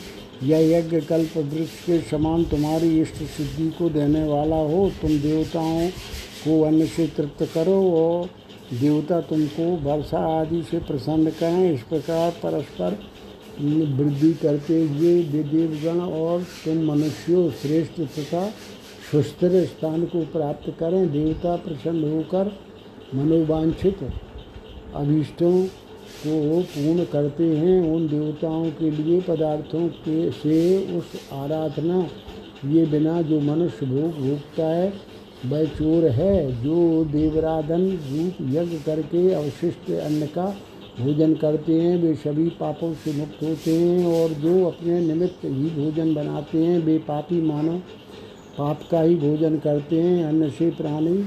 यह 0.42 0.78
यज्ञ 0.78 1.00
कल्प 1.00 1.36
वृक्ष 1.36 1.84
के 1.86 1.98
समान 2.00 2.44
तुम्हारी 2.44 3.00
इष्ट 3.00 3.14
सिद्धि 3.14 3.68
को 3.70 3.88
देने 3.90 4.24
वाला 4.24 4.56
हो। 4.56 4.90
तुम 5.02 5.18
देवताओं 5.18 5.88
को 6.44 6.60
अन्न 6.62 6.86
से 6.86 7.06
तृप्त 7.06 7.42
करो 7.54 7.80
और 7.92 8.28
देवता 8.80 9.20
तुमको 9.20 9.64
वर्षा 9.84 10.18
आदि 10.40 10.62
से 10.62 10.78
प्रसन्न 10.78 11.30
करें। 11.30 11.72
इस 11.72 11.82
प्रकार 11.82 12.30
परस्पर 12.42 12.98
वृद्धि 13.60 14.32
करते 14.32 14.80
हुए 14.82 15.22
देवगण 15.22 16.00
और 16.00 16.42
तुम 16.64 16.82
मनुष्यों 16.84 17.50
श्रेष्ठ 17.50 18.00
तथा 18.00 18.46
सुस्थिर 19.10 19.64
स्थान 19.64 20.04
को 20.04 20.22
प्राप्त 20.32 20.70
करें। 20.80 21.10
देवता 21.12 21.56
प्रसन्न 21.56 22.12
होकर 22.12 22.52
मनोवांछित 23.14 23.98
अभीष्टों 24.94 25.52
को 26.22 26.60
पूर्ण 26.62 27.04
करते 27.04 27.44
हैं। 27.56 27.80
उन 27.92 28.06
देवताओं 28.08 28.70
के 28.70 28.90
लिए 28.90 29.20
पदार्थों 29.20 29.86
के 29.88 30.30
से 30.30 30.58
उस 30.98 31.12
आराधना 31.32 32.06
ये 32.64 32.84
बिना 32.86 33.20
जो 33.22 33.40
मनुष्य 33.40 33.86
भोग 33.86 34.18
भोगता 34.18 34.66
है, 34.66 34.92
वह 35.46 35.64
चोर 35.64 36.06
है। 36.10 36.62
जो 36.62 37.04
देवराधन 37.04 37.86
रूप 37.88 38.36
यज्ञ 38.54 38.78
करके 38.86 39.32
अवशिष्ट 39.32 39.90
अन्न 39.90 40.26
का 40.26 40.46
भोजन 41.00 41.34
करते 41.34 41.80
हैं, 41.80 41.96
वे 42.02 42.14
सभी 42.14 42.48
पापों 42.50 42.92
से 42.94 43.12
मुक्त 43.12 43.42
होते 43.42 43.74
हैं 43.74 44.06
और 44.14 44.32
जो 44.34 44.64
अपने 44.66 45.00
निमित्त 45.00 45.44
ही 45.44 45.70
भोजन 45.70 46.14
बनाते 46.14 46.58
हैं, 46.58 46.78
वे 46.78 46.98
पापी 46.98 47.40
मानव 47.42 47.78
पाप 48.58 48.80
का 48.90 49.00
ही 49.00 49.14
भोजन 49.16 49.58
करते 49.58 50.00
हैं। 50.00 50.24
अन्न 50.24 50.48
से 50.50 50.70
प्राणी 50.70 51.22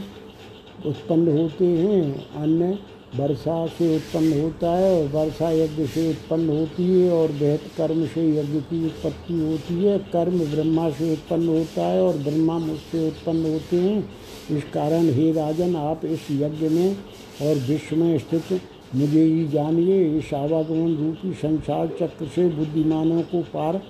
उत्पन्न 0.86 1.38
होते 1.38 1.66
हैं। 1.66 2.26
अन्न 2.36 2.78
वर्षा 3.16 3.66
से 3.68 3.96
उत्पन्न 3.96 4.42
होता 4.42 4.72
है 4.78 4.92
और 4.92 5.08
वर्षा 5.10 5.50
यज्ञ 5.52 5.86
से 5.86 6.10
उत्पन्न 6.10 6.50
होती 6.50 6.84
है 6.92 7.12
और 7.12 7.32
बेहद 7.32 7.60
कर्म 7.78 8.06
से 8.06 8.28
यज्ञ 8.30 8.60
की 8.60 8.86
उत्पत्ति 8.86 9.34
होती 9.34 9.84
है। 9.84 9.98
कर्म 10.14 10.40
ब्रह्मा 10.52 10.90
से 10.90 11.12
उत्पन्न 11.14 11.48
होता 11.48 11.88
है 11.88 12.02
और 12.04 12.18
ब्रह्मा 12.18 12.58
मुझसे 12.58 13.08
उत्पन्न 13.08 13.52
होते 13.52 13.78
हैं। 13.78 14.10
इस 14.52 14.64
कारण 14.64 15.10
हे 15.10 15.32
राजन, 15.32 15.76
आप 15.76 16.06
इस 16.06 16.28
यज्ञ 16.32 16.70
में 16.70 16.96
और 17.42 17.56
विश्व 17.68 17.96
में 17.96 18.18
स्थित 18.18 18.60
मुझे 18.96 19.24
ही 19.24 19.48
जानिए। 19.48 20.18
इस 20.18 20.34
आवागमन 20.34 20.96
रूपी 20.96 21.34
संसार 21.34 21.88
चक्र 22.00 22.26
से 22.26 22.48
बुद्धिमानों 22.50 23.22
को 23.22 23.42
पार 23.54 23.82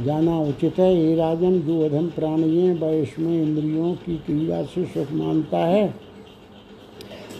जाना 0.00 0.38
उचित 0.40 0.78
है। 0.78 0.94
हे 0.96 1.14
राजन, 1.16 1.60
जो 1.60 1.80
अधम 1.80 2.06
प्राणी 2.08 2.56
हैं 2.58 2.78
वह 2.80 2.92
इसमें 2.92 3.42
इंद्रियों 3.42 3.94
की 3.94 4.16
क्रिया 4.16 4.62
से 4.64 4.84
सुख 4.84 5.12
मानता 5.12 5.58
है। 5.58 6.09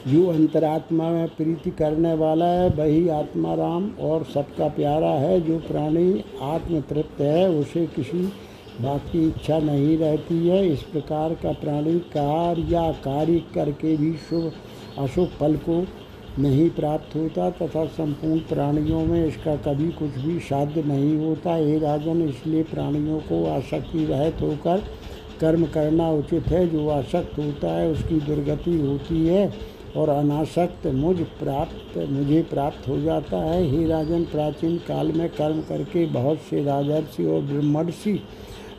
जो 0.09 0.27
अंतरात्मा 0.27 1.09
में 1.11 1.29
प्रीति 1.29 1.71
करने 1.71 2.15
वाला 2.15 2.47
है, 2.47 2.69
वही 2.69 3.09
आत्मा 3.09 3.55
राम 3.55 3.91
और 4.01 4.25
सबका 4.25 4.69
प्यारा 4.69 5.11
है, 5.11 5.41
जो 5.41 5.59
प्राणी 5.59 6.25
आत्म 6.43 6.81
तृप्त 6.81 7.21
है, 7.21 7.49
उसे 7.51 7.87
किसी 7.87 8.23
बात 8.81 9.09
की 9.13 9.27
इच्छा 9.29 9.59
नहीं 9.59 9.97
रहती 9.99 10.47
है। 10.49 10.67
इस 10.69 10.83
प्रकार 10.83 11.35
का 11.35 11.53
प्राणी 11.53 11.99
कार्य 12.13 12.67
या 12.71 12.91
कार्य 12.93 13.43
करके 13.55 13.97
भी 13.97 14.13
शुभ, 14.31 14.53
अशुभ 14.99 15.29
फल 15.41 15.57
को 15.69 15.85
नहीं 16.39 16.69
प्राप्त 16.71 17.15
होता 17.17 17.51
तथा 17.51 17.85
संपूर्ण 17.87 18.39
प्राणियों 18.39 19.05
में 19.07 19.27
इसका 19.27 19.57
कभी 19.57 19.91
कुछ 19.91 20.19
भी 20.19 20.39
साध्य 20.41 20.83
नहीं 20.83 21.17
होता। 21.19 21.55
हे 21.55 21.79
राजन, 21.79 22.23
इसलिए 22.23 22.63
प्राणियों 22.63 23.19
को 23.21 23.45
आसक्ति 23.47 24.05
रहित 24.05 24.41
होकर 24.43 24.83
कर्म 25.41 25.65
करना 25.65 26.11
उचित 26.11 26.47
है। 26.47 26.67
जो 26.69 26.89
आसक्त 26.89 27.39
होता 27.39 27.73
है, 27.73 27.89
उसकी 27.89 28.21
दुर्गति 28.21 28.79
होती 28.79 29.27
है। 29.27 29.70
और 29.97 30.09
अनासक्त 30.09 30.87
मुझ 30.87 31.17
प्राप्त, 31.17 31.99
मुझे 32.11 32.43
प्राप्त 32.43 32.89
हो 32.89 33.01
जाता 33.01 33.37
है। 33.37 33.65
हे 33.71 33.87
राजन 33.87 34.25
प्राचीन 34.25 34.77
काल 34.79 35.13
में 35.13 35.29
कर्म 35.29 35.61
करके 35.61 36.07
बहुत 36.07 36.39
से 36.51 36.65
राजर्षि 36.65 37.25
और 37.25 37.41
ब्रह्मर्षि 37.43 38.13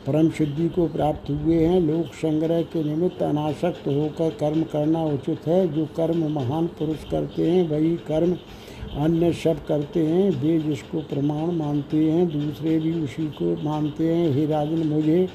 परम 0.06 0.28
सिद्धि 0.30 0.68
को 0.68 0.86
प्राप्त 0.86 1.30
हुए 1.30 1.56
हैं। 1.56 1.80
लोक 1.80 2.14
संग्रह 2.14 2.62
के 2.62 2.84
निमित्त 2.84 3.22
अनासक्त 3.22 3.86
होकर 3.88 4.30
कर्म 4.30 4.62
करना 4.62 5.04
उचित 5.04 5.46
है। 5.46 5.66
जो 5.74 5.84
कर्म 5.96 6.26
महान 6.32 6.66
पुरुष 6.66 7.04
करते 7.10 7.50
हैं, 7.50 7.68
वही 7.68 7.94
कर्म 7.96 8.36
अन्य 8.96 9.32
सब 9.32 9.64
करते 9.66 10.06
हैं। 10.06 10.30
वे 10.30 10.58
जिसको 10.58 11.00
प्रमाण 11.00 11.52
मानते 11.52 12.10
हैं, 12.10 12.26
दूसरे 12.28 12.78
भी 12.78 12.92
उसी 13.00 13.26
को 13.26 13.56
मानते 13.62 14.14
हैं। 14.14 14.30
हे 14.32 14.46
राजन, 14.46 14.86
मुझे 14.86 15.28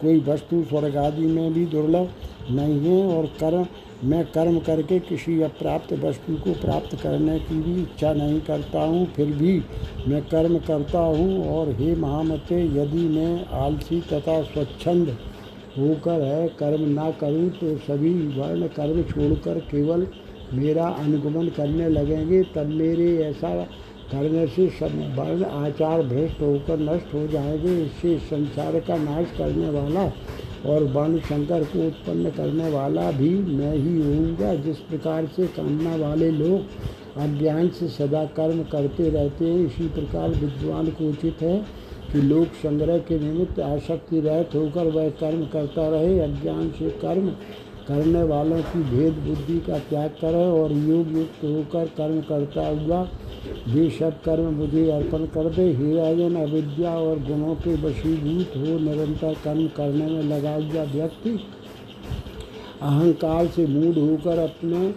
कोई 0.00 0.20
वस्तु 0.20 0.62
स्वर्ग 0.62 0.96
आदि 0.96 1.26
में 1.26 1.52
भी 1.52 1.64
दुर्लभ 1.66 2.10
नहीं 2.50 2.78
है 2.80 3.16
और 3.16 3.26
कर्म 3.40 3.66
मैं 4.04 4.24
कर्म 4.26 4.58
करके 4.58 4.98
किसी 5.00 5.40
अप्राप्त 5.42 5.92
वस्तु 6.02 6.34
को 6.34 6.52
प्राप्त 6.60 6.94
करने 7.02 7.38
की 7.38 7.54
भी 7.56 7.80
इच्छा 7.82 8.12
नहीं 8.12 8.40
करता 8.40 8.82
हूँ, 8.82 9.04
फिर 9.06 9.26
भी 9.32 9.52
मैं 10.08 10.22
कर्म 10.24 10.58
करता 10.58 10.98
हूँ। 10.98 11.46
और 11.48 11.70
हे 11.72 11.94
महामते, 11.96 12.62
यदि 12.76 13.08
मैं 13.08 13.44
आलसी 13.56 14.00
तथा 14.02 14.40
स्वच्छंद 14.44 15.16
होकर 15.78 16.22
है, 16.22 16.48
कर्म 16.58 16.88
ना 16.90 17.10
करूँ 17.20 17.48
तो 17.50 17.76
सभी 17.78 18.14
वर्ण 18.38 18.68
कर्म 18.70 19.02
छोड़कर 19.04 19.58
केवल 19.70 20.06
मेरा 20.54 20.88
अनुगमन 20.88 21.48
करने 21.56 21.88
लगेंगे। 21.88 22.42
तब 22.54 22.66
मेरे 22.74 23.16
ऐसा 23.24 23.54
करने 24.12 24.46
से 24.46 24.68
सब 24.70 24.94
वर्ण, 25.18 25.44
आचार, 25.44 26.02
भ्रष्ट 26.04 26.40
होकर 26.42 26.78
नष्ट 26.80 27.14
हो 27.14 27.26
जाएँगे। 27.28 27.80
इससे 27.82 28.18
संसार 28.26 28.78
का 28.80 28.96
नाश 28.98 29.36
करने 29.38 29.68
वाला 29.70 30.06
और 30.66 30.84
वर्ण 30.84 31.18
शंकर 31.18 31.64
को 31.64 31.86
उत्पन्न 31.86 32.30
करने 32.30 32.68
वाला 32.70 33.10
भी 33.10 33.30
मैं 33.30 33.74
ही 33.74 33.96
होऊँगा। 34.02 34.54
जिस 34.54 34.78
प्रकार 34.80 35.26
से 35.26 35.46
कामना 35.46 35.94
वाले 35.96 36.30
लोग 36.30 37.20
अज्ञान 37.20 37.68
से 37.68 37.88
सदा 37.88 38.24
कर्म 38.36 38.62
करते 38.62 39.08
रहते 39.10 39.44
हैं, 39.44 39.66
इसी 39.66 39.88
प्रकार 39.88 40.28
विद्वान 40.30 40.90
को 40.90 41.08
उचित 41.08 41.42
है 41.42 41.56
कि 42.12 42.20
लोक 42.20 42.54
संग्रह 42.62 42.98
के 42.98 43.18
निमित्त 43.18 43.60
आसक्ति 43.60 44.20
रहित 44.20 44.54
होकर 44.54 44.90
वह 44.90 45.08
कर्म 45.20 45.44
करता 45.46 45.88
रहे। 45.88 46.18
अज्ञान 46.20 46.70
से 46.70 46.90
कर्म 47.02 47.28
करने 47.88 48.22
वालों 48.22 48.60
की 48.62 48.82
भेद 48.90 49.14
बुद्धि 49.26 49.58
का 49.60 49.78
त्याग 49.78 50.10
करे 50.20 50.44
और 50.50 50.72
योग 50.72 51.12
युक्त 51.12 51.44
होकर 51.44 51.86
कर्म 51.96 52.20
करता 52.20 52.66
हुआ 52.68 53.02
वे 53.68 53.88
सब 53.90 54.20
कर्म 54.22 54.52
मुझे 54.54 54.90
अर्पण 54.90 55.24
कर 55.26 55.48
दे। 55.50 55.62
हे 55.74 55.94
राजन 55.94 56.34
अविद्या 56.38 56.94
और 56.96 57.18
गुणों 57.20 57.54
के 57.56 57.74
वशीभूत 57.82 58.56
हो, 58.56 58.78
निरंतर 58.80 59.34
कर्म 59.44 59.66
करने 59.76 60.06
में 60.06 60.22
लगा 60.24 60.54
हुआ 60.54 60.82
व्यक्ति। 60.92 61.38
अहंकार 62.82 63.46
से 63.46 63.66
मूड 63.66 63.98
होकर 63.98 64.38
अपने 64.38 64.88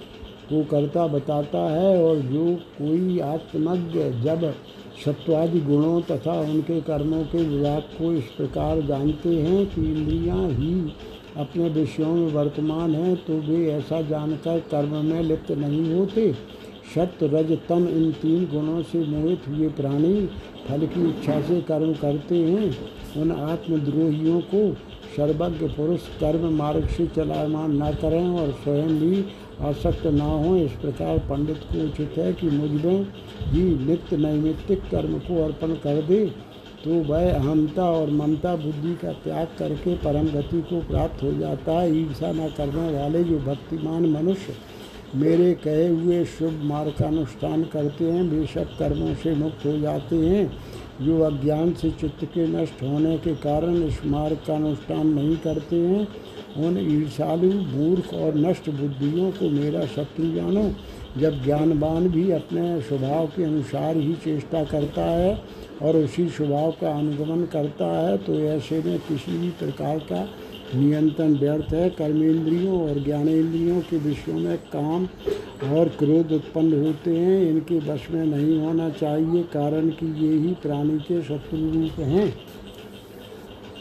को 0.45 0.63
करता 0.63 1.05
बताता 1.07 1.59
है 1.69 2.03
और 2.03 2.19
जो 2.21 2.45
कोई 2.77 3.19
आत्मज्ञ, 3.21 3.99
जब 4.23 4.53
सत्वादि 5.05 5.59
गुणों 5.61 6.01
तथा 6.01 6.39
उनके 6.41 6.79
कर्मों 6.81 7.23
के 7.25 7.43
विभाग 7.45 7.81
को 7.97 8.11
इस 8.13 8.25
प्रकार 8.37 8.81
जानते 8.81 9.29
हैं 9.37 9.65
कि 9.65 9.81
इंद्रियाँ 9.83 10.47
ही 10.49 10.73
अपने 11.37 11.69
विषयों 11.71 12.13
में 12.15 12.31
वर्तमान 12.33 12.95
हैं 12.95 13.15
तो 13.25 13.37
वे 13.41 13.65
ऐसा 13.71 14.01
जानकर 14.01 14.59
कर्म 14.71 14.95
में 15.05 15.21
लिप्त 15.23 15.51
नहीं 15.53 15.93
होते। 15.93 16.31
सत्य 16.95 17.27
रज 17.27 17.51
तम 17.69 17.87
इन 17.89 18.11
तीन 18.21 18.45
गुणों 18.47 18.81
से 18.83 18.99
मोहित 19.07 19.47
हुए 19.47 19.67
प्राणी 19.77 20.15
फल 20.67 20.85
की 20.87 21.07
इच्छा 21.09 21.39
से 21.41 21.59
कर्म 21.61 21.93
करते 22.01 22.37
हैं। 22.37 22.75
उन 23.17 23.31
आत्मद्रोहियों 23.31 24.39
को 24.53 24.61
सर्वज्ञ 25.15 25.67
पुरुष 25.67 26.07
कर्म 26.19 26.49
मार्ग 26.53 26.87
से 26.87 27.07
चलायमान 27.15 27.71
न 27.83 27.91
करें 28.01 28.27
और 28.29 28.51
स्वयं 28.63 28.99
भी 28.99 29.25
आसक्त 29.61 30.05
ना 30.13 30.25
हो। 30.25 30.55
इस 30.57 30.71
प्रकार 30.81 31.17
पंडित 31.29 31.57
को 31.71 31.83
उचित 31.83 32.17
है 32.17 32.31
कि 32.33 32.49
मुझमें 32.51 33.07
ही 33.43 33.63
नित्य 33.85 34.17
नैमित्तिक 34.17 34.89
कर्म 34.91 35.17
को 35.19 35.43
अर्पण 35.43 35.73
कर 35.83 36.01
दे 36.01 36.25
तो 36.83 36.95
वह 37.03 37.33
अहमता 37.33 37.83
और 37.91 38.09
ममता 38.11 38.55
बुद्धि 38.55 38.93
का 39.01 39.11
त्याग 39.23 39.47
करके 39.59 39.95
परम 39.97 40.25
गति 40.29 40.61
को 40.61 40.79
प्राप्त 40.87 41.23
हो 41.23 41.31
जाता 41.31 41.71
है। 41.71 41.95
ईर्षा 41.97 42.31
न 42.31 42.47
करने 42.57 42.91
वाले 42.93 43.23
जो 43.23 43.37
भक्तिमान 43.41 44.05
मनुष्य 44.11 44.55
मेरे 45.15 45.53
कहे 45.53 45.87
हुए 45.87 46.23
शुभ 46.27 46.61
मार्ग 46.63 46.93
का 46.99 47.05
अनुष्ठान 47.05 47.63
करते 47.63 48.05
हैं 48.05 48.45
सब 48.45 48.75
कर्मों 48.77 49.13
से 49.13 49.33
मुक्त 49.35 49.65
हो 49.65 49.77
जाते 49.79 50.15
हैं। 50.15 50.45
जो 51.01 51.19
अज्ञान 51.19 51.71
से 51.73 51.89
चित्त 51.91 52.23
के 52.25 52.45
नष्ट 52.47 52.81
होने 52.83 53.17
के 53.17 53.33
कारण 53.35 53.75
इस 53.83 53.99
मार्ग 54.05 54.37
का 54.47 54.55
अनुष्ठान 54.55 55.07
नहीं 55.07 55.35
करते 55.37 55.75
हैं, 55.75 56.07
उन 56.57 56.77
ईर्षालु 56.77 57.51
मूर्ख 57.51 58.13
और 58.13 58.35
नष्ट 58.37 58.69
बुद्धियों 58.69 59.31
को 59.31 59.49
मेरा 59.49 59.85
शत्रु 59.85 60.31
जानो। 60.33 60.69
जब 61.17 61.43
ज्ञानवान 61.43 62.07
भी 62.09 62.29
अपने 62.31 62.81
स्वभाव 62.81 63.25
के 63.27 63.43
अनुसार 63.43 63.97
ही 63.97 64.13
चेष्टा 64.23 64.63
करता 64.63 65.03
है 65.03 65.41
और 65.81 65.97
उसी 65.97 66.27
स्वभाव 66.29 66.71
का 66.71 66.91
अनुगमन 66.91 67.43
करता 67.45 67.85
है 67.99 68.17
तो 68.17 68.39
ऐसे 68.41 68.81
में 68.85 68.97
किसी 68.99 69.37
भी 69.37 69.49
प्रकार 69.59 69.99
का 70.11 70.23
नियंत्रण 70.75 71.33
व्यर्थ 71.35 71.73
है, 71.73 71.89
कर्मेंद्रियों 71.91 72.81
और 72.81 73.03
ज्ञानेंद्रियों 73.03 73.79
के 73.81 73.97
विषयों 73.99 74.39
में 74.39 74.57
काम 74.73 75.07
और 75.73 75.89
क्रोध 75.99 76.31
उत्पन्न 76.31 76.85
होते 76.85 77.15
हैं। 77.15 77.41
इनके 77.41 77.79
वश 77.81 78.07
में 78.11 78.25
नहीं 78.25 78.59
होना 78.59 78.89
चाहिए, 78.91 79.43
कारण 79.53 79.89
कि 79.91 80.05
ये 80.23 80.33
ही 80.37 80.53
प्राणी 80.63 80.97
के 81.01 81.21
शत्रु 81.23 81.59
रूप 81.71 81.99
हैं। 82.01 82.33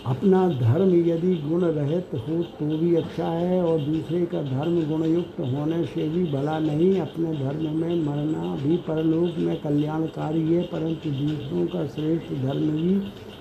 अपना 0.07 0.47
धर्म 0.51 0.95
यदि 1.09 1.34
गुण 1.38 1.64
रहित 1.64 2.14
हो 2.18 2.43
तो 2.55 2.66
भी 2.78 2.95
अच्छा 2.97 3.26
है 3.26 3.61
और 3.62 3.80
दूसरे 3.80 4.24
का 4.26 4.43
धर्म 4.43 4.80
गुणयुक्त 4.88 5.38
होने 5.40 5.84
से 5.86 6.09
भी 6.09 6.24
भला 6.32 6.59
नहीं। 6.59 7.01
अपने 7.01 7.34
धर्म 7.34 7.76
में 7.76 7.95
मरना 7.99 8.55
भी 8.62 8.76
परलोक 8.86 9.38
में 9.38 9.57
कल्याणकारी 9.62 10.43
है, 10.45 10.62
परंतु 10.64 11.11
दूसरों 11.12 11.66
का 11.66 11.86
श्रेष्ठ 11.86 12.32
धर्म 12.43 12.66
भी 12.72 12.95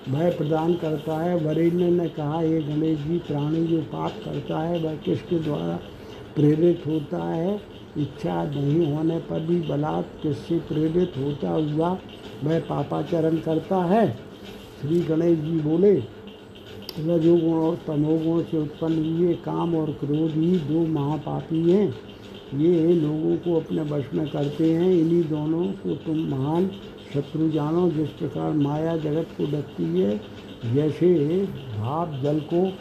भय 0.10 0.30
प्रदान 0.32 0.74
करता 0.74 1.18
है। 1.18 1.36
वरेण्य 1.36 1.90
ने 1.90 2.08
कहा 2.10 2.42
ये 2.42 2.62
गणेश 2.62 3.00
जी, 3.00 3.18
प्राणी 3.18 3.68
जो 3.68 3.82
पाप 3.82 4.12
करता 4.26 4.60
है, 4.60 4.80
वह 4.80 4.96
किसके 4.96 5.40
द्वारा 5.40 5.80
प्रेरित 6.36 6.84
होता 6.88 7.24
है? 7.24 7.62
इच्छा 7.98 8.44
नहीं 8.44 8.94
होने 8.94 9.18
पर 9.20 9.40
भी 9.40 9.62
बलात् 9.62 10.24
किससे 10.24 10.60
प्रेरित 10.60 11.14
होता 11.18 11.50
हुआ 11.50 11.98
वह 12.44 12.60
पापाचरण 12.60 13.38
करता 13.38 13.84
है? 13.86 14.18
श्री 14.82 15.00
गणेश 15.00 15.40
जी 15.40 15.60
बोले, 15.60 15.94
रजोगुण 17.00 17.54
और 17.54 17.76
तमोगुण 17.88 18.42
से 18.42 18.58
उत्पन्न 18.58 19.18
हुए 19.18 19.34
काम 19.34 19.76
और 19.76 19.92
क्रोध 19.92 20.32
ही 20.32 20.58
दो 20.58 20.88
महापापी 20.88 21.72
हैं। 21.72 21.94
ये 22.56 22.94
लोगों 22.94 23.36
को 23.38 23.60
अपने 23.60 23.82
वश 23.82 24.06
में 24.14 24.28
करते 24.28 24.74
हैं। 24.74 24.92
इन्हीं 24.94 25.24
दोनों 25.24 25.66
को 25.66 25.96
तुम 25.96 26.18
महान 26.18 26.72
शत्रु 27.14 27.50
जानो, 27.50 27.90
जिस 27.90 28.10
प्रकार 28.10 28.52
माया 28.52 28.98
जगत 28.98 29.28
को 29.38 29.46
ढकती 29.46 30.00
है, 30.00 30.22
जैसे 30.74 31.38
भाप 31.80 32.20
जल 32.24 32.40
को 32.54 32.72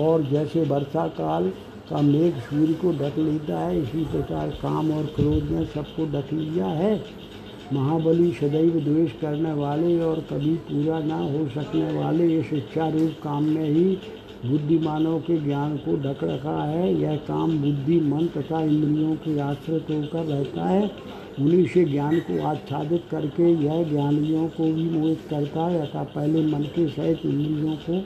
और 0.00 0.22
जैसे 0.22 0.62
वर्षा 0.62 1.06
काल 1.08 1.48
का 1.90 2.00
मेघ 2.02 2.34
सूर्य 2.34 2.74
को 2.74 2.92
ढक 2.92 3.18
लेता 3.18 3.58
है, 3.58 3.82
इसी 3.82 4.04
प्रकार 4.04 4.48
काम 4.48 4.90
और 4.90 5.06
क्रोध 5.06 5.50
ने 5.50 5.64
सबको 5.64 6.06
ढक 6.06 6.32
लिया 6.32 6.66
है। 6.66 7.04
महाबली 7.72 8.32
सदैव 8.32 8.80
द्वेष 8.80 9.12
करने 9.12 9.52
वाले 9.52 10.00
और 10.00 10.20
कभी 10.20 10.54
पूरा 10.54 10.98
ना 11.00 11.16
हो 11.16 11.48
सकने 11.48 12.00
वाले 12.00 12.38
इस 12.38 12.52
इच्छा 12.52 12.88
रूप 12.88 13.10
काम 13.24 13.44
में 13.44 13.68
ही 13.68 13.98
बुद्धिमानों 14.46 15.18
के 15.20 15.36
ज्ञान 15.40 15.76
को 15.76 15.96
ढक 15.96 16.24
रखा 16.24 16.64
है। 16.64 17.00
यह 17.00 17.16
काम 17.16 17.58
बुद्धि, 17.58 18.00
मन 18.00 18.26
तथा 18.26 18.60
इंद्रियों 18.62 19.14
के 19.14 19.38
आश्रित 19.38 19.86
होकर 19.90 20.24
रहता 20.24 20.68
है। 20.68 20.90
उन्हीं 21.40 21.66
से 21.66 21.84
ज्ञान 21.84 22.18
को 22.18 22.46
आच्छादित 22.46 23.04
करके 23.10 23.50
यह 23.64 23.82
ज्ञानियों 23.90 24.48
को 24.48 24.64
भी 24.64 24.90
मोहित 24.90 25.20
करता 25.30 25.66
है। 25.66 25.80
अतः 25.80 26.02
पहले 26.02 26.46
मन 26.46 26.62
के 26.62 26.88
सहित 26.88 27.26
इंद्रियों 27.26 27.76
को 27.90 28.02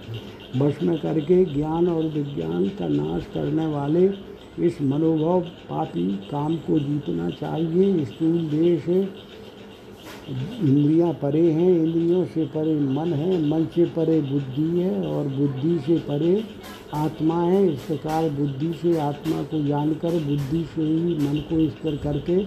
वश 0.58 0.82
में 0.82 0.98
करके 0.98 1.44
ज्ञान 1.44 1.88
और 1.88 2.02
विज्ञान 2.02 2.68
का 2.68 2.88
नाश 2.88 3.26
करने 3.34 3.66
वाले 3.66 4.10
इस 4.58 4.82
मनोभाव 4.82 5.40
पापी 5.40 6.16
काम 6.30 6.56
को 6.56 6.78
जीतना 6.78 7.30
चाहिए। 7.30 8.04
स्थूल 8.04 8.38
देह 8.38 8.78
से 8.78 9.08
इंद्रियाँ 10.32 11.12
परे 11.12 11.50
हैं, 11.52 11.70
इंद्रियों 11.70 12.24
से 12.24 12.44
परे 12.46 12.74
मन 12.74 13.12
है, 13.12 13.48
मन 13.48 13.64
से 13.64 13.84
परे 13.84 14.20
बुद्धि 14.20 14.68
है 14.80 15.06
और 15.06 15.28
बुद्धि 15.28 15.78
से 15.78 15.98
परे 15.98 16.44
आत्मा 16.94 17.42
है। 17.42 17.72
इस 17.72 17.80
प्रकार 17.80 18.28
बुद्धि 18.30 18.72
से 18.72 18.98
आत्मा 18.98 19.42
को 19.42 19.62
जानकर, 19.64 20.10
बुद्धि 20.10 20.64
से 20.74 20.82
ही 20.82 21.14
मन 21.18 21.36
को 21.50 21.68
स्थिर 21.70 21.96
करके 21.96 22.44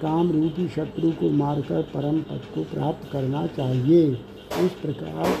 काम 0.00 0.30
रूपी 0.32 0.68
शत्रु 0.68 1.10
को 1.10 1.30
मारकर 1.30 1.82
परम 1.94 2.20
पद 2.20 2.42
को 2.54 2.62
प्राप्त 2.74 3.12
करना 3.12 3.46
चाहिए। 3.46 4.06
इस 4.64 4.72
प्रकार 4.82 5.34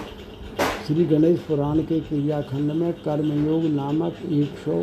श्री 0.86 1.04
गणेश 1.04 1.38
पुराण 1.38 1.78
के 1.78 2.00
क्रियाखंड 2.00 2.72
में 2.72 2.92
कर्मयोग 2.92 3.64
नामक 3.64 4.14
एक 4.32 4.58
सौ 4.64 4.78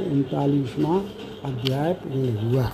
अध्याय 1.46 1.94
पूर्ण 1.94 2.38
हुआ। 2.38 2.70